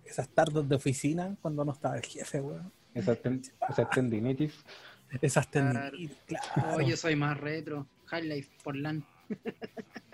esas 0.05 0.29
tardes 0.29 0.69
de 0.69 0.75
oficina 0.77 1.37
cuando 1.41 1.65
no 1.65 1.73
estaba 1.73 1.97
el 1.97 2.05
jefe, 2.05 2.41
weón. 2.41 2.73
Esas, 2.95 3.21
ten- 3.21 3.43
esas 3.69 3.91
tendinitis. 3.91 4.55
Esas 5.23 5.51
tendinitis, 5.51 6.17
claro. 6.27 6.77
Oh, 6.77 6.81
yo 6.81 6.97
soy 6.97 7.17
más 7.17 7.39
retro. 7.39 7.87
High-Life 8.07 8.51
por 8.63 8.77
LAN. 8.77 9.05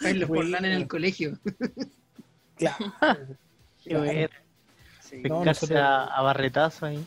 High-Life 0.00 0.26
por 0.26 0.44
LAN 0.44 0.64
en 0.64 0.72
el 0.72 0.88
colegio. 0.88 1.38
Claro. 2.56 2.78
Qué 3.84 3.90
Claro. 3.90 4.02
ver, 4.04 4.30
Sí. 5.00 5.16
No, 5.16 5.22
pescarse 5.42 5.66
nosotros- 5.66 5.78
a, 5.80 6.04
a 6.06 6.22
barretazo 6.22 6.86
ahí. 6.86 7.04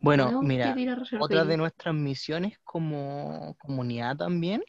Bueno, 0.00 0.30
No, 0.30 0.42
mira, 0.42 0.74
otra 1.18 1.44
de 1.44 1.56
nuestras 1.56 1.94
misiones 1.94 2.58
como 2.62 3.56
comunidad 3.58 4.16
también 4.16 4.62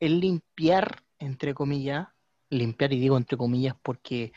es 0.00 0.10
limpiar, 0.10 1.02
entre 1.20 1.54
comillas, 1.54 2.08
limpiar 2.48 2.92
y 2.92 2.98
digo 2.98 3.16
entre 3.16 3.36
comillas 3.38 3.76
porque 3.80 4.32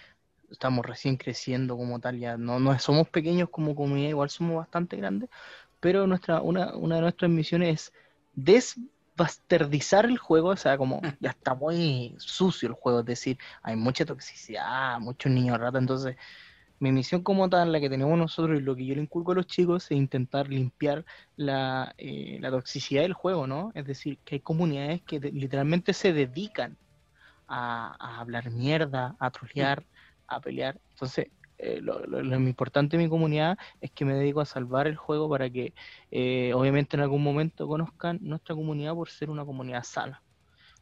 estamos 0.54 0.86
recién 0.86 1.18
creciendo 1.18 1.78
como 1.78 2.00
tal, 2.02 2.20
ya 2.20 2.38
no, 2.38 2.60
no 2.62 2.78
somos 2.80 3.10
pequeños 3.10 3.50
como 3.52 3.76
comunidad, 3.76 4.10
igual 4.12 4.30
somos 4.32 4.58
bastante 4.58 4.98
grandes, 4.98 5.30
pero 5.80 6.08
nuestra, 6.08 6.42
una, 6.42 6.76
una 6.76 6.96
de 6.98 7.02
nuestras 7.04 7.32
misiones 7.32 7.94
es 7.94 7.94
desbastardizar 9.18 10.06
el 10.06 10.18
juego, 10.18 10.50
o 10.50 10.58
sea, 10.58 10.78
como 10.78 11.02
ya 11.22 11.32
está 11.32 11.56
muy 11.56 12.16
sucio 12.20 12.70
el 12.70 12.76
juego, 12.76 13.02
es 13.02 13.06
decir, 13.06 13.38
hay 13.64 13.76
mucha 13.76 14.06
toxicidad, 14.06 15.00
muchos 15.00 15.32
niños 15.32 15.60
rata, 15.60 15.80
entonces 15.80 16.16
mi 16.80 16.92
misión 16.92 17.24
como 17.24 17.50
tal, 17.50 17.72
la 17.72 17.80
que 17.80 17.90
tenemos 17.90 18.18
nosotros 18.18 18.60
y 18.60 18.62
lo 18.64 18.76
que 18.76 18.86
yo 18.86 18.96
le 18.96 19.02
inculco 19.04 19.32
a 19.32 19.36
los 19.36 19.48
chicos 19.48 19.86
es 19.86 19.92
intentar 19.98 20.50
limpiar 20.50 21.06
la, 21.36 21.94
eh, 21.98 22.38
la 22.42 22.52
toxicidad 22.52 23.04
del 23.04 23.14
juego, 23.14 23.48
¿no? 23.48 23.72
Es 23.76 23.86
decir, 23.86 24.20
que 24.24 24.36
hay 24.36 24.42
comunidades 24.42 25.02
que 25.04 25.20
de- 25.20 25.32
literalmente 25.32 25.94
se 25.94 26.12
dedican 26.14 26.78
a, 27.48 27.96
a 28.00 28.20
hablar 28.22 28.52
mierda, 28.52 29.16
a 29.20 29.32
trolear, 29.32 29.86
a 30.36 30.42
pelear. 30.42 30.80
Entonces, 30.92 31.28
eh, 31.58 31.80
lo, 31.82 32.36
importante 32.36 32.98
de 32.98 33.04
mi 33.04 33.10
comunidad 33.10 33.58
es 33.80 33.92
que 33.92 34.06
me 34.06 34.14
dedico 34.16 34.42
a 34.42 34.46
salvar 34.46 34.88
el 34.88 34.98
juego 34.98 35.30
para 35.30 35.50
que 35.50 35.74
eh, 36.12 36.52
obviamente 36.54 36.98
en 36.98 37.04
algún 37.04 37.24
momento 37.24 37.68
conozcan 37.68 38.20
nuestra 38.22 38.56
comunidad 38.56 38.94
por 38.94 39.10
ser 39.10 39.30
una 39.30 39.46
comunidad 39.46 39.84
sana. 39.84 40.22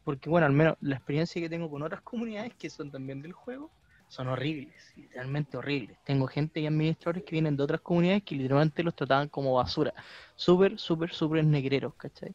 Porque 0.02 0.28
bueno, 0.28 0.46
al 0.46 0.52
menos 0.52 0.76
la 0.80 0.96
experiencia 0.96 1.40
que 1.40 1.48
tengo 1.48 1.70
con 1.70 1.82
otras 1.82 2.02
comunidades 2.02 2.54
que 2.54 2.68
son 2.68 2.90
también 2.90 3.22
del 3.22 3.32
juego 3.32 3.70
son 4.08 4.28
horribles, 4.28 4.74
literalmente 4.96 5.56
horribles. 5.56 5.96
Tengo 6.04 6.26
gente 6.26 6.60
y 6.60 6.66
administradores 6.66 7.22
que 7.24 7.30
vienen 7.30 7.56
de 7.56 7.62
otras 7.62 7.80
comunidades 7.80 8.24
que 8.24 8.34
literalmente 8.34 8.82
los 8.82 8.94
trataban 8.94 9.28
como 9.28 9.54
basura. 9.54 9.94
Súper, 10.34 10.78
súper, 10.78 11.12
súper 11.14 11.44
negreros, 11.44 11.94
¿cachai? 11.94 12.34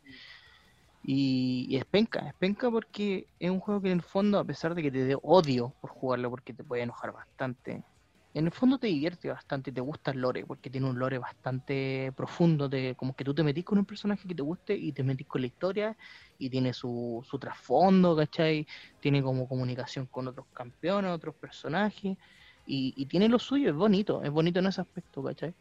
Y, 1.10 1.68
y 1.70 1.78
es 1.78 1.86
penca, 1.86 2.28
es 2.28 2.34
penca 2.36 2.70
porque 2.70 3.30
es 3.40 3.50
un 3.50 3.62
juego 3.62 3.82
que 3.82 3.88
en 3.92 4.00
el 4.00 4.04
fondo, 4.04 4.40
a 4.40 4.46
pesar 4.46 4.76
de 4.76 4.82
que 4.84 4.92
te 4.92 5.06
dé 5.06 5.16
odio 5.22 5.76
por 5.80 5.92
jugarlo, 5.92 6.30
porque 6.30 6.54
te 6.54 6.66
puede 6.66 6.84
enojar 6.84 7.14
bastante, 7.14 7.86
en 8.34 8.46
el 8.46 8.52
fondo 8.52 8.78
te 8.78 8.88
divierte 8.88 9.30
bastante, 9.30 9.72
te 9.72 9.80
gusta 9.82 10.12
el 10.12 10.20
lore, 10.20 10.46
porque 10.46 10.70
tiene 10.70 10.90
un 10.90 11.00
lore 11.00 11.18
bastante 11.18 12.12
profundo, 12.16 12.68
de, 12.70 12.94
como 12.98 13.16
que 13.16 13.24
tú 13.24 13.34
te 13.34 13.42
metís 13.44 13.64
con 13.66 13.78
un 13.80 13.86
personaje 13.86 14.28
que 14.28 14.36
te 14.36 14.44
guste 14.44 14.76
y 14.76 14.92
te 14.94 15.04
metís 15.04 15.28
con 15.28 15.42
la 15.42 15.48
historia 15.48 15.98
y 16.38 16.50
tiene 16.50 16.74
su, 16.74 17.22
su 17.28 17.40
trasfondo, 17.40 18.16
¿cachai? 18.16 18.66
Tiene 19.00 19.24
como 19.24 19.48
comunicación 19.48 20.08
con 20.08 20.28
otros 20.28 20.48
campeones, 20.54 21.12
otros 21.12 21.36
personajes 21.38 22.18
y, 22.66 22.94
y 22.98 23.06
tiene 23.08 23.30
lo 23.30 23.40
suyo, 23.40 23.70
es 23.70 23.76
bonito, 23.76 24.22
es 24.24 24.30
bonito 24.32 24.60
en 24.60 24.68
ese 24.68 24.82
aspecto, 24.82 25.24
¿cachai? 25.24 25.56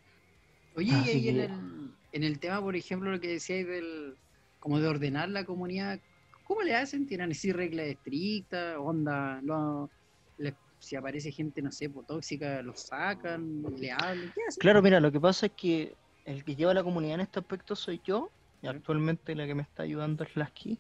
Oye, 0.75 0.93
y 0.93 1.09
Así 1.09 1.09
ahí 1.09 1.29
en 1.31 1.37
que- 1.37 1.41
el, 1.41 1.97
en 2.13 2.23
el 2.25 2.39
tema, 2.41 2.61
por 2.61 2.77
ejemplo, 2.77 3.11
lo 3.11 3.21
que 3.21 3.29
decíais 3.29 3.67
del 3.67 4.19
como 4.59 4.81
de 4.81 4.89
ordenar 4.89 5.29
la 5.29 5.45
comunidad, 5.45 6.01
¿cómo 6.45 6.63
le 6.63 6.75
hacen? 6.75 7.07
¿Tienen 7.07 7.31
así 7.31 7.53
reglas 7.53 7.87
estrictas? 7.87 8.77
¿Onda? 8.79 9.41
Lo- 9.43 9.91
le- 10.39 10.57
si 10.79 10.97
aparece 10.97 11.33
gente, 11.33 11.63
no 11.63 11.73
sé, 11.73 11.91
tóxica, 12.07 12.63
lo 12.63 12.75
sacan, 12.75 13.63
le 13.79 13.91
hablan? 13.91 14.33
¿Qué 14.35 14.41
hacen? 14.49 14.61
Claro, 14.61 14.83
mira, 14.83 15.01
lo 15.01 15.11
que 15.11 15.21
pasa 15.21 15.47
es 15.47 15.53
que 15.53 15.97
el 16.25 16.45
que 16.45 16.57
lleva 16.57 16.75
la 16.75 16.85
comunidad 16.85 17.15
en 17.15 17.21
este 17.23 17.41
aspecto 17.41 17.75
soy 17.77 18.01
yo, 18.05 18.31
y 18.61 18.67
actualmente 18.67 19.35
la 19.35 19.47
que 19.47 19.55
me 19.55 19.63
está 19.63 19.83
ayudando 19.85 20.25
es 20.25 20.35
Lasky. 20.37 20.79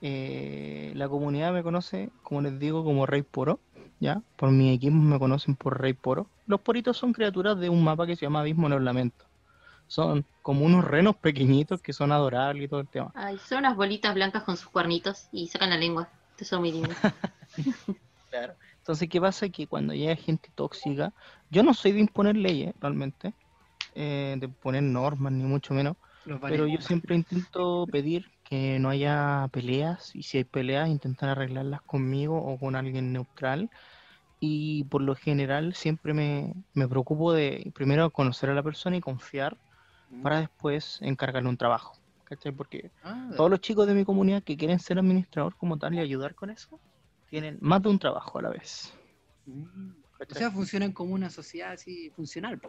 Eh, 0.00 0.92
la 0.94 1.08
comunidad 1.08 1.52
me 1.52 1.62
conoce, 1.62 2.10
como 2.22 2.40
les 2.40 2.58
digo, 2.58 2.84
como 2.84 3.06
Rey 3.06 3.22
Poro, 3.22 3.60
¿ya? 3.98 4.22
Por 4.36 4.50
mi 4.50 4.72
equipo 4.72 4.94
me 4.94 5.18
conocen 5.18 5.56
por 5.56 5.80
Rey 5.80 5.92
Poro. 5.92 6.30
Los 6.46 6.60
poritos 6.62 6.96
son 6.96 7.12
criaturas 7.12 7.58
de 7.58 7.68
un 7.68 7.84
mapa 7.84 8.06
que 8.06 8.16
se 8.16 8.24
llama 8.26 8.40
Abismo 8.40 8.66
en 8.66 8.72
el 8.72 8.84
Lamento. 8.84 9.29
Son 9.90 10.24
como 10.40 10.64
unos 10.64 10.84
renos 10.84 11.16
pequeñitos 11.16 11.82
que 11.82 11.92
son 11.92 12.12
adorables 12.12 12.64
y 12.64 12.68
todo 12.68 12.80
el 12.80 12.88
tema. 12.88 13.10
Ay, 13.12 13.38
son 13.38 13.58
unas 13.58 13.76
bolitas 13.76 14.14
blancas 14.14 14.44
con 14.44 14.56
sus 14.56 14.68
cuernitos 14.68 15.28
y 15.32 15.48
sacan 15.48 15.70
la 15.70 15.76
lengua. 15.76 16.08
Eso 16.36 16.44
son 16.44 16.60
muy 16.60 16.70
lindo. 16.70 16.90
Claro. 18.30 18.54
Entonces, 18.78 19.08
¿qué 19.08 19.20
pasa? 19.20 19.48
Que 19.48 19.66
cuando 19.66 19.92
llega 19.92 20.14
gente 20.14 20.50
tóxica, 20.54 21.12
yo 21.50 21.64
no 21.64 21.74
soy 21.74 21.90
de 21.90 21.98
imponer 21.98 22.36
leyes, 22.36 22.72
realmente, 22.78 23.34
eh, 23.96 24.36
de 24.38 24.48
poner 24.48 24.84
normas, 24.84 25.32
ni 25.32 25.42
mucho 25.42 25.74
menos, 25.74 25.96
Los 26.24 26.40
pero 26.40 26.68
yo 26.68 26.80
siempre 26.80 27.16
intento 27.16 27.86
pedir 27.90 28.26
que 28.44 28.78
no 28.78 28.88
haya 28.88 29.48
peleas, 29.52 30.14
y 30.14 30.22
si 30.22 30.38
hay 30.38 30.44
peleas, 30.44 30.88
intentar 30.88 31.28
arreglarlas 31.28 31.82
conmigo 31.82 32.40
o 32.40 32.56
con 32.56 32.76
alguien 32.76 33.12
neutral. 33.12 33.68
Y 34.38 34.84
por 34.84 35.02
lo 35.02 35.16
general 35.16 35.74
siempre 35.74 36.14
me, 36.14 36.54
me 36.72 36.88
preocupo 36.88 37.32
de 37.32 37.72
primero 37.74 38.10
conocer 38.12 38.48
a 38.48 38.54
la 38.54 38.62
persona 38.62 38.96
y 38.96 39.00
confiar 39.00 39.58
para 40.22 40.40
después 40.40 40.98
encargarle 41.00 41.48
un 41.48 41.56
trabajo. 41.56 41.96
¿Cachai? 42.24 42.52
Porque 42.52 42.90
Ah, 43.02 43.30
todos 43.36 43.50
los 43.50 43.60
chicos 43.60 43.86
de 43.86 43.94
mi 43.94 44.04
comunidad 44.04 44.42
que 44.42 44.56
quieren 44.56 44.78
ser 44.78 44.98
administrador 44.98 45.56
como 45.56 45.78
tal 45.78 45.94
y 45.94 45.98
ayudar 45.98 46.34
con 46.34 46.50
eso, 46.50 46.80
tienen 47.28 47.58
más 47.60 47.82
de 47.82 47.88
un 47.88 47.98
trabajo 47.98 48.38
a 48.38 48.42
la 48.42 48.50
vez. 48.50 48.92
mm. 49.46 49.90
O 50.30 50.34
sea, 50.34 50.50
funcionan 50.50 50.92
como 50.92 51.14
una 51.14 51.30
sociedad 51.30 51.72
así 51.72 52.10
funcional, 52.10 52.60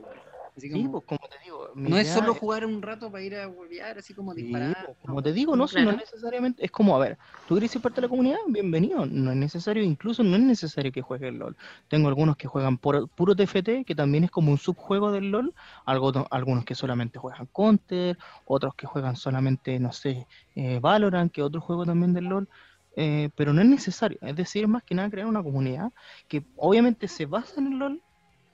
Sí, 0.58 0.86
pues 0.92 1.04
como 1.06 1.20
te 1.30 1.38
digo, 1.46 1.70
no 1.76 1.98
es 1.98 2.10
solo 2.10 2.36
jugar 2.36 2.66
un 2.66 2.82
rato 2.82 3.10
para 3.10 3.24
ir 3.24 3.36
a 3.36 3.48
huevear, 3.48 3.98
así 3.98 4.14
como 4.14 4.34
Sí, 4.34 4.44
disparar. 4.44 4.86
pues, 4.86 4.98
como 5.02 5.24
te 5.24 5.32
digo, 5.32 5.56
no, 5.56 5.68
si 5.68 5.78
no 5.78 5.84
Claro. 5.84 5.98
necesariamente, 5.98 6.66
es 6.66 6.72
como, 6.72 6.96
a 6.96 7.00
ver, 7.00 7.18
tú 7.46 7.56
quieres 7.56 7.72
ser 7.72 7.82
parte 7.82 8.02
de 8.02 8.08
la 8.08 8.10
comunidad, 8.10 8.38
bienvenido, 8.48 9.06
no 9.06 9.32
es 9.32 9.38
necesario, 9.38 9.82
incluso 9.82 10.24
no 10.24 10.36
es 10.36 10.42
necesario 10.42 10.92
que 10.92 11.02
juegues 11.02 11.34
LOL. 11.34 11.56
Tengo 11.88 12.10
algunos 12.10 12.36
que 12.36 12.48
juegan 12.48 12.78
por, 12.78 13.10
puro 13.12 13.34
TFT, 13.34 13.86
que 13.86 13.96
también 13.96 14.26
es 14.26 14.32
como 14.32 14.52
un 14.52 14.58
subjuego 14.58 15.12
del 15.12 15.32
LOL, 15.32 15.54
algo, 15.86 16.12
algunos 16.30 16.66
que 16.66 16.76
solamente 16.76 17.18
juegan 17.18 17.48
Counter, 17.54 18.18
otros 18.44 18.76
que 18.76 18.88
juegan 18.88 19.16
solamente, 19.16 19.80
no 19.80 19.94
sé, 19.94 20.28
eh, 20.56 20.80
Valorant, 20.82 21.32
que 21.32 21.44
otro 21.44 21.62
juego 21.62 21.86
también 21.86 22.14
del 22.14 22.26
LOL, 22.26 22.50
eh, 22.98 23.30
pero 23.36 23.54
no 23.54 23.62
es 23.62 23.68
necesario, 23.68 24.18
es 24.22 24.36
decir, 24.36 24.68
más 24.68 24.84
que 24.84 24.96
nada 24.96 25.10
crear 25.10 25.28
una 25.28 25.42
comunidad 25.42 25.92
que 26.28 26.46
obviamente 26.58 27.08
se 27.08 27.26
basa 27.26 27.62
en 27.62 27.68
el 27.68 27.80
LOL, 27.80 28.04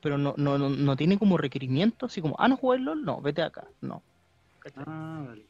pero 0.08 0.18
no, 0.18 0.34
no, 0.38 0.58
no, 0.58 0.70
no 0.70 0.96
tiene 0.96 1.20
como 1.20 1.38
requerimiento, 1.38 2.06
así 2.06 2.22
como, 2.22 2.36
ah, 2.40 2.48
no 2.48 2.56
juegas 2.56 2.86
LOL, 2.86 3.04
no, 3.04 3.22
vete 3.22 3.42
acá, 3.42 3.68
no. 3.82 4.06
Ah, 4.76 5.24
vale. 5.28 5.50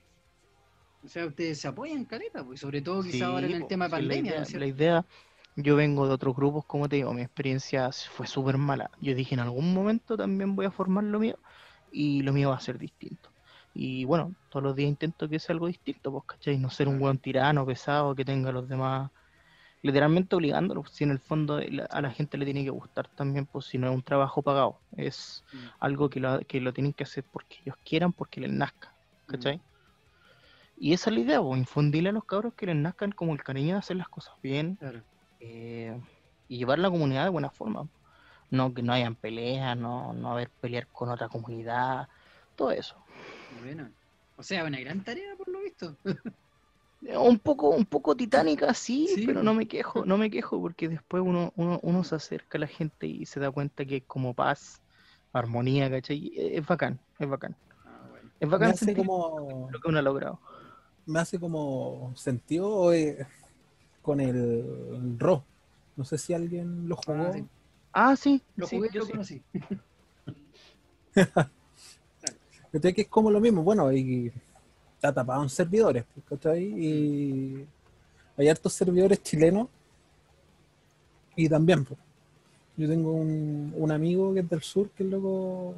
O 1.04 1.08
sea, 1.08 1.26
ustedes 1.26 1.60
se 1.60 1.68
apoyan, 1.68 2.06
caleta, 2.06 2.44
pues, 2.46 2.60
sobre 2.60 2.82
todo 2.82 3.02
quizá 3.04 3.26
Sí, 3.26 3.32
ahora 3.34 3.48
en 3.48 3.54
el 3.54 3.60
po, 3.60 3.68
tema 3.68 3.86
de 3.86 3.90
sí, 3.92 4.02
la 4.06 4.16
pandemia, 4.16 4.32
idea- 4.32 4.40
¿no? 4.42 4.60
La 4.60 4.66
idea, 4.68 5.06
yo 5.56 5.76
vengo 5.76 6.08
de 6.08 6.14
otros 6.14 6.36
grupos, 6.36 6.66
como 6.66 6.90
te 6.90 6.98
digo, 6.98 7.14
mi 7.14 7.22
experiencia 7.22 7.90
fue 7.92 8.28
súper 8.28 8.58
mala. 8.58 8.90
Yo 9.00 9.14
dije, 9.16 9.34
en 9.36 9.40
algún 9.42 9.74
momento 9.74 10.18
también 10.18 10.56
voy 10.56 10.66
a 10.66 10.72
formar 10.72 11.04
lo 11.06 11.20
mío 11.20 11.40
y 11.92 12.22
lo 12.24 12.34
mío 12.34 12.50
va 12.50 12.58
a 12.58 12.60
ser 12.60 12.78
distinto. 12.78 13.34
Y 13.74 14.06
bueno, 14.06 14.36
todos 14.50 14.64
los 14.64 14.76
días 14.76 14.90
intento 14.90 15.30
que 15.30 15.40
sea 15.40 15.54
algo 15.54 15.68
distinto, 15.68 16.12
pues, 16.12 16.24
¿cachai? 16.28 16.58
No 16.58 16.70
ser 16.70 16.88
un 16.88 17.00
buen 17.00 17.20
tirano, 17.20 17.66
pesado, 17.66 18.16
que 18.16 18.26
tenga 18.26 18.50
a 18.50 18.54
los 18.54 18.68
demás 18.68 19.12
literalmente 19.82 20.36
obligándolos, 20.36 20.92
si 20.94 21.04
en 21.06 21.12
el 21.12 21.20
fondo 21.20 21.60
la- 21.62 21.86
a 21.86 22.02
la 22.02 22.12
gente 22.12 22.38
le 22.38 22.46
tiene 22.46 22.64
que 22.64 22.70
gustar 22.72 23.10
también, 23.10 23.46
pues 23.48 23.66
si 23.68 23.78
no 23.78 23.88
es 23.90 23.96
un 23.96 24.04
trabajo 24.04 24.44
pagado, 24.44 24.84
es 24.92 25.44
Mm. 25.54 25.74
algo 25.80 26.10
que 26.10 26.20
lo, 26.20 26.40
que 26.42 26.62
lo 26.62 26.74
tienen 26.74 26.94
que 26.94 27.04
hacer 27.04 27.26
porque 27.32 27.58
ellos 27.62 27.76
quieran, 27.84 28.14
porque 28.14 28.42
les 28.42 28.52
nazca, 28.52 28.96
¿cachai? 29.28 29.64
Y 30.76 30.94
esa 30.94 31.10
es 31.10 31.16
la 31.16 31.22
idea, 31.22 31.42
pues, 31.42 31.60
infundirle 31.60 32.10
a 32.10 32.12
los 32.12 32.26
cabros 32.26 32.54
que 32.56 32.66
les 32.68 32.76
nazcan 32.76 33.12
como 33.12 33.34
el 33.34 33.44
cariño 33.44 33.74
de 33.74 33.80
hacer 33.80 33.98
las 33.98 34.10
cosas 34.10 34.36
bien 34.42 34.80
Claro. 34.80 35.08
eh, 35.40 36.00
y 36.48 36.58
llevar 36.60 36.80
la 36.80 36.90
comunidad 36.92 37.24
de 37.26 37.30
buena 37.32 37.52
forma. 37.52 37.90
No 38.52 38.74
que 38.74 38.84
no 38.84 38.94
hayan 38.94 39.16
peleas, 39.18 39.78
no, 39.78 40.14
no 40.14 40.32
haber 40.32 40.52
pelear 40.60 40.88
con 40.92 41.10
otra 41.10 41.30
comunidad, 41.30 42.08
todo 42.56 42.72
eso. 42.72 43.06
Bueno. 43.50 43.94
O 44.36 44.44
sea, 44.44 44.66
una 44.66 44.80
gran 44.80 45.04
tarea 45.04 45.36
por 45.36 45.48
lo 45.50 45.62
visto. 45.62 45.98
Un 47.02 47.40
poco, 47.40 47.70
un 47.70 47.86
poco 47.86 48.16
titánica, 48.18 48.74
sí, 48.74 49.08
Sí. 49.16 49.26
pero 49.26 49.44
no 49.44 49.54
me 49.54 49.68
quejo, 49.68 50.06
no 50.06 50.18
me 50.18 50.32
quejo 50.32 50.60
porque 50.60 50.90
después 50.90 51.22
uno, 51.24 51.54
uno, 51.56 51.80
uno 51.84 52.04
se 52.04 52.16
acerca 52.16 52.58
a 52.58 52.62
la 52.62 52.68
gente 52.68 53.06
y 53.08 53.26
se 53.26 53.40
da 53.40 53.52
cuenta 53.52 53.86
que 53.86 53.98
es 53.98 54.04
como 54.08 54.34
paz, 54.34 54.82
armonía, 55.32 55.90
¿cachai? 55.92 56.32
Es 56.36 56.66
bacán, 56.66 57.00
es 57.20 57.30
bacán. 57.30 57.56
Ah, 57.86 58.06
bueno. 58.10 58.30
Es 58.40 58.50
Me 58.50 58.50
bacán 58.50 58.70
hace 58.72 58.86
sentir 58.86 59.06
como, 59.06 59.70
lo 59.72 59.80
que 59.80 59.88
uno 59.90 60.00
ha 60.00 60.02
logrado. 60.02 60.40
me 61.06 61.20
hace 61.20 61.40
como 61.40 62.14
sentido 62.16 62.94
eh, 62.94 63.26
con 64.02 64.20
el 64.22 65.18
RO. 65.20 65.46
No 65.96 66.06
sé 66.06 66.18
si 66.18 66.34
alguien 66.34 66.88
lo 66.90 66.96
jugó. 66.98 67.24
Ah, 67.28 67.34
sí. 67.34 67.46
Ah, 67.94 68.16
sí, 68.16 68.44
Lo 68.56 68.68
sí, 68.68 68.78
jugué, 68.78 68.90
yo 68.92 69.00
lo 69.02 69.06
sí. 69.06 69.12
conocí. 69.12 69.42
¿Cachai? 72.72 72.94
Que 72.94 73.02
es 73.02 73.08
como 73.08 73.32
lo 73.32 73.40
mismo. 73.40 73.64
Bueno, 73.64 73.92
y 73.92 74.32
está 74.98 75.14
tapado 75.14 75.44
en 75.44 75.50
servidores, 75.50 76.04
pues, 76.14 76.26
¿cachai? 76.28 76.64
Y 76.64 77.66
hay 78.36 78.50
hartos 78.50 78.74
servidores 78.74 79.22
chilenos. 79.22 79.68
Y 81.36 81.48
también, 81.48 81.86
pues, 81.86 82.00
yo 82.76 82.88
tengo 82.88 83.12
un, 83.14 83.74
un 83.78 83.92
amigo 83.92 84.34
que 84.34 84.40
es 84.42 84.50
del 84.50 84.62
sur, 84.62 84.90
que 84.90 85.04
es 85.04 85.10
loco 85.10 85.76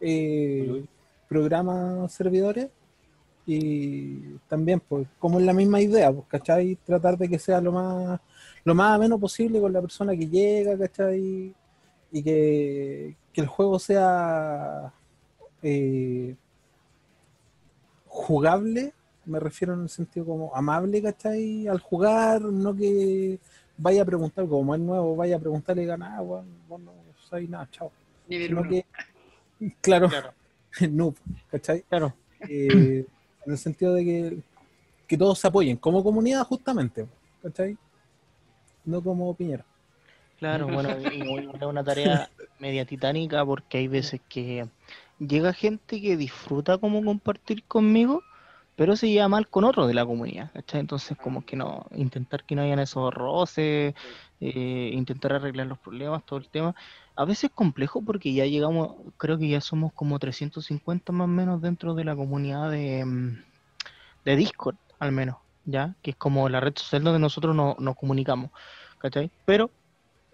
eh, 0.00 0.84
programa 1.28 2.08
servidores. 2.08 2.68
Y 3.46 4.36
también, 4.48 4.80
pues, 4.80 5.06
como 5.18 5.38
es 5.38 5.44
la 5.44 5.52
misma 5.52 5.80
idea, 5.80 6.10
pues, 6.10 6.26
¿cachai? 6.28 6.76
Tratar 6.86 7.18
de 7.18 7.28
que 7.28 7.38
sea 7.38 7.60
lo 7.60 7.72
más, 7.72 8.20
lo 8.64 8.74
más 8.74 8.96
ameno 8.96 9.18
posible 9.18 9.60
con 9.60 9.72
la 9.72 9.82
persona 9.82 10.16
que 10.16 10.28
llega, 10.28 10.78
¿cachai? 10.78 11.54
Y 12.10 12.22
que, 12.22 13.14
que 13.32 13.40
el 13.42 13.46
juego 13.46 13.78
sea 13.78 14.92
eh, 15.62 16.34
jugable, 18.12 18.92
me 19.24 19.40
refiero 19.40 19.72
en 19.72 19.82
el 19.82 19.88
sentido 19.88 20.26
como 20.26 20.54
amable, 20.54 21.00
¿cachai? 21.02 21.66
Al 21.66 21.80
jugar, 21.80 22.42
no 22.42 22.76
que 22.76 23.38
vaya 23.78 24.02
a 24.02 24.04
preguntar, 24.04 24.46
como 24.46 24.74
es 24.74 24.80
nuevo, 24.82 25.16
vaya 25.16 25.36
a 25.36 25.40
preguntarle 25.40 25.84
y 25.84 25.86
ganar, 25.86 26.12
ah, 26.18 26.20
bueno, 26.20 26.46
vos 26.68 26.80
no 26.80 26.92
sabes 27.28 27.48
nada, 27.48 27.66
chao. 27.70 27.90
Nivel 28.28 28.48
Sino 28.48 28.60
uno. 28.60 28.70
que, 28.70 28.84
claro, 29.80 30.08
Claro, 30.08 30.34
noob, 30.90 31.14
¿cachai? 31.50 31.82
claro. 31.88 32.12
Eh, 32.48 33.06
en 33.46 33.52
el 33.52 33.58
sentido 33.58 33.94
de 33.94 34.04
que, 34.04 34.38
que 35.06 35.16
todos 35.16 35.38
se 35.38 35.48
apoyen, 35.48 35.78
como 35.78 36.04
comunidad 36.04 36.44
justamente, 36.44 37.06
¿cachai? 37.42 37.78
No 38.84 39.02
como 39.02 39.34
Piñera. 39.34 39.64
Claro, 40.38 40.66
bueno, 40.68 40.90
y 41.00 41.22
y 41.22 41.38
es 41.38 41.62
una 41.62 41.82
tarea 41.84 42.28
media 42.58 42.84
titánica 42.84 43.44
porque 43.46 43.78
hay 43.78 43.88
veces 43.88 44.20
que 44.28 44.68
llega 45.26 45.52
gente 45.52 46.00
que 46.00 46.16
disfruta 46.16 46.78
como 46.78 47.04
compartir 47.04 47.64
conmigo, 47.64 48.22
pero 48.76 48.96
se 48.96 49.08
lleva 49.10 49.28
mal 49.28 49.48
con 49.48 49.64
otros 49.64 49.86
de 49.88 49.94
la 49.94 50.04
comunidad, 50.06 50.50
¿cachai? 50.52 50.80
Entonces 50.80 51.16
como 51.18 51.44
que 51.44 51.56
no, 51.56 51.86
intentar 51.94 52.44
que 52.44 52.54
no 52.54 52.62
hayan 52.62 52.78
esos 52.78 53.12
roces, 53.12 53.94
eh, 54.40 54.90
intentar 54.94 55.34
arreglar 55.34 55.66
los 55.66 55.78
problemas, 55.78 56.24
todo 56.24 56.38
el 56.38 56.48
tema. 56.48 56.74
A 57.16 57.24
veces 57.24 57.44
es 57.44 57.50
complejo 57.50 58.02
porque 58.02 58.32
ya 58.32 58.46
llegamos, 58.46 58.96
creo 59.18 59.38
que 59.38 59.48
ya 59.48 59.60
somos 59.60 59.92
como 59.92 60.18
350 60.18 61.12
más 61.12 61.26
o 61.26 61.28
menos 61.28 61.60
dentro 61.62 61.94
de 61.94 62.04
la 62.04 62.16
comunidad 62.16 62.70
de, 62.70 63.04
mm, 63.04 63.44
de 64.24 64.36
Discord, 64.36 64.76
al 64.98 65.12
menos, 65.12 65.36
¿ya? 65.64 65.94
Que 66.02 66.12
es 66.12 66.16
como 66.16 66.48
la 66.48 66.60
red 66.60 66.74
social 66.76 67.04
donde 67.04 67.18
nosotros 67.20 67.54
no- 67.54 67.76
nos 67.78 67.96
comunicamos, 67.96 68.50
¿cachai? 68.98 69.30
Pero 69.44 69.70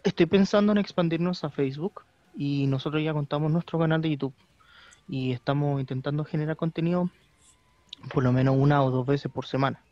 estoy 0.04 0.26
pensando 0.26 0.72
en 0.72 0.78
expandirnos 0.78 1.44
a 1.44 1.50
Facebook 1.50 2.02
y 2.36 2.66
nosotros 2.68 3.02
ya 3.02 3.12
contamos 3.12 3.50
nuestro 3.50 3.78
canal 3.78 4.00
de 4.00 4.10
YouTube 4.10 4.34
y 5.08 5.32
estamos 5.32 5.80
intentando 5.80 6.24
generar 6.24 6.56
contenido 6.56 7.10
por 8.12 8.22
lo 8.22 8.32
menos 8.32 8.56
una 8.56 8.82
o 8.82 8.90
dos 8.90 9.06
veces 9.06 9.30
por 9.32 9.46
semana. 9.46 9.82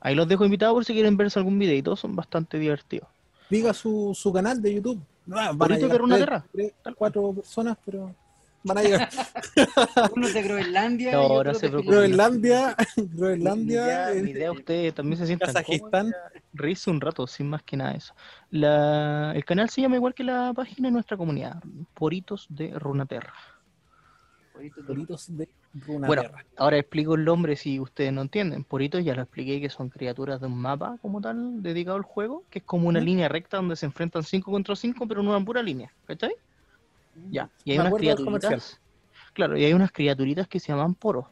Ahí 0.00 0.14
los 0.14 0.26
dejo 0.28 0.44
invitados 0.44 0.74
por 0.74 0.84
si 0.84 0.94
quieren 0.94 1.16
verse 1.16 1.38
algún 1.38 1.58
videito, 1.58 1.94
son 1.96 2.16
bastante 2.16 2.58
divertidos. 2.58 3.08
Diga 3.50 3.72
su, 3.74 4.12
su 4.14 4.32
canal 4.32 4.60
de 4.62 4.74
YouTube. 4.74 5.00
Ah, 5.32 5.52
van 5.54 5.72
a 5.72 5.76
llegar 5.76 5.92
de 5.92 5.98
Runa 5.98 6.14
tres- 6.16 6.24
Terra. 6.26 6.44
tres, 6.52 6.72
cuatro 6.96 7.32
personas, 7.32 7.76
pero 7.84 8.12
van 8.64 8.78
a 8.78 8.82
llegar. 8.82 9.08
Uno 10.16 10.28
de 10.28 10.42
Groenlandia 10.42 11.12
No, 11.12 11.24
y 11.24 11.28
no 11.28 11.34
otro 11.34 11.54
se 11.54 11.66
de 11.66 11.70
preocupe. 11.70 11.94
Groenlandia, 11.96 12.76
Mi 12.96 13.02
Groenlandia, 13.12 13.84
idea, 13.84 14.12
eh, 14.12 14.22
mi 14.22 14.30
idea 14.30 14.50
ustedes 14.52 14.94
también 14.94 15.18
se 15.18 15.26
sientan 15.26 15.48
Kazajistán. 15.52 16.12
reírse 16.54 16.90
un 16.90 17.00
rato, 17.00 17.26
sin 17.26 17.48
más 17.50 17.62
que 17.62 17.76
nada 17.76 17.92
eso. 17.92 18.14
La, 18.50 19.32
el 19.36 19.44
canal 19.44 19.68
se 19.70 19.82
llama 19.82 19.96
igual 19.96 20.14
que 20.14 20.24
la 20.24 20.52
página 20.54 20.88
de 20.88 20.92
nuestra 20.92 21.16
comunidad, 21.16 21.62
Poritos 21.94 22.46
de 22.48 22.70
Runaterra. 22.78 23.34
Doritos 24.86 25.36
de 25.36 25.48
Runa 25.86 26.06
Bueno, 26.06 26.22
Terra. 26.22 26.44
ahora 26.56 26.78
explico 26.78 27.14
el 27.14 27.24
nombre 27.24 27.56
si 27.56 27.80
ustedes 27.80 28.12
no 28.12 28.22
entienden. 28.22 28.64
Poritos 28.64 29.04
ya 29.04 29.14
lo 29.14 29.22
expliqué 29.22 29.60
que 29.60 29.70
son 29.70 29.88
criaturas 29.88 30.40
de 30.40 30.46
un 30.46 30.58
mapa 30.60 30.96
como 31.00 31.20
tal 31.20 31.62
dedicado 31.62 31.96
al 31.96 32.02
juego, 32.02 32.44
que 32.50 32.58
es 32.60 32.64
como 32.64 32.88
una 32.88 33.00
línea 33.00 33.28
recta 33.28 33.56
donde 33.56 33.76
se 33.76 33.86
enfrentan 33.86 34.22
5 34.22 34.50
contra 34.50 34.76
5, 34.76 35.06
pero 35.06 35.20
en 35.20 35.28
una 35.28 35.44
pura 35.44 35.62
línea, 35.62 35.92
¿cachai? 36.06 36.32
Ya, 37.30 37.50
y 37.64 37.72
hay 37.72 37.78
Me 37.78 37.84
unas 37.84 37.98
criaturitas. 37.98 38.80
Claro, 39.34 39.56
y 39.56 39.64
hay 39.64 39.72
unas 39.72 39.92
criaturitas 39.92 40.46
que 40.48 40.60
se 40.60 40.72
llaman 40.72 40.94
poros. 40.94 41.26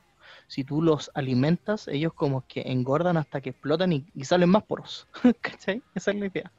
Si 0.48 0.64
tú 0.64 0.82
los 0.82 1.10
alimentas, 1.14 1.86
ellos 1.88 2.12
como 2.14 2.44
que 2.46 2.62
engordan 2.62 3.16
hasta 3.16 3.40
que 3.40 3.50
explotan 3.50 3.92
y, 3.92 4.06
y 4.14 4.24
salen 4.24 4.48
más 4.48 4.64
poros. 4.64 5.06
¿Cachai? 5.40 5.82
Esa 5.94 6.10
es 6.10 6.18
la 6.18 6.26
idea. 6.26 6.52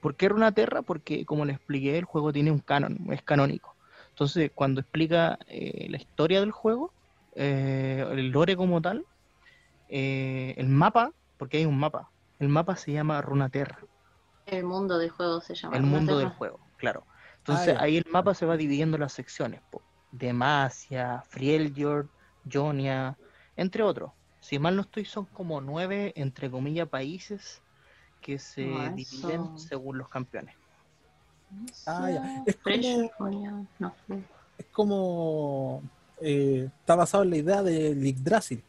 ¿Por 0.00 0.16
qué 0.16 0.28
Runaterra? 0.28 0.82
Porque, 0.82 1.24
como 1.24 1.44
les 1.44 1.56
expliqué, 1.56 1.98
el 1.98 2.04
juego 2.04 2.32
tiene 2.32 2.50
un 2.50 2.60
canon, 2.60 2.98
es 3.12 3.22
canónico. 3.22 3.76
Entonces, 4.12 4.50
cuando 4.54 4.80
explica 4.80 5.38
eh, 5.46 5.88
la 5.90 5.96
historia 5.96 6.40
del 6.40 6.52
juego, 6.52 6.94
eh, 7.34 8.04
el 8.12 8.28
lore 8.30 8.56
como 8.56 8.80
tal, 8.82 9.06
eh, 9.88 10.54
el 10.58 10.68
mapa, 10.68 11.12
porque 11.36 11.58
hay 11.58 11.66
un 11.66 11.78
mapa, 11.78 12.12
el 12.38 12.48
mapa 12.48 12.76
se 12.76 12.92
llama 12.92 13.20
Runaterra, 13.22 13.78
El 14.46 14.64
mundo 14.64 14.98
del 14.98 15.10
juego 15.10 15.40
se 15.40 15.54
llama. 15.54 15.76
el 15.76 15.82
mundo 15.82 16.18
del 16.18 16.28
juego, 16.28 16.60
claro. 16.76 17.06
Entonces, 17.38 17.74
ya. 17.74 17.82
ahí 17.82 17.96
el 17.96 18.04
mapa 18.10 18.34
se 18.34 18.46
va 18.46 18.56
dividiendo 18.56 18.96
en 18.96 19.00
las 19.02 19.12
secciones, 19.12 19.62
po. 19.70 19.84
Demacia, 20.10 21.22
Frieljord, 21.28 22.10
Jonia, 22.44 23.18
entre 23.56 23.82
otros. 23.82 24.12
Si 24.40 24.58
mal 24.58 24.76
no 24.76 24.82
estoy, 24.82 25.04
son 25.04 25.26
como 25.26 25.60
nueve, 25.60 26.12
entre 26.16 26.50
comillas, 26.50 26.88
países 26.88 27.62
que 28.20 28.38
se 28.38 28.62
No, 28.64 28.82
eso- 28.82 28.94
dividen 28.96 29.58
según 29.58 29.98
los 29.98 30.08
campeones. 30.08 30.54
Ah, 31.86 32.10
ya. 32.10 32.42
Es 32.46 32.56
como, 32.56 33.66
no, 33.78 33.94
es 34.58 34.66
como 34.72 35.82
eh, 36.20 36.68
está 36.80 36.94
basado 36.94 37.24
en 37.24 37.30
la 37.30 37.36
idea 37.36 37.62
de 37.62 37.94
Yggdrasil. 37.94 38.62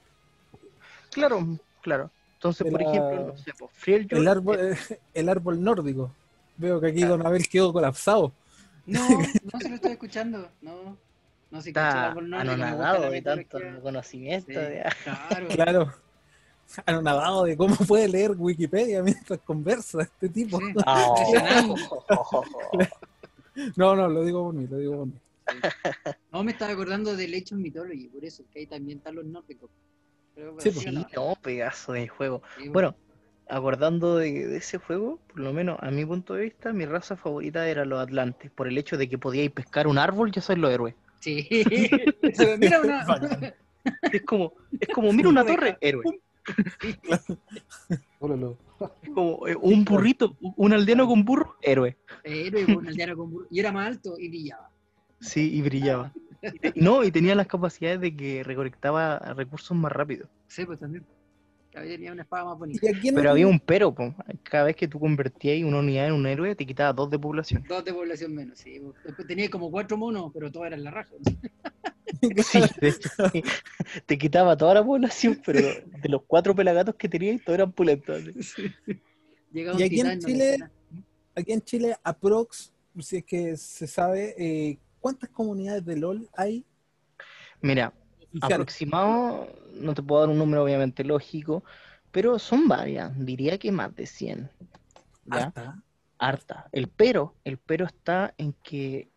Claro, 1.12 1.60
claro. 1.82 2.10
Entonces, 2.36 2.70
por 2.70 2.82
ejemplo, 2.82 3.28
no 3.28 3.38
sé, 3.38 3.54
po, 3.58 3.70
Frieljord, 3.74 4.20
El 4.20 4.28
árbol, 4.28 4.58
eh, 4.60 5.00
el 5.14 5.30
árbol 5.30 5.64
nórdico. 5.64 6.12
Veo 6.58 6.80
que 6.82 6.88
aquí 6.88 7.00
Claro. 7.00 7.18
Don 7.18 7.28
Abel 7.28 7.48
quedó 7.48 7.72
colapsado. 7.72 8.34
No, 8.86 9.00
no 9.54 9.60
se 9.60 9.70
lo 9.70 9.76
estoy 9.76 9.92
escuchando. 9.94 10.50
No, 10.62 10.98
no 11.52 11.62
se 11.62 11.72
cacha 11.72 11.88
el 11.88 11.90
está 11.96 12.08
árbol 12.10 12.30
nórdico, 12.30 12.52
anonadado 12.54 13.10
de 13.10 13.22
tanto 13.22 13.60
conocimiento. 13.82 14.48
Sí, 14.48 14.54
de- 14.56 14.84
claro. 15.04 15.48
Claro. 15.50 15.94
Anonadado 16.86 17.44
de 17.46 17.58
cómo 17.58 17.76
puede 17.88 18.08
leer 18.08 18.32
Wikipedia 18.38 19.02
mientras 19.04 19.40
conversa 19.42 20.02
este 20.04 20.30
tipo. 20.30 20.60
Ah. 20.86 21.14
No, 23.76 23.96
no, 23.96 24.08
lo 24.08 24.24
digo 24.24 24.46
por 24.46 24.54
mí, 24.56 24.68
lo 24.68 24.78
digo 24.78 24.98
por 24.98 25.08
mí. 25.08 25.14
No, 26.32 26.44
me 26.44 26.52
estaba 26.52 26.72
acordando 26.72 27.16
del 27.16 27.36
of 27.36 27.52
Mythology, 27.52 28.08
por 28.08 28.26
eso, 28.26 28.44
que 28.52 28.60
ahí 28.60 28.66
también 28.66 28.98
están 28.98 29.16
los 29.16 29.26
nórdicos. 29.26 29.70
Pero, 30.34 30.54
Sí, 30.60 30.72
pero 30.72 30.74
pues. 30.74 30.88
o 30.88 30.90
Sí, 30.90 31.06
no, 31.16 31.36
pedazo 31.42 31.94
de 31.94 32.08
juego. 32.08 32.42
Sí, 32.58 32.70
Bueno, 32.70 32.96
acordando 33.48 34.18
de, 34.18 34.48
de 34.48 34.58
ese 34.58 34.80
juego, 34.80 35.20
por 35.28 35.42
lo 35.42 35.54
menos 35.54 35.78
a 35.82 35.92
mi 35.92 36.04
punto 36.04 36.34
de 36.34 36.46
vista, 36.46 36.74
mi 36.74 36.86
raza 36.86 37.16
favorita 37.16 37.68
era 37.68 37.86
los 37.86 38.00
atlantes, 38.00 38.50
por 38.50 38.68
el 38.68 38.78
hecho 38.78 38.98
de 38.98 39.08
que 39.08 39.20
podíais 39.20 39.52
pescar 39.52 39.86
un 39.86 40.00
árbol 40.00 40.32
y 40.34 40.40
hacer 40.40 40.58
los 40.58 40.72
héroes. 40.72 40.96
Sí. 41.20 41.48
Pero 42.38 42.58
mira 42.58 42.82
una. 42.82 43.54
Es 44.12 44.24
como, 44.24 44.54
es 44.80 44.88
como, 44.90 45.14
mira 45.14 45.30
una 45.30 45.46
torre, 45.46 45.78
héroe. 45.82 46.04
Como 49.14 49.48
eh, 49.48 49.56
un 49.62 49.86
burrito, 49.86 50.38
un 50.42 50.74
aldeano 50.74 51.08
con 51.08 51.24
burro, 51.24 51.56
héroe. 51.62 51.98
Héroe 52.24 52.66
con 52.74 52.88
aldeano 52.88 53.16
con 53.16 53.32
burro. 53.32 53.48
Y 53.50 53.60
era 53.60 53.72
más 53.72 53.88
alto 53.88 54.16
y 54.18 54.30
brillaba. 54.30 54.70
Sí, 55.20 55.54
y 55.54 55.62
brillaba. 55.62 56.14
No, 56.76 57.04
y 57.04 57.12
tenía 57.12 57.36
las 57.36 57.48
capacidades 57.48 58.02
de 58.02 58.16
que 58.16 58.44
recolectaba 58.44 59.18
recursos 59.34 59.78
más 59.78 59.92
rápido. 59.92 60.28
Sí, 60.48 60.66
pues 60.66 60.80
también. 60.80 61.06
Cada 61.74 61.86
vez 61.86 61.96
tenía 61.96 62.12
una 62.12 62.22
espada 62.22 62.46
más 62.46 62.60
bonita. 62.60 62.86
Y 62.86 62.90
aquí 62.96 63.08
en 63.10 63.16
Pero 63.16 63.32
había 63.32 63.48
un 63.48 63.60
pero, 63.60 63.94
po. 63.96 64.14
cada 64.44 64.66
vez 64.66 64.76
que 64.76 64.88
tú 64.88 65.00
convertías 65.00 65.64
una 65.64 65.80
unidad 65.80 66.06
en 66.08 66.14
un 66.14 66.28
héroe, 66.28 66.56
te 66.56 66.68
quitaba 66.68 66.94
dos 66.94 67.10
de 67.10 67.18
población. 67.18 67.64
Dos 67.68 67.84
de 67.84 67.92
población 67.92 68.36
menos, 68.36 68.60
sí. 68.60 68.80
Después 69.04 69.28
tenía 69.28 69.50
como 69.50 69.72
cuatro 69.72 69.98
monos, 69.98 70.32
pero 70.34 70.52
todos 70.52 70.68
eran 70.68 70.84
la 70.84 70.92
raja. 70.92 71.12
Sí, 72.46 72.62
de 72.80 72.88
hecho, 72.90 73.10
sí. 73.34 73.44
Te 74.06 74.18
quitaba 74.18 74.56
toda 74.56 74.76
la 74.76 74.84
población, 74.86 75.42
pero 75.46 75.60
de 75.60 76.10
los 76.10 76.22
cuatro 76.26 76.56
pelagatos 76.56 76.96
que 76.96 77.10
tenías, 77.10 77.42
todos 77.44 77.56
eran 77.58 77.72
pulentos. 77.74 78.22
Llegaba 79.52 79.80
Y 79.80 79.84
aquí 79.84 80.00
en 80.00 80.08
no 80.08 80.20
Chile- 80.28 80.58
nada. 80.60 80.72
aquí 81.36 81.52
en 81.52 81.62
Chile, 81.62 81.96
aprox, 82.04 82.72
si 83.00 83.18
es 83.18 83.26
que 83.26 83.58
se 83.58 83.88
sabe, 83.88 84.36
eh, 84.38 84.78
¿cuántas 85.02 85.30
comunidades 85.32 85.84
de 85.86 85.98
LOL 85.98 86.30
hay? 86.38 86.64
Mira? 87.62 87.92
Aproximado, 88.42 89.48
no 89.74 89.94
te 89.94 90.04
puedo 90.04 90.22
dar 90.22 90.30
un 90.30 90.38
número 90.38 90.64
obviamente 90.64 91.04
lógico, 91.04 91.64
pero 92.12 92.40
son 92.40 92.68
varias, 92.68 93.12
diría 93.18 93.58
que 93.58 93.72
más 93.72 93.96
de 93.96 94.06
100. 94.06 94.50
¿ya? 95.26 95.38
Harta. 95.46 95.84
harta. 96.18 96.70
El 96.72 96.88
pero, 96.88 97.36
el 97.44 97.58
pero 97.58 97.86
está 97.86 98.34
en 98.38 98.54
que 98.64 99.10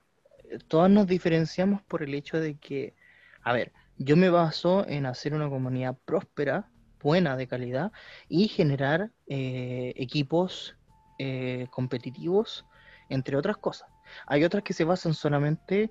eh, 0.44 0.58
todas 0.68 0.90
nos 0.90 1.06
diferenciamos 1.06 1.82
por 1.82 2.02
el 2.02 2.14
hecho 2.14 2.40
de 2.40 2.56
que, 2.56 2.94
a 3.42 3.52
ver, 3.52 3.72
yo 3.98 4.16
me 4.16 4.30
baso 4.30 4.86
en 4.86 5.06
hacer 5.06 5.34
una 5.34 5.48
comunidad 5.48 5.96
próspera, 6.04 6.68
buena, 7.02 7.36
de 7.36 7.46
calidad, 7.46 7.92
y 8.28 8.48
generar 8.48 9.10
eh, 9.26 9.94
equipos 9.96 10.76
eh, 11.18 11.66
competitivos, 11.70 12.66
entre 13.08 13.36
otras 13.36 13.56
cosas. 13.56 13.88
Hay 14.26 14.44
otras 14.44 14.62
que 14.62 14.72
se 14.72 14.84
basan 14.84 15.14
solamente 15.14 15.90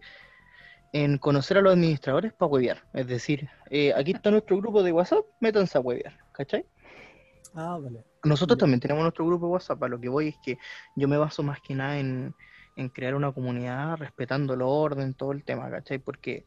en 0.95 1.17
conocer 1.17 1.57
a 1.57 1.61
los 1.61 1.73
administradores 1.73 2.31
para 2.31 2.49
huevear. 2.49 2.83
Es 2.93 3.05
decir, 3.07 3.49
eh, 3.69 3.91
aquí 3.93 4.11
está 4.11 4.31
nuestro 4.31 4.55
grupo 4.55 4.81
de 4.81 4.93
WhatsApp, 4.93 5.25
métanse 5.41 5.77
a 5.77 5.81
huevear, 5.81 6.17
¿cachai? 6.31 6.65
Ah, 7.53 7.77
vale. 7.81 8.05
Nosotros 8.23 8.57
también 8.57 8.79
tenemos 8.79 9.03
nuestro 9.03 9.25
grupo 9.25 9.47
de 9.47 9.51
WhatsApp. 9.51 9.83
A 9.83 9.89
lo 9.89 9.99
que 9.99 10.07
voy 10.07 10.29
es 10.29 10.37
que 10.41 10.57
yo 10.95 11.09
me 11.09 11.17
baso 11.17 11.43
más 11.43 11.59
que 11.59 11.75
nada 11.75 11.99
en, 11.99 12.33
en 12.77 12.87
crear 12.87 13.13
una 13.13 13.33
comunidad 13.33 13.97
respetando 13.97 14.53
el 14.53 14.61
orden, 14.61 15.13
todo 15.13 15.33
el 15.33 15.43
tema, 15.43 15.69
¿cachai? 15.69 15.99
Porque, 15.99 16.45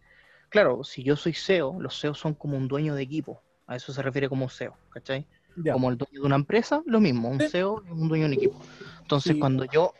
claro, 0.49 0.82
si 0.82 1.03
yo 1.03 1.14
soy 1.14 1.34
SEO, 1.34 1.78
los 1.78 1.99
SEO 1.99 2.14
son 2.14 2.32
como 2.32 2.57
un 2.57 2.68
dueño 2.68 2.94
de 2.94 3.03
equipo. 3.03 3.42
A 3.66 3.76
eso 3.76 3.92
se 3.92 4.01
refiere 4.01 4.30
como 4.30 4.49
SEO, 4.49 4.74
¿cachai? 4.88 5.26
Ya. 5.62 5.74
Como 5.74 5.90
el 5.90 5.99
dueño 5.99 6.20
de 6.22 6.26
una 6.26 6.36
empresa, 6.36 6.82
lo 6.86 7.01
mismo. 7.01 7.28
Un. 7.28 7.38
SEO 7.40 7.82
es 7.84 7.90
un 7.90 8.09
dueño 8.09 8.24
de 8.24 8.32
un 8.32 8.38
equipo. 8.38 8.59
Entonces, 9.03 9.34
Sí. 9.34 9.38
cuando 9.38 9.66
yo, 9.66 9.92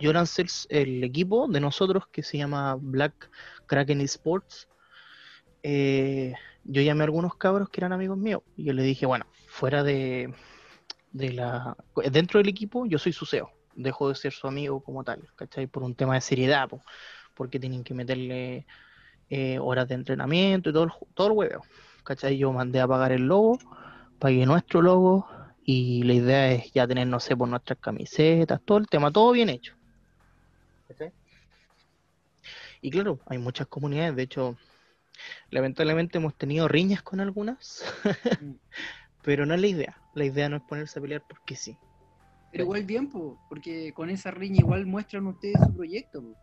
yo 0.00 0.12
lancé 0.12 0.46
el, 0.68 1.04
equipo 1.04 1.48
de 1.48 1.60
nosotros 1.60 2.06
que 2.08 2.22
se 2.22 2.38
llama 2.38 2.76
Black 2.80 3.30
Kraken 3.66 4.00
Esports, 4.00 4.68
eh, 5.62 6.34
yo 6.64 6.82
llamé 6.82 7.02
a 7.02 7.04
algunos 7.04 7.36
cabros 7.36 7.68
que 7.68 7.80
eran 7.80 7.92
amigos 7.92 8.18
míos 8.18 8.42
y 8.56 8.64
yo 8.64 8.72
les 8.72 8.84
dije, 8.84 9.06
bueno, 9.06 9.26
fuera 9.46 9.82
de, 9.82 10.32
la... 11.12 11.76
Dentro 12.10 12.38
del 12.38 12.48
equipo 12.48 12.86
yo 12.86 12.98
soy 12.98 13.12
su 13.12 13.26
CEO, 13.26 13.50
dejo 13.74 14.08
de 14.08 14.14
ser 14.14 14.32
su 14.32 14.46
amigo 14.46 14.80
como 14.80 15.04
tal, 15.04 15.28
¿cachai? 15.36 15.66
Por 15.66 15.82
un 15.82 15.94
tema 15.94 16.14
de 16.14 16.20
seriedad, 16.20 16.68
po, 16.68 16.82
porque 17.34 17.58
tienen 17.58 17.84
que 17.84 17.94
meterle 17.94 18.66
eh, 19.30 19.58
horas 19.58 19.88
de 19.88 19.94
entrenamiento 19.94 20.70
y 20.70 20.72
todo 20.72 20.84
el, 20.84 20.90
todo 21.14 21.28
el 21.28 21.32
hueveo, 21.32 21.62
¿cachai? 22.04 22.36
Yo 22.36 22.52
mandé 22.52 22.80
a 22.80 22.88
pagar 22.88 23.12
el 23.12 23.22
logo, 23.22 23.58
pagué 24.18 24.44
nuestro 24.46 24.82
logo 24.82 25.28
y 25.64 26.02
la 26.04 26.14
idea 26.14 26.52
es 26.52 26.72
ya 26.72 26.86
tener, 26.86 27.06
no 27.06 27.18
sé, 27.18 27.36
por 27.36 27.48
nuestras 27.48 27.78
camisetas, 27.78 28.60
todo 28.64 28.78
el 28.78 28.86
tema, 28.86 29.10
todo 29.10 29.32
bien 29.32 29.48
hecho. 29.48 29.74
¿cachai? 30.88 31.12
Y 32.86 32.90
claro, 32.92 33.18
hay 33.26 33.38
muchas 33.38 33.66
comunidades, 33.66 34.14
de 34.14 34.22
hecho, 34.22 34.56
lamentablemente 35.50 36.18
hemos 36.18 36.36
tenido 36.36 36.68
riñas 36.68 37.02
con 37.02 37.18
algunas, 37.18 37.82
Mm. 38.40 38.52
pero 39.24 39.44
no 39.44 39.54
es 39.54 39.60
la 39.60 39.66
idea. 39.66 40.00
La 40.14 40.24
idea 40.24 40.48
no 40.48 40.58
es 40.58 40.62
ponerse 40.62 41.00
a 41.00 41.02
pelear 41.02 41.24
porque 41.28 41.56
sí. 41.56 41.76
Pero 42.52 42.62
igual 42.62 42.84
bien, 42.84 43.10
po, 43.10 43.40
porque 43.48 43.92
con 43.92 44.08
esa 44.08 44.30
riña 44.30 44.58
igual 44.60 44.86
muestran 44.86 45.26
ustedes 45.26 45.56
su 45.66 45.74
proyecto. 45.74 46.22
po. 46.22 46.36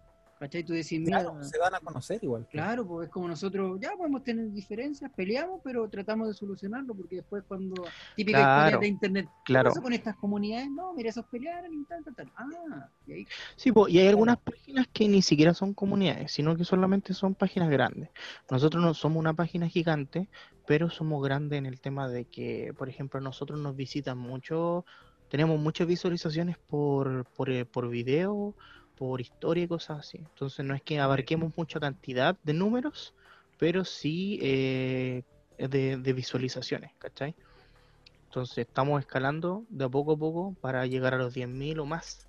¿Cachai? 0.43 0.65
Tú 0.65 0.73
decís, 0.73 0.99
mira, 0.99 1.21
Claro, 1.21 1.41
se 1.41 1.57
dan 1.57 1.73
a 1.73 1.79
conocer 1.79 2.21
igual. 2.21 2.45
Claro, 2.51 2.85
pues 2.85 3.07
es 3.07 3.13
como 3.13 3.29
nosotros, 3.29 3.79
ya 3.79 3.91
podemos 3.95 4.25
tener 4.25 4.51
diferencias, 4.51 5.09
peleamos, 5.15 5.61
pero 5.63 5.87
tratamos 5.87 6.27
de 6.27 6.33
solucionarlo, 6.33 6.93
porque 6.93 7.17
después 7.17 7.45
cuando, 7.47 7.85
típica 8.13 8.39
Claro, 8.39 8.59
historia 8.59 8.79
de 8.79 8.87
internet, 8.87 9.25
¿qué 9.45 9.53
claro. 9.53 9.69
pasó 9.69 9.81
con 9.81 9.93
estas 9.93 10.17
comunidades? 10.17 10.69
No, 10.69 10.93
mira, 10.93 11.11
esos 11.11 11.25
pelearon 11.27 11.73
y 11.73 11.85
tal, 11.85 12.03
tal, 12.03 12.15
tal. 12.15 12.31
Ah, 12.35 12.89
y 13.07 13.13
ahí, 13.13 13.27
Sí, 13.55 13.71
po, 13.71 13.87
y 13.87 13.99
hay 13.99 14.09
algunas 14.09 14.37
páginas 14.37 14.85
que 14.91 15.07
ni 15.07 15.21
siquiera 15.21 15.53
son 15.53 15.73
comunidades, 15.73 16.33
sino 16.33 16.57
que 16.57 16.65
solamente 16.65 17.13
son 17.13 17.35
páginas 17.35 17.69
grandes. 17.69 18.09
Nosotros 18.51 18.83
no 18.83 18.93
somos 18.93 19.19
una 19.19 19.33
página 19.33 19.69
gigante, 19.69 20.27
pero 20.67 20.89
somos 20.89 21.23
grandes 21.23 21.57
en 21.57 21.67
el 21.67 21.79
tema 21.79 22.09
de 22.09 22.25
que, 22.25 22.73
por 22.77 22.89
ejemplo, 22.89 23.21
nosotros 23.21 23.61
nos 23.61 23.77
visitan 23.77 24.17
mucho, 24.17 24.83
tenemos 25.29 25.57
muchas 25.57 25.87
visualizaciones 25.87 26.57
por, 26.57 27.23
por, 27.31 27.49
eh, 27.49 27.63
por 27.63 27.87
video, 27.87 28.57
por 28.97 29.21
historia 29.21 29.63
y 29.63 29.67
cosas 29.67 29.99
así. 29.99 30.17
Entonces 30.17 30.65
no 30.65 30.75
es 30.75 30.81
que 30.81 30.99
abarquemos 30.99 31.53
mucha 31.57 31.79
cantidad 31.79 32.37
de 32.43 32.53
números, 32.53 33.13
pero 33.57 33.85
sí 33.85 34.39
eh, 34.41 35.23
de, 35.57 35.97
de 35.97 36.13
visualizaciones, 36.13 36.91
¿cachai? 36.97 37.35
Entonces 38.25 38.59
estamos 38.59 38.99
escalando 38.99 39.65
de 39.69 39.85
a 39.85 39.89
poco 39.89 40.13
a 40.13 40.17
poco 40.17 40.55
para 40.59 40.87
llegar 40.87 41.13
a 41.13 41.17
los 41.17 41.35
10.000 41.35 41.79
o 41.79 41.85
más. 41.85 42.27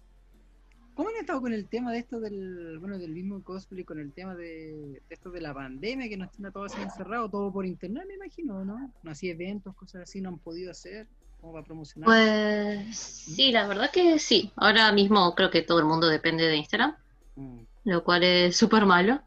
¿Cómo 0.95 1.09
han 1.09 1.17
estado 1.17 1.41
con 1.41 1.53
el 1.53 1.67
tema 1.67 1.93
de 1.93 1.99
esto 1.99 2.21
del, 2.21 2.79
bueno, 2.79 2.99
del 2.99 3.11
mismo 3.11 3.43
cosplay, 3.43 3.85
con 3.85 3.99
el 3.99 4.13
tema 4.13 4.37
de, 4.37 5.03
de 5.09 5.15
esto 5.15 5.31
de 5.31 5.41
la 5.41 5.53
pandemia, 5.53 6.09
que 6.09 6.17
nos 6.17 6.31
tiene 6.31 6.49
a 6.49 6.53
todos 6.53 6.73
así 6.73 6.83
encerrados, 6.83 7.33
todo 7.33 7.53
por 7.53 7.67
internet, 7.67 8.05
me 8.07 8.15
imagino, 8.15 8.65
¿no? 8.65 8.93
No 9.03 9.11
hacía 9.11 9.33
eventos, 9.33 9.75
cosas 9.75 10.03
así, 10.03 10.21
no 10.21 10.29
han 10.29 10.39
podido 10.39 10.71
hacer, 10.71 11.09
como 11.45 11.53
para 11.53 11.67
promocionar. 11.67 12.07
Pues 12.07 12.97
sí, 12.97 13.53
la 13.53 13.67
verdad 13.69 13.91
que 13.91 14.19
sí. 14.19 14.51
Ahora 14.57 14.91
mismo 14.93 15.35
creo 15.35 15.51
que 15.51 15.61
todo 15.61 15.79
el 15.79 15.85
mundo 15.85 16.09
depende 16.09 16.45
de 16.47 16.57
Instagram, 16.57 16.97
Mm. 17.37 17.61
lo 17.85 18.03
cual 18.03 18.25
es 18.25 18.57
súper 18.57 18.87
malo. 18.87 19.21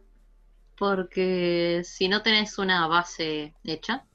Porque 0.78 1.82
si 1.84 2.07
no 2.07 2.22
tenés 2.24 2.57
una 2.57 2.88
base 2.88 3.53
hecha, 3.63 4.05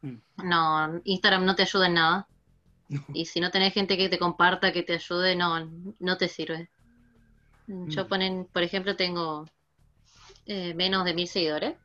Mm. 0.00 0.16
no, 0.44 1.00
Instagram 1.04 1.44
no 1.44 1.54
te 1.54 1.62
ayuda 1.62 1.86
en 1.86 1.94
nada. 1.94 2.28
No. 2.88 3.04
Y 3.14 3.26
si 3.26 3.40
no 3.40 3.50
tenés 3.50 3.72
gente 3.74 3.96
que 3.98 4.08
te 4.08 4.18
comparta, 4.18 4.72
que 4.72 4.82
te 4.82 4.94
ayude, 4.94 5.36
no, 5.36 5.70
no 5.98 6.16
te 6.16 6.28
sirve. 6.28 6.70
Yo 7.66 8.04
Mm. 8.04 8.08
ponen, 8.08 8.44
por 8.52 8.62
ejemplo, 8.62 8.96
tengo 8.96 9.46
eh, 10.46 10.74
menos 10.74 11.04
de 11.04 11.14
mil 11.14 11.28
seguidores. 11.28 11.76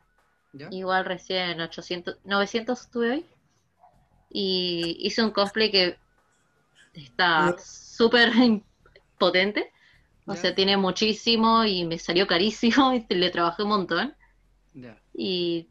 ¿Ya? 0.54 0.68
Igual 0.72 1.06
recién 1.06 1.60
800, 1.62 2.18
900 2.24 2.90
tuve 2.90 3.12
hoy. 3.12 3.26
Y 4.30 4.98
hice 5.00 5.24
un 5.24 5.32
cosplay 5.32 5.72
que 5.72 5.98
está 6.94 7.56
súper 7.60 8.32
potente. 9.18 9.72
O 10.26 10.36
sea, 10.36 10.54
tiene 10.54 10.76
muchísimo 10.76 11.64
y 11.64 11.86
me 11.86 11.98
salió 11.98 12.28
carísimo 12.28 12.94
y 13.10 13.14
le 13.14 13.30
trabajé 13.30 13.64
un 13.64 13.70
montón. 13.70 14.16
Y 15.14 15.70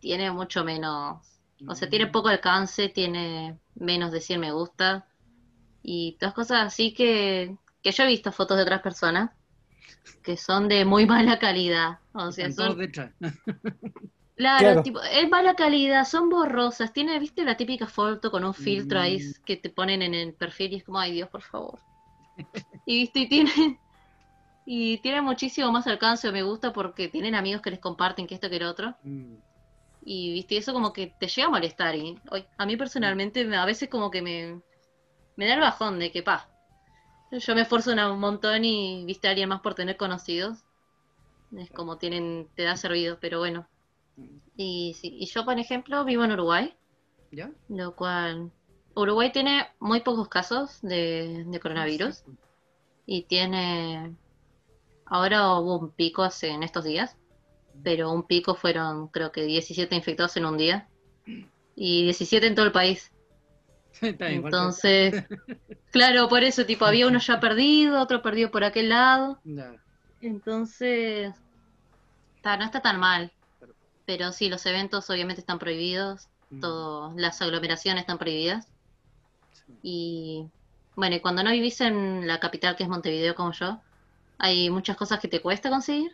tiene 0.00 0.30
mucho 0.30 0.64
menos. 0.64 1.26
O 1.66 1.74
sea, 1.74 1.88
Mm. 1.88 1.90
tiene 1.90 2.06
poco 2.08 2.28
alcance, 2.28 2.90
tiene 2.90 3.58
menos 3.74 4.12
de 4.12 4.20
100 4.20 4.40
me 4.40 4.52
gusta. 4.52 5.06
Y 5.82 6.16
todas 6.20 6.34
cosas 6.34 6.66
así 6.66 6.92
que, 6.92 7.56
que 7.82 7.92
yo 7.92 8.04
he 8.04 8.08
visto 8.08 8.30
fotos 8.32 8.58
de 8.58 8.64
otras 8.64 8.82
personas 8.82 9.30
que 10.22 10.36
son 10.36 10.68
de 10.68 10.84
muy 10.84 11.06
mala 11.06 11.38
calidad. 11.38 11.98
O 12.12 12.30
sea, 12.32 12.52
son. 12.52 12.78
Claro, 14.36 14.64
Claro. 14.64 14.82
tipo, 14.82 15.00
es 15.02 15.28
mala 15.30 15.54
calidad, 15.54 16.04
son 16.04 16.28
borrosas. 16.28 16.92
Tiene, 16.92 17.18
viste, 17.18 17.44
la 17.44 17.56
típica 17.56 17.86
foto 17.86 18.30
con 18.30 18.44
un 18.44 18.52
filtro 18.54 19.00
ahí 19.00 19.18
Mm. 19.18 19.44
que 19.44 19.56
te 19.56 19.70
ponen 19.70 20.02
en 20.02 20.12
el 20.14 20.34
perfil 20.34 20.72
y 20.72 20.76
es 20.76 20.84
como, 20.84 20.98
ay 20.98 21.12
Dios, 21.12 21.28
por 21.30 21.42
favor. 21.42 21.78
Y 22.84 22.98
viste, 22.98 23.20
y 23.20 23.28
tiene, 23.28 23.50
y 24.66 24.98
tiene 24.98 25.22
muchísimo 25.22 25.72
más 25.72 25.86
alcance 25.86 26.28
o 26.28 26.32
me 26.32 26.42
gusta 26.42 26.72
porque 26.72 27.08
tienen 27.08 27.34
amigos 27.34 27.62
que 27.62 27.70
les 27.70 27.80
comparten 27.80 28.26
que 28.26 28.34
esto 28.34 28.50
que 28.50 28.56
el 28.56 28.64
otro. 28.64 28.94
Mm. 29.02 29.36
Y 30.04 30.32
viste, 30.34 30.56
eso 30.58 30.72
como 30.72 30.92
que 30.92 31.14
te 31.18 31.28
llega 31.28 31.48
a 31.48 31.50
molestar. 31.50 31.94
Y 31.96 32.18
hoy, 32.30 32.44
a 32.58 32.66
mí 32.66 32.76
personalmente 32.76 33.44
me- 33.44 33.56
a 33.56 33.64
veces 33.64 33.88
como 33.88 34.10
que 34.10 34.20
me, 34.22 34.60
me 35.36 35.46
da 35.48 35.54
el 35.54 35.60
bajón 35.60 35.98
de 35.98 36.12
que, 36.12 36.22
pa, 36.22 36.48
yo 37.32 37.54
me 37.54 37.62
esfuerzo 37.62 37.92
un 37.92 38.20
montón 38.20 38.64
y 38.64 39.04
viste 39.06 39.28
a 39.28 39.30
alguien 39.30 39.48
más 39.48 39.62
por 39.62 39.74
tener 39.74 39.96
conocidos. 39.96 40.58
Es 41.56 41.70
como 41.70 41.96
tienen, 41.96 42.48
te 42.54 42.64
da 42.64 42.76
servido, 42.76 43.18
pero 43.20 43.38
bueno. 43.38 43.66
Y, 44.56 44.96
sí, 44.98 45.16
y 45.18 45.26
yo, 45.26 45.44
por 45.44 45.58
ejemplo, 45.58 46.04
vivo 46.04 46.24
en 46.24 46.32
Uruguay, 46.32 46.74
¿Ya? 47.30 47.50
lo 47.68 47.94
cual 47.94 48.50
Uruguay 48.94 49.30
tiene 49.30 49.66
muy 49.78 50.00
pocos 50.00 50.28
casos 50.28 50.80
de, 50.80 51.44
de 51.46 51.60
coronavirus 51.60 52.24
y 53.04 53.22
tiene, 53.24 54.14
ahora 55.04 55.58
hubo 55.58 55.78
un 55.78 55.90
pico 55.90 56.22
hace, 56.22 56.48
en 56.48 56.62
estos 56.62 56.84
días, 56.84 57.16
pero 57.82 58.10
un 58.10 58.22
pico 58.26 58.54
fueron 58.54 59.08
creo 59.08 59.32
que 59.32 59.42
17 59.44 59.94
infectados 59.94 60.36
en 60.36 60.46
un 60.46 60.56
día 60.56 60.88
y 61.74 62.04
17 62.04 62.46
en 62.46 62.54
todo 62.54 62.66
el 62.66 62.72
país. 62.72 63.12
Entonces, 64.00 65.24
claro, 65.90 66.28
por 66.28 66.42
eso, 66.42 66.64
tipo, 66.64 66.84
había 66.84 67.06
uno 67.06 67.18
ya 67.18 67.40
perdido, 67.40 68.00
otro 68.00 68.22
perdido 68.22 68.50
por 68.50 68.64
aquel 68.64 68.88
lado. 68.88 69.38
Ya. 69.44 69.74
Entonces, 70.20 71.34
no 72.44 72.64
está 72.64 72.80
tan 72.80 73.00
mal. 73.00 73.32
Pero 74.06 74.32
sí, 74.32 74.48
los 74.48 74.64
eventos 74.66 75.10
obviamente 75.10 75.40
están 75.40 75.58
prohibidos, 75.58 76.28
Mm. 76.50 76.60
todo, 76.60 77.12
las 77.16 77.40
aglomeraciones 77.42 78.02
están 78.02 78.18
prohibidas. 78.18 78.68
Sí. 79.52 79.78
Y 79.82 80.50
bueno, 80.94 81.16
y 81.16 81.20
cuando 81.20 81.42
no 81.42 81.50
vivís 81.50 81.80
en 81.80 82.26
la 82.26 82.40
capital 82.40 82.76
que 82.76 82.84
es 82.84 82.88
Montevideo 82.88 83.34
como 83.34 83.52
yo, 83.52 83.80
hay 84.38 84.70
muchas 84.70 84.96
cosas 84.96 85.20
que 85.20 85.28
te 85.28 85.40
cuesta 85.40 85.70
conseguir. 85.70 86.12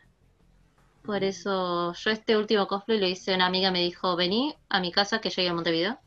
Por 1.04 1.24
eso 1.24 1.92
yo 1.92 2.10
este 2.10 2.36
último 2.36 2.66
cosplay 2.68 2.98
lo 2.98 3.06
hice, 3.06 3.34
una 3.34 3.46
amiga 3.46 3.70
me 3.70 3.80
dijo, 3.80 4.16
vení 4.16 4.54
a 4.68 4.80
mi 4.80 4.92
casa 4.92 5.20
que 5.20 5.30
llegue 5.30 5.48
a 5.48 5.54
Montevideo. 5.54 5.98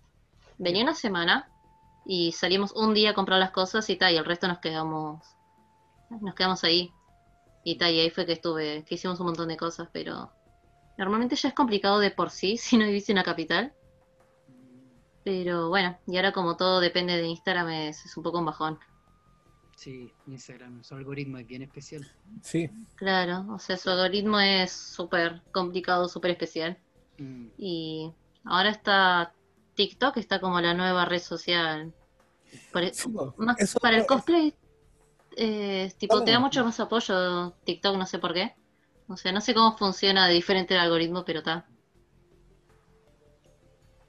Vení 0.58 0.82
una 0.82 0.96
semana 0.96 1.50
y 2.06 2.32
salimos 2.32 2.72
un 2.72 2.94
día 2.94 3.12
a 3.12 3.14
comprar 3.14 3.40
las 3.40 3.52
cosas 3.52 3.90
y 3.90 3.98
tal, 3.98 4.14
y 4.14 4.18
el 4.18 4.26
resto 4.26 4.48
nos 4.48 4.60
quedamos, 4.60 5.22
nos 6.10 6.34
quedamos 6.34 6.64
ahí. 6.64 6.92
Y 7.66 7.78
tal, 7.78 7.94
y 7.94 8.00
ahí 8.00 8.10
fue 8.10 8.26
que 8.26 8.34
estuve, 8.34 8.86
que 8.86 8.96
hicimos 8.96 9.20
un 9.20 9.26
montón 9.26 9.50
de 9.50 9.58
cosas, 9.58 9.90
pero 9.92 10.32
normalmente 10.98 11.36
ya 11.36 11.50
es 11.50 11.56
complicado 11.56 12.00
de 12.00 12.12
por 12.12 12.30
sí 12.30 12.58
si 12.58 12.78
no 12.78 12.86
vivís 12.86 13.10
en 13.10 13.16
la 13.18 13.24
capital. 13.24 13.74
Pero 15.24 15.70
bueno, 15.70 15.98
y 16.06 16.18
ahora 16.18 16.32
como 16.32 16.56
todo 16.56 16.80
depende 16.80 17.18
de 17.18 17.26
Instagram 17.28 17.70
es, 17.70 18.06
es 18.06 18.16
un 18.16 18.24
poco 18.24 18.38
un 18.40 18.46
bajón. 18.46 18.80
Sí, 19.76 20.14
Instagram, 20.28 20.84
su 20.84 20.96
algoritmo 20.96 21.38
es 21.40 21.48
bien 21.48 21.64
especial. 21.64 22.08
Sí, 22.42 22.70
Claro, 22.96 23.46
o 23.50 23.60
sea, 23.60 23.76
su 23.76 23.90
algoritmo 23.90 24.40
es 24.40 24.72
súper 24.72 25.42
complicado, 25.52 26.08
súper 26.08 26.32
especial. 26.32 26.78
Mm. 27.18 27.48
Y 27.58 28.14
ahora 28.46 28.70
está 28.70 29.34
TikTok, 29.74 30.18
está 30.18 30.40
como 30.40 30.62
la 30.62 30.74
nueva 30.76 31.06
red 31.06 31.20
social. 31.20 31.92
Por 32.72 32.84
e- 32.84 32.94
sí, 32.94 33.10
más 33.38 33.60
Eso- 33.60 33.80
para 33.80 33.98
el 33.98 34.06
cosplay, 34.06 34.54
eh, 35.36 35.92
tipo, 35.98 36.24
te 36.24 36.32
da 36.32 36.40
mucho 36.40 36.64
más 36.64 36.80
apoyo 36.80 37.52
TikTok, 37.66 37.98
no 37.98 38.06
sé 38.06 38.20
por 38.20 38.34
qué. 38.34 38.56
O 39.08 39.18
sea, 39.18 39.32
no 39.32 39.42
sé 39.42 39.54
cómo 39.54 39.78
funciona 39.78 40.28
de 40.28 40.34
diferente 40.34 40.74
el 40.74 40.80
algoritmo, 40.80 41.24
pero 41.26 41.40
está. 41.40 41.68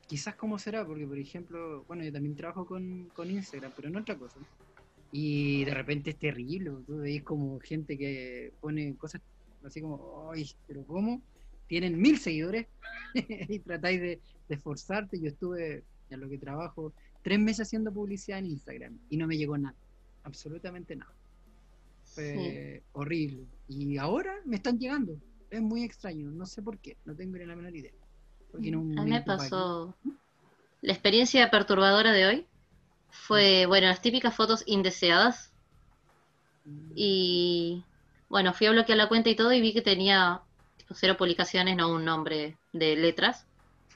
Quizás 0.07 0.36
cómo 0.36 0.59
será, 0.59 0.86
porque 0.86 1.07
por 1.07 1.18
ejemplo, 1.18 1.84
bueno, 1.84 2.05
yo 2.05 2.12
también 2.12 2.36
trabajo 2.36 2.64
con, 2.64 3.11
con 3.14 3.30
Instagram, 3.30 3.72
pero 3.74 3.88
en 3.88 3.97
otra 3.97 4.16
cosa. 4.16 4.38
Y 5.12 5.64
de 5.64 5.74
repente 5.74 6.11
es 6.11 6.18
terrible, 6.18 6.70
tú 6.86 6.99
veis 6.99 7.22
como 7.22 7.59
gente 7.61 7.99
que 7.99 8.53
pone 8.61 8.97
cosas 8.97 9.20
así 9.64 9.80
como, 9.80 10.30
ay, 10.32 10.49
pero 10.66 10.84
¿cómo? 10.86 11.22
Tienen 11.66 11.99
mil 11.99 12.18
seguidores 12.18 12.66
y 13.14 13.59
tratáis 13.59 14.01
de, 14.01 14.20
de 14.49 14.55
esforzarte. 14.55 15.20
Yo 15.20 15.28
estuve 15.28 15.84
en 16.11 16.20
lo 16.20 16.28
que 16.28 16.38
trabajo 16.38 16.92
tres 17.22 17.40
meses 17.40 17.66
haciendo 17.66 17.92
publicidad 17.92 18.38
en 18.38 18.47
Instagram 18.47 18.99
y 19.11 19.16
no 19.16 19.26
me 19.26 19.36
llegó 19.36 19.59
nada, 19.59 19.76
absolutamente 20.22 20.94
nada. 20.94 21.12
Fue 22.22 22.82
horrible. 22.92 23.46
Y 23.68 23.98
ahora 23.98 24.34
me 24.44 24.56
están 24.56 24.78
llegando. 24.78 25.16
Es 25.50 25.60
muy 25.62 25.84
extraño, 25.84 26.30
no 26.30 26.44
sé 26.46 26.62
por 26.62 26.78
qué, 26.78 26.96
no 27.04 27.14
tengo 27.14 27.36
ni 27.36 27.44
la 27.46 27.54
menor 27.56 27.74
idea. 27.76 27.92
Porque 28.50 28.68
en 28.68 28.76
un 28.76 28.98
A 28.98 29.04
mí 29.04 29.10
me 29.10 29.16
aquí- 29.18 29.26
pasó. 29.26 29.94
La 30.82 30.92
experiencia 30.92 31.50
perturbadora 31.50 32.12
de 32.12 32.26
hoy 32.26 32.46
fue, 33.10 33.66
bueno, 33.66 33.86
las 33.88 34.02
típicas 34.02 34.34
fotos 34.34 34.62
indeseadas. 34.66 35.52
Y 36.94 37.84
bueno, 38.28 38.52
fui 38.52 38.66
a 38.66 38.72
bloquear 38.72 38.98
la 38.98 39.08
cuenta 39.08 39.30
y 39.30 39.36
todo 39.36 39.52
y 39.52 39.60
vi 39.60 39.72
que 39.72 39.82
tenía 39.82 40.42
tipo, 40.76 40.94
cero 40.94 41.16
publicaciones, 41.18 41.76
no 41.76 41.92
un 41.92 42.04
nombre 42.04 42.56
de 42.72 42.96
letras. 42.96 43.46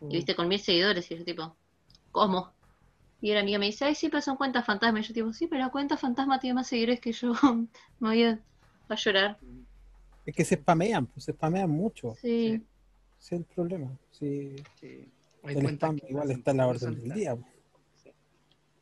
Y 0.02 0.16
viste, 0.16 0.34
con 0.34 0.48
mil 0.48 0.60
seguidores. 0.60 1.10
Y 1.10 1.18
yo, 1.18 1.24
tipo, 1.24 1.54
¿cómo? 2.12 2.52
Y 3.20 3.30
una 3.30 3.40
amiga 3.40 3.58
me 3.58 3.66
dice, 3.66 3.84
ay, 3.84 3.94
sí, 3.94 4.08
pero 4.08 4.22
son 4.22 4.36
cuentas 4.36 4.64
fantasma. 4.64 5.00
Y 5.00 5.02
yo, 5.02 5.12
tipo, 5.14 5.32
sí, 5.32 5.46
pero 5.46 5.62
la 5.62 5.70
cuenta 5.70 5.96
fantasma 5.96 6.40
tiene 6.40 6.54
más 6.54 6.68
seguidores 6.68 7.00
que 7.00 7.12
yo. 7.12 7.32
me 8.00 8.08
voy 8.08 8.22
a, 8.24 8.40
a 8.88 8.94
llorar. 8.94 9.38
es 10.24 10.34
que 10.34 10.44
se 10.44 10.56
spamean, 10.56 11.06
pues 11.06 11.24
se 11.24 11.32
spamean 11.32 11.70
mucho. 11.70 12.14
Sí. 12.20 12.62
Ese 13.18 13.34
es 13.34 13.40
el 13.40 13.44
problema. 13.44 13.90
Sí, 14.10 14.56
Sí. 14.80 15.08
El 15.42 15.66
spam 15.70 15.98
igual 16.08 16.30
está 16.30 16.50
en 16.50 16.56
la 16.58 16.66
orden 16.66 17.00
del 17.00 17.12
día. 17.14 17.34
po. 17.34 17.46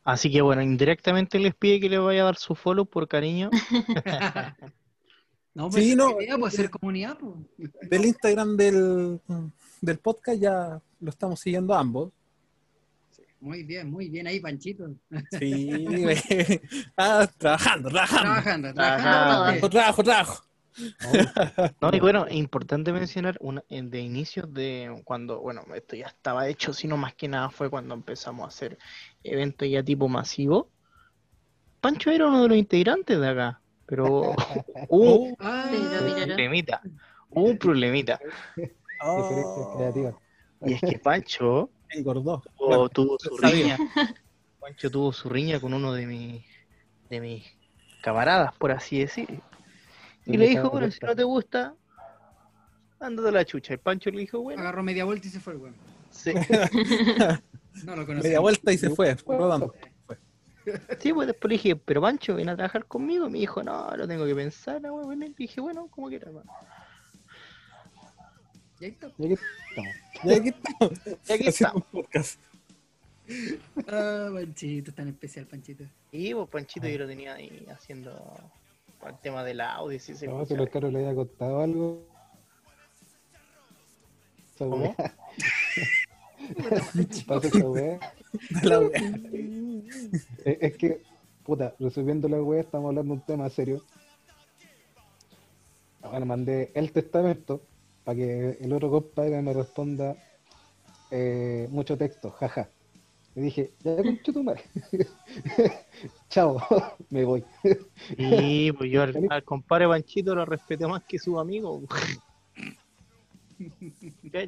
Así 0.03 0.30
que 0.30 0.41
bueno, 0.41 0.62
indirectamente 0.62 1.39
les 1.39 1.55
pide 1.55 1.80
que 1.80 1.89
le 1.89 1.99
vaya 1.99 2.22
a 2.22 2.24
dar 2.26 2.36
su 2.36 2.55
follow 2.55 2.86
por 2.86 3.07
cariño. 3.09 3.51
No, 5.55 5.72
Sí, 5.72 5.78
pues 5.78 5.97
no, 5.97 6.11
no, 6.11 6.20
idea, 6.20 6.39
pues, 6.39 6.55
hacer 6.55 6.70
comunidad, 6.70 7.18
pues. 7.18 7.72
Del 7.91 8.05
Instagram 8.05 8.57
del, 8.57 9.20
del 9.80 9.99
podcast 9.99 10.41
ya 10.41 10.80
lo 11.01 11.11
estamos 11.11 11.41
siguiendo 11.41 11.74
ambos. 11.74 12.12
Muy 13.41 13.62
bien, 13.62 13.91
muy 13.91 14.09
bien 14.09 14.26
ahí, 14.26 14.41
Panchito. 14.41 14.84
Sí, 15.30 15.86
ah, 16.97 17.28
trabajando, 17.39 17.89
trabajando. 17.89 18.28
Trabajando, 18.32 18.72
trabajando. 18.74 19.70
Trabajo, 19.70 19.70
trabajo, 19.70 20.03
trabajo. 20.03 20.45
No, 21.80 21.91
y 21.93 22.01
bueno, 22.01 22.26
es 22.26 22.34
importante 22.34 22.93
mencionar 22.93 23.36
una, 23.41 23.62
en- 23.68 23.91
de 23.91 24.01
inicio 24.01 24.45
de 24.47 25.01
cuando, 25.05 25.41
bueno, 25.41 25.62
esto 25.74 25.97
ya 25.97 26.07
estaba 26.07 26.49
hecho, 26.49 26.72
sino 26.72 26.97
más 26.97 27.14
que 27.14 27.28
nada 27.28 27.51
fue 27.51 27.70
cuando 27.70 27.95
empezamos 27.95 28.45
a 28.45 28.49
hacer 28.49 28.78
eventos 29.22 29.68
ya 29.68 29.82
tipo 29.82 30.09
masivo. 30.09 30.70
Pancho 31.80 32.11
era 32.11 32.26
uno 32.26 32.43
de 32.43 32.49
los 32.49 32.59
integrantes 32.59 33.18
de 33.20 33.28
acá, 33.28 33.61
pero 33.86 34.34
hubo 34.89 35.36
Ah, 35.41 35.70
un 35.70 35.91
problemita, 36.16 36.82
hubo 37.30 37.45
un 37.51 37.59
problemita. 37.59 38.20
Diferencias 39.16 39.66
Oh, 39.66 39.76
creativas. 39.76 40.14
Y 40.64 40.72
es 40.72 40.80
que 40.82 40.99
Pancho 40.99 41.70
engordó. 41.91 42.43
tuvo, 42.57 42.68
Bueno, 42.68 42.89
tuvo 42.89 43.18
su 43.18 43.36
sabía. 43.39 43.76
riña, 43.76 43.78
Pancho 44.61 44.91
tuvo 44.91 45.12
su 45.12 45.28
riña 45.28 45.61
con 45.61 45.72
uno 45.74 45.93
de 45.93 46.07
mis, 46.07 46.45
de 47.09 47.20
mis 47.20 47.45
camaradas, 48.03 48.55
por 48.57 48.70
así 48.72 48.99
decir. 48.99 49.41
Y 50.26 50.36
le 50.36 50.49
dijo, 50.49 50.70
bueno, 50.70 50.91
si 50.91 50.99
no 51.05 51.16
te 51.16 51.24
gusta, 51.24 51.74
ándate 53.01 53.28
a 53.28 53.32
la 53.32 53.45
chucha. 53.45 53.74
Y 53.74 53.76
Pancho 53.78 54.11
le 54.11 54.20
dijo, 54.20 54.41
bueno, 54.41 54.61
agarró 54.61 54.82
media 54.82 55.05
vuelta 55.05 55.26
y 55.26 55.30
se 55.30 55.41
fue 55.41 55.55
el 55.55 55.59
weón. 55.61 55.74
sí. 56.11 56.32
No 57.84 57.95
lo 57.95 58.05
conocí. 58.05 58.24
Media 58.26 58.41
vuelta 58.41 58.72
y 58.72 58.78
se 58.78 58.91
fue, 58.91 59.14
rodando. 59.24 59.72
Sí, 60.99 61.12
pues 61.12 61.28
después 61.28 61.49
le 61.49 61.55
dije, 61.55 61.76
pero 61.76 62.01
Pancho, 62.03 62.34
ven 62.34 62.49
a 62.49 62.57
trabajar 62.57 62.84
conmigo. 62.86 63.28
Y 63.28 63.30
me 63.30 63.39
dijo, 63.39 63.62
no, 63.62 63.97
lo 63.97 64.09
tengo 64.09 64.26
que 64.26 64.34
pensar. 64.34 64.82
No, 64.82 64.95
bueno, 64.95 65.24
y 65.26 65.34
dije, 65.34 65.61
bueno, 65.61 65.86
como 65.89 66.09
quieras. 66.09 66.28
hermano". 66.28 66.51
Y 68.81 68.85
ahí 68.85 68.91
está. 68.91 69.11
Y 69.18 69.24
aquí 69.24 69.35
estamos. 69.35 69.95
Y 70.24 70.33
aquí 70.33 70.49
estamos. 70.49 70.93
Y 71.07 71.33
aquí 71.33 71.49
haciendo 71.49 71.49
estamos. 71.49 71.85
podcast. 71.87 72.41
Ah, 73.89 74.31
Panchito, 74.33 74.93
tan 74.95 75.09
especial, 75.09 75.47
Panchito. 75.47 75.85
Y 76.12 76.33
pues 76.35 76.49
Panchito 76.49 76.89
yo 76.89 76.99
lo 76.99 77.07
tenía 77.07 77.35
ahí 77.35 77.66
haciendo 77.70 78.11
el 79.07 79.18
tema 79.18 79.45
del 79.45 79.61
audio. 79.61 79.99
Si 79.99 80.14
se 80.14 80.26
No, 80.26 80.45
si 80.47 80.57
los 80.57 80.68
caros 80.70 80.93
le 80.93 81.01
había 81.01 81.14
contado 81.14 81.61
algo. 81.61 82.07
Esa 84.55 84.64
¿Cómo? 84.64 84.76
weá. 84.76 84.97
Pasa 87.26 87.49
esa 87.49 87.68
weá. 87.68 87.99
De 88.62 88.68
la 88.68 88.81
wea. 88.81 89.01
Es, 90.45 90.59
es 90.61 90.76
que, 90.76 91.03
puta, 91.45 91.74
resumiendo 91.79 92.29
la 92.29 92.43
weá, 92.43 92.61
estamos 92.61 92.89
hablando 92.89 93.14
de 93.14 93.20
un 93.20 93.26
tema 93.26 93.49
serio. 93.51 93.85
Bueno, 96.01 96.26
mandé 96.26 96.70
el 96.74 96.93
testamento 96.93 97.62
para 98.09 98.17
que 98.17 98.57
el 98.63 98.73
otro 98.73 98.89
compadre 98.89 99.43
me 99.43 99.53
responda 99.53 100.17
eh, 101.11 101.69
mucho 101.71 101.99
texto, 101.99 102.31
jaja. 102.31 102.71
Le 103.35 103.43
dije, 103.43 103.73
ya 103.81 103.97
concho 104.03 104.33
tu 104.33 104.43
madre. 104.43 104.63
Chao, 106.31 106.59
me 107.11 107.23
voy. 107.27 107.45
Sí, 108.17 108.73
pues 108.79 108.91
yo 108.91 109.03
al, 109.03 109.27
al 109.29 109.45
compadre 109.45 109.89
Panchito 109.89 110.35
lo 110.35 110.47
respeté 110.47 110.87
más 110.87 111.03
que 111.05 111.19
su 111.19 111.39
amigo. 111.39 111.83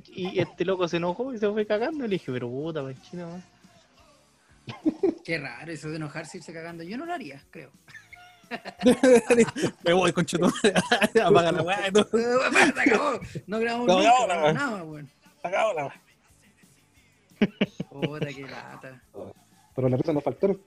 Y 0.07 0.39
este 0.39 0.65
loco 0.65 0.89
se 0.89 0.97
enojó 0.97 1.35
y 1.35 1.39
se 1.39 1.51
fue 1.51 1.67
cagando. 1.67 2.07
Y 2.07 2.09
le 2.09 2.15
dije, 2.15 2.33
pero 2.33 2.49
puta, 2.49 2.83
Panchito. 2.83 3.29
man". 3.29 3.45
Qué 5.23 5.37
raro 5.37 5.71
eso 5.71 5.91
de 5.91 5.97
enojarse 5.97 6.39
y 6.39 6.41
irse 6.41 6.55
cagando. 6.55 6.83
Yo 6.83 6.97
no 6.97 7.05
lo 7.05 7.13
haría, 7.13 7.45
creo. 7.51 7.73
Me 9.85 9.93
voy 9.93 10.13
con 10.13 10.25
chuto. 10.25 10.47
Apaga 11.25 11.53
la 11.53 11.63
weá. 11.63 11.91
No 13.47 13.59
grabamos 13.59 13.87
No 13.87 13.97
nunca, 13.97 14.27
no 14.27 14.53
nada, 14.53 14.85
weón. 14.85 15.09
Acabó 15.43 15.73
la 15.75 15.87
weá. 15.87 16.03
Puta, 17.91 18.27
qué 18.27 18.43
lata. 18.43 19.03
Pero 19.75 19.89
la 19.89 19.97
risa 19.97 20.13
nos 20.13 20.25
faltaron. 20.25 20.61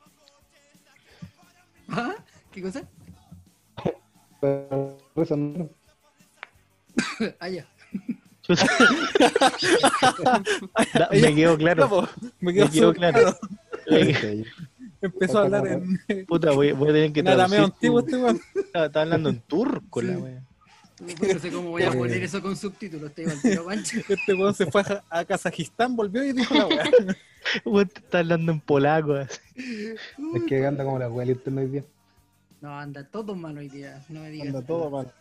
¿Ah? 1.89 2.15
¿Qué 2.51 2.61
cosa? 2.61 2.83
Pero 4.41 4.97
la 5.15 5.21
risa 5.21 5.35
no. 5.35 5.69
Ah, 7.39 7.49
ya. 7.49 7.67
Me 11.11 11.35
quedó 11.35 11.57
claro. 11.57 12.09
Me 12.39 12.53
quedó 12.53 12.93
claro. 12.93 13.37
Empezó 15.03 15.39
a 15.39 15.41
hablar 15.43 15.67
en, 15.67 16.25
Puta, 16.27 16.51
voy, 16.51 16.71
voy 16.71 16.89
a 16.89 16.93
tener 16.93 17.11
que 17.13 17.21
traducir. 17.23 17.59
antiguo 17.59 17.99
este 17.99 18.15
weón. 18.17 18.39
Está, 18.55 18.85
está 18.85 19.01
hablando 19.01 19.29
en 19.29 19.39
turco 19.41 20.01
la 20.01 20.17
wea. 20.17 20.43
No 20.99 21.39
sé 21.39 21.51
cómo 21.51 21.71
voy 21.71 21.83
a 21.83 21.91
poner 21.91 22.23
eso 22.23 22.41
con 22.41 22.55
subtítulos. 22.55 23.13
Te 23.13 23.23
digo 23.23 23.33
al 23.33 23.41
tiro, 23.41 23.65
Pancho. 23.65 23.97
Este 24.09 24.33
weón 24.33 24.53
se 24.53 24.65
fue 24.71 24.81
a, 24.81 25.03
a 25.09 25.25
Kazajistán, 25.25 25.95
volvió 25.95 26.23
y 26.23 26.31
dijo 26.31 26.53
la 26.55 26.67
weá. 26.67 26.83
Weón, 27.65 27.89
te 27.89 27.99
está 27.99 28.19
hablando 28.19 28.53
en 28.53 28.61
polaco. 28.61 29.13
así. 29.15 29.37
Es 29.57 30.43
que 30.47 30.65
anda 30.65 30.85
como 30.85 30.97
la 30.97 31.09
weá 31.09 31.25
del 31.27 31.35
internet 31.35 31.65
hoy 31.65 31.71
día. 31.71 31.83
No, 32.61 32.79
anda 32.79 33.03
todo 33.05 33.35
mal 33.35 33.57
hoy 33.57 33.67
día. 33.67 34.01
No 34.07 34.21
me 34.21 34.29
digas. 34.29 34.47
Anda 34.47 34.61
todo 34.61 34.89
mal. 34.89 35.11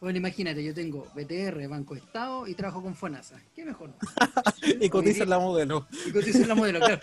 Bueno, 0.00 0.18
imagínate, 0.18 0.62
yo 0.62 0.72
tengo 0.72 1.08
BTR, 1.14 1.66
Banco 1.68 1.96
Estado 1.96 2.46
y 2.46 2.54
trabajo 2.54 2.82
con 2.82 2.94
FONASA. 2.94 3.40
¿Qué 3.54 3.64
mejor? 3.64 3.90
Y 4.80 4.88
cotiza 4.88 5.24
la 5.24 5.38
modelo. 5.38 5.86
Y 6.06 6.12
cotizo 6.12 6.38
en 6.38 6.48
la 6.48 6.54
modelo, 6.54 6.78
claro. 6.78 7.00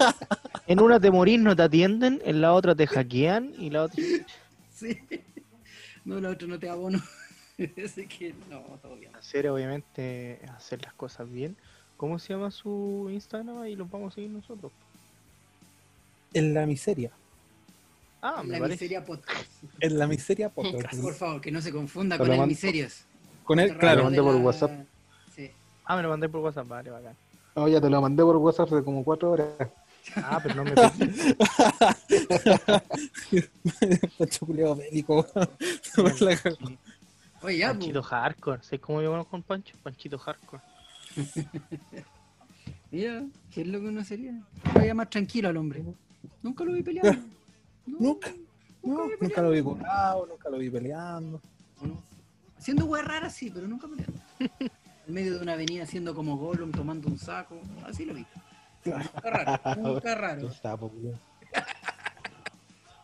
En 0.66 0.80
una 0.80 0.98
te 0.98 1.10
morís, 1.10 1.38
no 1.38 1.54
te 1.54 1.62
atienden. 1.62 2.20
En 2.24 2.40
la 2.40 2.54
otra 2.54 2.74
te 2.74 2.86
hackean. 2.86 3.54
Y 3.58 3.70
la 3.70 3.84
otra. 3.84 4.02
Sí. 4.74 4.98
No, 6.04 6.20
la 6.20 6.30
otra 6.30 6.48
no 6.48 6.58
te 6.58 6.68
abono. 6.68 7.00
Así 7.84 8.08
que 8.08 8.34
no, 8.50 8.60
todo 8.82 8.96
bien. 8.96 9.14
Hacer, 9.14 9.48
obviamente, 9.48 10.40
hacer 10.56 10.82
las 10.82 10.92
cosas 10.94 11.30
bien. 11.30 11.56
¿Cómo 11.96 12.18
se 12.18 12.32
llama 12.32 12.50
su 12.50 13.08
Instagram? 13.12 13.66
Y 13.66 13.76
los 13.76 13.88
vamos 13.88 14.12
a 14.12 14.14
seguir 14.16 14.30
nosotros. 14.30 14.72
En 16.32 16.52
la 16.52 16.66
miseria. 16.66 17.12
Ah, 18.26 18.42
me 18.42 18.52
la 18.52 18.58
parece. 18.60 18.74
miseria 18.84 19.04
podcast. 19.04 19.46
En 19.80 19.98
la 19.98 20.06
miseria 20.06 20.48
podcast. 20.48 20.98
Por 21.02 21.12
favor, 21.14 21.40
que 21.42 21.50
no 21.50 21.60
se 21.60 21.70
confunda 21.70 22.16
con 22.16 22.26
lo 22.26 22.32
el 22.32 22.38
mando- 22.38 22.50
miserias. 22.52 23.04
Con 23.44 23.60
él, 23.60 23.76
claro. 23.76 23.96
rama 23.98 24.04
mandé 24.04 24.22
por 24.22 24.34
la- 24.34 24.40
WhatsApp. 24.40 24.70
Sí. 25.36 25.50
Ah, 25.84 25.96
me 25.96 26.02
lo 26.02 26.08
mandé 26.08 26.28
por 26.30 26.40
WhatsApp. 26.40 26.66
Vale, 26.66 26.88
bacán. 26.90 27.14
No, 27.54 27.68
ya 27.68 27.80
te 27.82 27.90
lo 27.90 28.00
mandé 28.00 28.22
por 28.22 28.36
WhatsApp 28.36 28.72
hace 28.72 28.82
como 28.82 29.04
cuatro 29.04 29.32
horas. 29.32 29.48
Ah, 30.16 30.40
pero 30.42 30.54
no 30.56 30.64
me 30.64 30.72
pedí. 30.72 31.34
Pancho 34.18 34.46
culiao 34.46 34.74
bélico. 34.74 35.26
Oye, 37.42 37.58
ya, 37.58 37.68
Panchito 37.72 38.00
pues, 38.00 38.06
Hardcore. 38.10 38.62
¿Sabes 38.62 38.80
cómo 38.80 39.02
yo 39.02 39.10
conozco 39.10 39.30
con 39.32 39.42
Pancho? 39.42 39.76
Panchito 39.82 40.18
Hardcore. 40.18 40.62
mira, 42.90 43.22
¿qué 43.52 43.60
es 43.60 43.66
lo 43.66 43.80
que 43.80 43.86
uno 43.86 44.02
sería? 44.04 44.32
Vaya 44.74 44.94
más 44.94 45.10
tranquilo 45.10 45.48
al 45.50 45.56
hombre. 45.58 45.84
Nunca 46.42 46.64
lo 46.64 46.72
vi 46.72 46.82
peleando. 46.82 47.20
No, 47.86 47.98
Nunca. 48.00 48.32
No, 48.82 49.08
nunca 49.20 49.42
lo 49.42 49.50
vi 49.50 49.62
curado, 49.62 50.26
nunca 50.26 50.50
lo 50.50 50.58
vi 50.58 50.68
peleando. 50.68 51.40
Haciendo 52.58 52.84
weas 52.84 53.06
raras 53.06 53.34
sí, 53.34 53.50
pero 53.50 53.66
nunca 53.66 53.88
peleando. 53.88 54.20
En 55.06 55.14
medio 55.14 55.34
de 55.36 55.42
una 55.42 55.54
avenida 55.54 55.84
haciendo 55.84 56.14
como 56.14 56.36
Gollum 56.36 56.70
tomando 56.70 57.08
un 57.08 57.18
saco. 57.18 57.60
Así 57.86 58.04
lo 58.04 58.14
vi. 58.14 58.26
Nunca 58.84 59.30
raro. 59.30 59.82
Nunca 59.82 60.14
raro. 60.14 60.50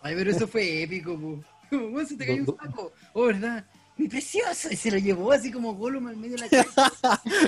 Ay, 0.02 0.14
pero 0.16 0.30
eso 0.30 0.46
fue 0.46 0.82
épico, 0.82 1.18
po. 1.18 1.42
¿Cómo 1.70 2.04
se 2.04 2.16
te 2.16 2.26
cayó 2.26 2.42
un 2.42 2.56
saco? 2.58 2.92
Oh, 3.12 3.26
¿verdad? 3.26 3.64
Mi 3.96 4.08
precioso. 4.08 4.68
Y 4.70 4.76
se 4.76 4.90
lo 4.90 4.98
llevó 4.98 5.32
así 5.32 5.50
como 5.50 5.74
Gollum 5.74 6.06
al 6.06 6.16
medio 6.16 6.36
de 6.36 6.42
la 6.42 6.48
calle. 6.48 6.68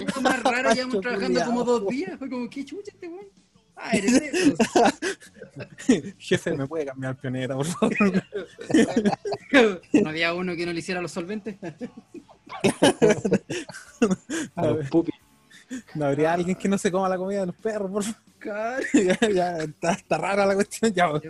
Lo 0.14 0.22
más 0.22 0.42
raro, 0.42 0.72
llevamos 0.72 1.00
trabajando 1.00 1.44
como 1.44 1.64
dos 1.64 1.88
días. 1.88 2.18
Fue 2.18 2.28
como, 2.28 2.48
¿qué 2.48 2.64
chucha 2.64 2.92
este 2.92 3.08
weón? 3.08 3.26
Ah, 3.84 3.96
eres. 3.96 4.22
Jefe, 6.18 6.56
¿me 6.56 6.68
puede 6.68 6.86
cambiar 6.86 7.16
pionera, 7.16 7.56
por 7.56 7.66
favor? 7.66 8.22
No 9.92 10.08
había 10.08 10.32
uno 10.34 10.54
que 10.54 10.64
no 10.64 10.72
le 10.72 10.78
hiciera 10.78 11.02
los 11.02 11.10
solventes. 11.10 11.56
A 14.54 14.66
los 14.66 14.88
pupis. 14.88 15.14
¿No 15.94 16.04
habría 16.06 16.32
alguien 16.34 16.56
que 16.56 16.68
no 16.68 16.76
se 16.78 16.90
coma 16.92 17.08
la 17.08 17.16
comida 17.16 17.40
de 17.40 17.46
los 17.46 17.56
perros, 17.56 17.90
por 17.90 18.04
favor? 18.04 18.20
Claro. 18.38 18.84
ya, 18.94 19.18
ya, 19.30 19.56
está, 19.58 19.92
está 19.92 20.18
rara 20.18 20.46
la 20.46 20.54
cuestión. 20.54 20.92
Ya, 20.92 21.08
No, 21.08 21.20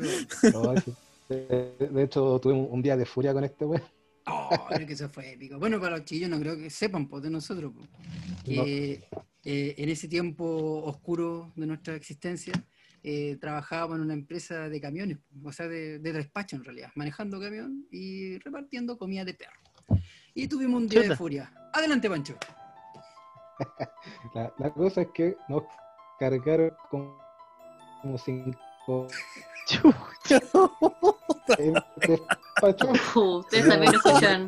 sí. 0.80 0.92
de, 1.28 1.88
de 1.90 2.02
hecho, 2.02 2.38
tuvimos 2.38 2.68
un 2.70 2.82
día 2.82 2.96
de 2.96 3.06
furia 3.06 3.32
con 3.32 3.44
este 3.44 3.64
weón. 3.64 3.82
Oh, 4.26 4.50
pero 4.68 4.86
que 4.86 4.92
eso 4.92 5.08
fue 5.08 5.32
épico. 5.32 5.58
Bueno, 5.58 5.80
para 5.80 5.96
los 5.96 6.04
chillos 6.04 6.28
no 6.28 6.38
creo 6.38 6.56
que 6.56 6.68
sepan 6.70 7.08
pues, 7.08 7.22
de 7.22 7.30
nosotros 7.30 7.72
pues, 7.74 7.88
que 8.44 9.02
eh, 9.44 9.74
en 9.78 9.88
ese 9.88 10.08
tiempo 10.08 10.82
oscuro 10.84 11.52
de 11.56 11.66
nuestra 11.66 11.94
existencia, 11.94 12.52
eh, 13.02 13.36
trabajaba 13.40 13.96
en 13.96 14.02
una 14.02 14.14
empresa 14.14 14.68
de 14.68 14.80
camiones, 14.80 15.18
o 15.42 15.52
sea, 15.52 15.66
de, 15.66 15.98
de, 15.98 16.12
despacho 16.12 16.56
en 16.56 16.64
realidad, 16.64 16.90
manejando 16.94 17.40
camión 17.40 17.86
y 17.90 18.38
repartiendo 18.38 18.96
comida 18.96 19.24
de 19.24 19.34
perro. 19.34 19.60
Y 20.34 20.46
tuvimos 20.46 20.82
un 20.82 20.88
día 20.88 21.02
de 21.02 21.16
furia. 21.16 21.52
Adelante, 21.72 22.08
Pancho. 22.08 22.36
la, 24.34 24.54
la, 24.58 24.70
cosa 24.72 25.02
es 25.02 25.08
que 25.12 25.36
nos 25.48 25.64
cargaron 26.18 26.72
como 26.90 27.18
50 28.16 28.71
ustedes 33.14 33.68
también 33.68 33.92
lo 33.92 33.98
escuchan. 33.98 34.46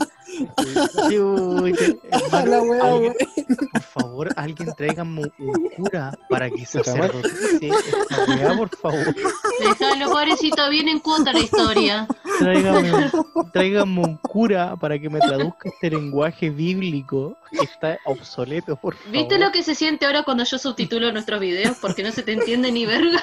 Chucha. 1.08 2.44
la 2.44 2.62
wea, 2.62 2.82
Alguien- 2.82 3.14
wea. 3.18 3.56
Por 3.72 3.82
favor, 3.82 4.28
alguien 4.36 4.74
tráigame 4.76 5.22
un 5.38 5.68
cura 5.76 6.18
para 6.28 6.50
que 6.50 6.66
se 6.66 6.80
weá, 6.80 8.56
por 8.56 8.68
favor. 8.76 9.14
Déjalo, 9.60 10.10
pobrecito, 10.10 10.68
bien 10.70 10.88
en 10.88 10.98
cuota 11.00 11.32
la 11.32 11.40
historia. 11.40 12.08
Tráigame 12.38 12.92
un, 12.92 13.50
tráigame 13.52 14.00
un 14.00 14.16
cura 14.16 14.74
para 14.76 14.98
que 14.98 15.08
me 15.08 15.20
traduzca 15.20 15.68
este 15.68 15.90
lenguaje 15.90 16.50
bíblico 16.50 17.36
que 17.50 17.64
está 17.64 17.98
obsoleto, 18.04 18.76
por 18.76 18.96
favor. 18.96 19.12
¿Viste 19.12 19.38
lo 19.38 19.52
que 19.52 19.62
se 19.62 19.74
siente 19.74 20.06
ahora 20.06 20.24
cuando 20.24 20.42
yo 20.44 20.58
subtitulo 20.58 21.12
nuestros 21.12 21.38
videos? 21.40 21.76
Porque 21.80 22.02
no 22.02 22.10
se 22.10 22.22
te 22.24 22.32
entiende 22.32 22.72
ni 22.72 22.86
verga. 22.86 23.22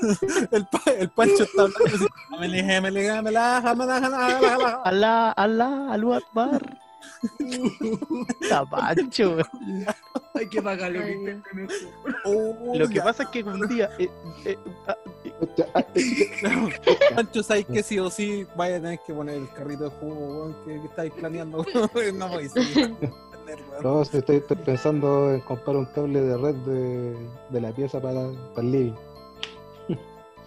El, 0.52 0.66
pa- 0.66 0.90
el 0.98 1.08
Pancho 1.10 1.42
está 1.44 1.62
hablando. 1.62 2.06
Alá, 4.84 5.32
alá, 5.32 5.92
alú 5.92 6.14
akbar. 6.14 6.78
Tapacho, 8.48 9.30
weón. 9.36 9.86
Hay 10.34 10.48
que 10.48 10.62
pagarlo. 10.62 11.00
Oh, 12.24 12.74
Lo 12.76 12.88
que 12.88 13.00
pasa 13.00 13.24
es 13.24 13.28
que 13.30 13.42
un 13.42 13.66
día. 13.68 13.90
eh, 13.98 14.08
eh, 14.44 14.58
ah, 14.86 14.96
Pancho, 17.14 17.42
¿sabes 17.42 17.66
que 17.66 17.82
sí 17.82 17.98
o 17.98 18.10
sí 18.10 18.46
vaya 18.56 18.76
a 18.76 18.80
tener 18.80 19.00
que 19.06 19.12
poner 19.14 19.36
el 19.36 19.48
carrito 19.52 19.84
de 19.84 19.90
jugo 19.90 20.54
que, 20.64 20.80
que 20.80 20.86
estáis 20.86 21.12
planeando? 21.12 21.64
no 22.14 22.28
voy 22.28 22.46
a. 22.46 22.88
No, 23.82 24.02
estoy, 24.02 24.36
estoy 24.36 24.56
pensando 24.58 25.32
en 25.32 25.40
comprar 25.40 25.76
un 25.76 25.86
cable 25.86 26.20
de 26.20 26.36
red 26.36 26.54
de, 26.54 27.16
de 27.48 27.60
la 27.60 27.72
pieza 27.72 28.00
para, 28.00 28.28
para 28.54 28.66
el 28.66 28.72
living. 28.72 28.92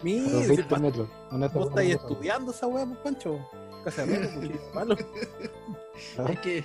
Mira, 0.03 0.29
los 0.29 0.43
si 0.43 0.47
20 0.55 0.79
metros. 0.79 1.09
Con 1.29 1.43
esta 1.43 1.57
vos 1.57 1.67
forma 1.67 1.81
estáis 1.81 2.01
estudiando 2.01 2.51
esa 2.51 2.67
weá, 2.67 2.85
pues, 2.85 2.97
Pancho. 2.99 3.39
Casi 3.83 4.01
arreglo, 4.01 4.29
porque 4.33 4.53
es 4.53 4.75
malo. 4.75 4.97
Es 6.29 6.39
que 6.39 6.63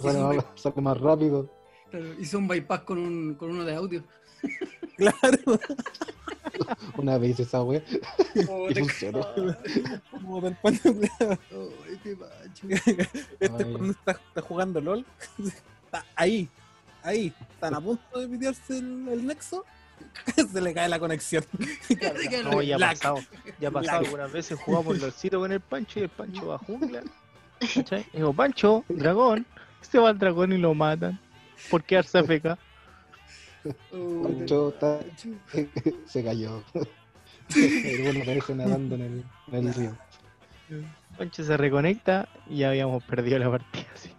Sale 0.00 0.80
más, 0.80 1.00
rápido. 1.00 1.50
Claro, 1.90 2.14
hizo 2.18 2.38
un 2.38 2.48
bypass 2.48 2.80
con, 2.80 2.98
un, 2.98 3.34
con 3.34 3.50
uno 3.50 3.64
de 3.64 3.74
audio. 3.74 4.04
Claro. 4.96 5.38
Una 6.98 7.16
vez 7.16 7.30
hice 7.30 7.44
esa 7.44 7.62
wea 7.62 7.82
Oh, 8.50 8.68
y 8.68 8.74
te 8.74 8.80
funcionó. 8.80 9.26
Como 10.10 10.42
del 10.42 10.56
pan 10.56 10.78
nuclear. 10.84 11.38
Oh, 11.54 11.70
este. 11.90 12.18
Este 13.40 13.64
cuando 13.64 13.92
está, 13.92 14.12
está 14.12 14.42
jugando 14.42 14.80
LOL. 14.80 15.06
Está 15.84 16.04
ahí, 16.14 16.48
ahí. 17.02 17.34
Están 17.54 17.74
a 17.74 17.80
punto 17.80 18.18
de 18.18 18.28
pitearse 18.28 18.78
el, 18.78 19.08
el 19.08 19.26
nexo. 19.26 19.64
Se 20.52 20.60
le 20.60 20.74
cae 20.74 20.88
la 20.88 20.98
conexión. 20.98 21.44
No, 22.44 22.62
ya 22.62 22.76
ha 22.76 22.78
pasado. 22.78 23.18
Ya 23.60 23.68
ha 23.68 23.70
pasado 23.70 23.98
algunas 24.00 24.32
veces 24.32 24.58
jugamos 24.58 24.98
LOLcito 25.00 25.38
con 25.40 25.52
el 25.52 25.60
Pancho 25.60 26.00
y 26.00 26.02
el 26.04 26.08
Pancho 26.08 26.46
va 26.48 26.54
a 26.56 26.58
jungla. 26.58 27.02
¿Cachai? 27.74 28.06
Y 28.12 28.16
Digo, 28.18 28.32
Pancho, 28.32 28.84
dragón. 28.88 29.46
Se 29.80 29.98
va 29.98 30.10
al 30.10 30.18
dragón 30.18 30.52
y 30.52 30.58
lo 30.58 30.74
matan. 30.74 31.18
¿Por 31.70 31.82
qué? 31.84 32.00
Oh, 33.92 34.22
Pancho 34.22 34.68
está- 34.70 35.00
se 36.06 36.24
cayó. 36.24 36.62
El 37.54 38.02
bueno 38.04 38.22
aparece 38.22 38.54
nadando 38.54 38.94
en 38.94 39.00
el, 39.02 39.24
en 39.52 39.68
el 39.68 39.74
río. 39.74 39.96
Pancho 41.18 41.44
se 41.44 41.56
reconecta 41.56 42.28
y 42.48 42.58
ya 42.58 42.70
habíamos 42.70 43.02
perdido 43.04 43.38
la 43.38 43.50
partida. 43.50 43.86
sí. 43.94 44.10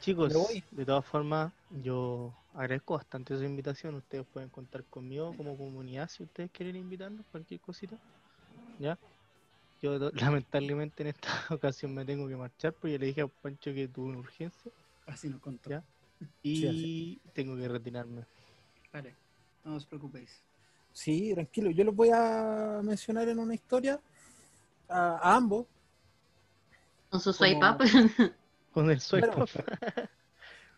Chicos, 0.00 0.32
de 0.70 0.84
todas 0.84 1.04
formas, 1.04 1.50
yo 1.82 2.32
agradezco 2.54 2.94
bastante 2.94 3.36
su 3.36 3.44
invitación. 3.44 3.94
Ustedes 3.96 4.24
pueden 4.32 4.48
contar 4.48 4.84
conmigo 4.84 5.34
como 5.36 5.56
comunidad 5.56 6.08
si 6.08 6.22
ustedes 6.22 6.50
quieren 6.50 6.76
invitarnos, 6.76 7.24
cualquier 7.30 7.60
cosita. 7.60 7.96
¿Ya? 8.78 8.98
Yo 9.82 9.98
lamentablemente 10.14 11.02
en 11.02 11.08
esta 11.08 11.28
ocasión 11.50 11.94
me 11.94 12.04
tengo 12.04 12.28
que 12.28 12.36
marchar 12.36 12.72
porque 12.72 12.98
le 12.98 13.06
dije 13.06 13.22
a 13.22 13.26
Pancho 13.26 13.72
que 13.74 13.88
tuve 13.88 14.08
una 14.10 14.18
urgencia 14.18 14.72
Así 15.06 15.28
nos 15.28 15.40
contó. 15.40 15.70
Ya. 15.70 15.82
Sí, 16.42 17.20
y 17.24 17.28
tengo 17.34 17.54
que 17.56 17.68
retirarme. 17.68 18.24
Vale, 18.92 19.14
no 19.64 19.74
os 19.74 19.84
preocupéis. 19.84 20.40
Sí, 20.92 21.34
tranquilo. 21.34 21.70
Yo 21.70 21.84
los 21.84 21.94
voy 21.94 22.08
a 22.14 22.80
mencionar 22.82 23.28
en 23.28 23.38
una 23.38 23.52
historia 23.52 24.00
a, 24.88 25.18
a 25.18 25.36
ambos. 25.36 25.66
Con 27.10 27.20
su 27.20 27.32
swipe 27.32 27.60
Como- 27.60 27.72
up. 27.72 28.32
Con 28.72 28.90
el 28.90 29.00
swipe 29.00 29.28
up. 29.28 29.48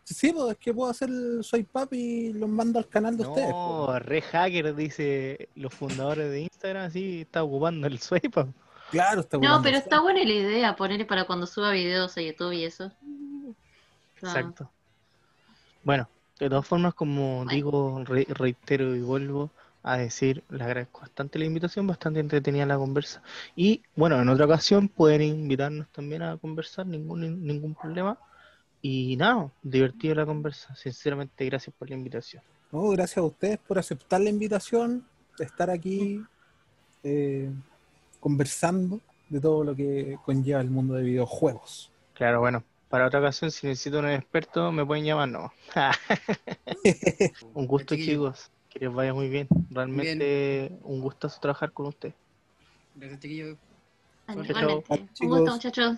Sí, 0.09 0.31
pues 0.31 0.51
es 0.51 0.57
que 0.57 0.73
puedo 0.73 0.89
hacer 0.89 1.09
el 1.09 1.43
swipe 1.43 1.79
up 1.79 1.89
y 1.91 2.31
los 2.31 2.49
mando 2.49 2.79
al 2.79 2.87
canal 2.87 3.17
de 3.17 3.23
ustedes. 3.23 3.49
No, 3.49 3.99
re 3.99 4.21
hacker 4.21 4.73
dice 4.73 5.49
los 5.55 5.73
fundadores 5.73 6.31
de 6.31 6.41
Instagram, 6.41 6.85
así 6.85 7.21
está 7.21 7.43
ocupando 7.43 7.87
el 7.87 7.99
swipe 7.99 8.39
up. 8.39 8.53
Claro, 8.89 9.19
está 9.21 9.35
No, 9.35 9.39
ocupando 9.43 9.63
pero 9.63 9.77
el 9.77 9.83
está 9.83 9.99
buena 10.01 10.23
la 10.23 10.31
idea 10.33 10.75
ponerle 10.77 11.05
para 11.05 11.25
cuando 11.25 11.45
suba 11.45 11.71
videos 11.71 12.17
a 12.17 12.21
YouTube 12.21 12.53
y 12.53 12.63
eso. 12.63 12.85
Ah, 12.85 13.51
Exacto. 14.15 14.71
Bueno, 15.83 16.07
de 16.39 16.49
todas 16.49 16.65
formas, 16.67 16.93
como 16.93 17.37
Bueno. 17.45 17.51
digo, 17.51 18.03
re- 18.05 18.27
reitero 18.29 18.95
y 18.95 19.01
vuelvo 19.01 19.49
a 19.83 19.97
decir, 19.97 20.43
le 20.49 20.63
agradezco 20.63 21.01
bastante 21.01 21.39
la 21.39 21.45
invitación, 21.45 21.87
bastante 21.87 22.19
entretenida 22.19 22.65
la 22.65 22.77
conversa. 22.77 23.21
Y 23.55 23.81
bueno, 23.95 24.19
en 24.21 24.27
otra 24.29 24.45
ocasión 24.45 24.89
pueden 24.89 25.21
invitarnos 25.21 25.87
también 25.89 26.23
a 26.23 26.37
conversar, 26.37 26.85
ningún, 26.87 27.45
ningún 27.45 27.73
problema. 27.75 28.17
Y 28.81 29.17
nada, 29.17 29.49
divertida 29.63 30.15
la 30.15 30.25
conversa. 30.25 30.75
Sinceramente, 30.75 31.45
gracias 31.45 31.75
por 31.77 31.89
la 31.89 31.95
invitación. 31.95 32.43
No, 32.71 32.89
gracias 32.89 33.17
a 33.17 33.23
ustedes 33.23 33.57
por 33.59 33.79
aceptar 33.79 34.21
la 34.21 34.29
invitación, 34.29 35.05
de 35.37 35.45
estar 35.45 35.69
aquí 35.69 36.21
eh, 37.03 37.49
conversando 38.19 38.99
de 39.29 39.39
todo 39.39 39.63
lo 39.63 39.75
que 39.75 40.17
conlleva 40.25 40.61
el 40.61 40.69
mundo 40.69 40.95
de 40.95 41.03
videojuegos. 41.03 41.91
Claro, 42.13 42.39
bueno, 42.39 42.63
para 42.89 43.07
otra 43.07 43.19
ocasión, 43.19 43.51
si 43.51 43.67
necesito 43.67 43.99
un 43.99 44.09
experto, 44.09 44.71
me 44.71 44.85
pueden 44.85 45.05
llamar, 45.05 45.29
no. 45.29 45.53
un 47.53 47.67
gusto, 47.67 47.95
chicos. 47.95 48.49
Que 48.69 48.79
les 48.79 48.93
vaya 48.93 49.13
muy 49.13 49.29
bien. 49.29 49.47
Realmente 49.69 50.71
un 50.83 51.01
gustazo 51.01 51.39
trabajar 51.39 51.71
con 51.71 51.87
usted. 51.87 52.13
Gracias, 52.95 53.19
chiquillos. 53.19 53.57
Chao, 54.27 54.43
chao. 54.43 54.83
Un 54.89 55.13
Chicos. 55.13 55.39
gusto, 55.39 55.53
muchachos. 55.53 55.97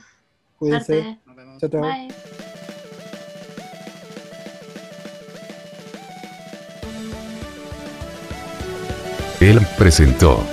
Cuídense. 0.58 1.20
Nos 1.26 1.36
vemos. 1.36 1.60
Chao, 1.60 1.70
chao. 1.70 1.82
Bye. 1.82 2.59
Él 9.50 9.60
presentó 9.80 10.46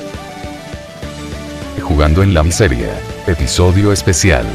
Jugando 1.82 2.22
en 2.22 2.32
la 2.32 2.42
Miseria, 2.42 2.98
episodio 3.26 3.92
especial. 3.92 4.46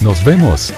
Nos 0.00 0.24
vemos. 0.24 0.72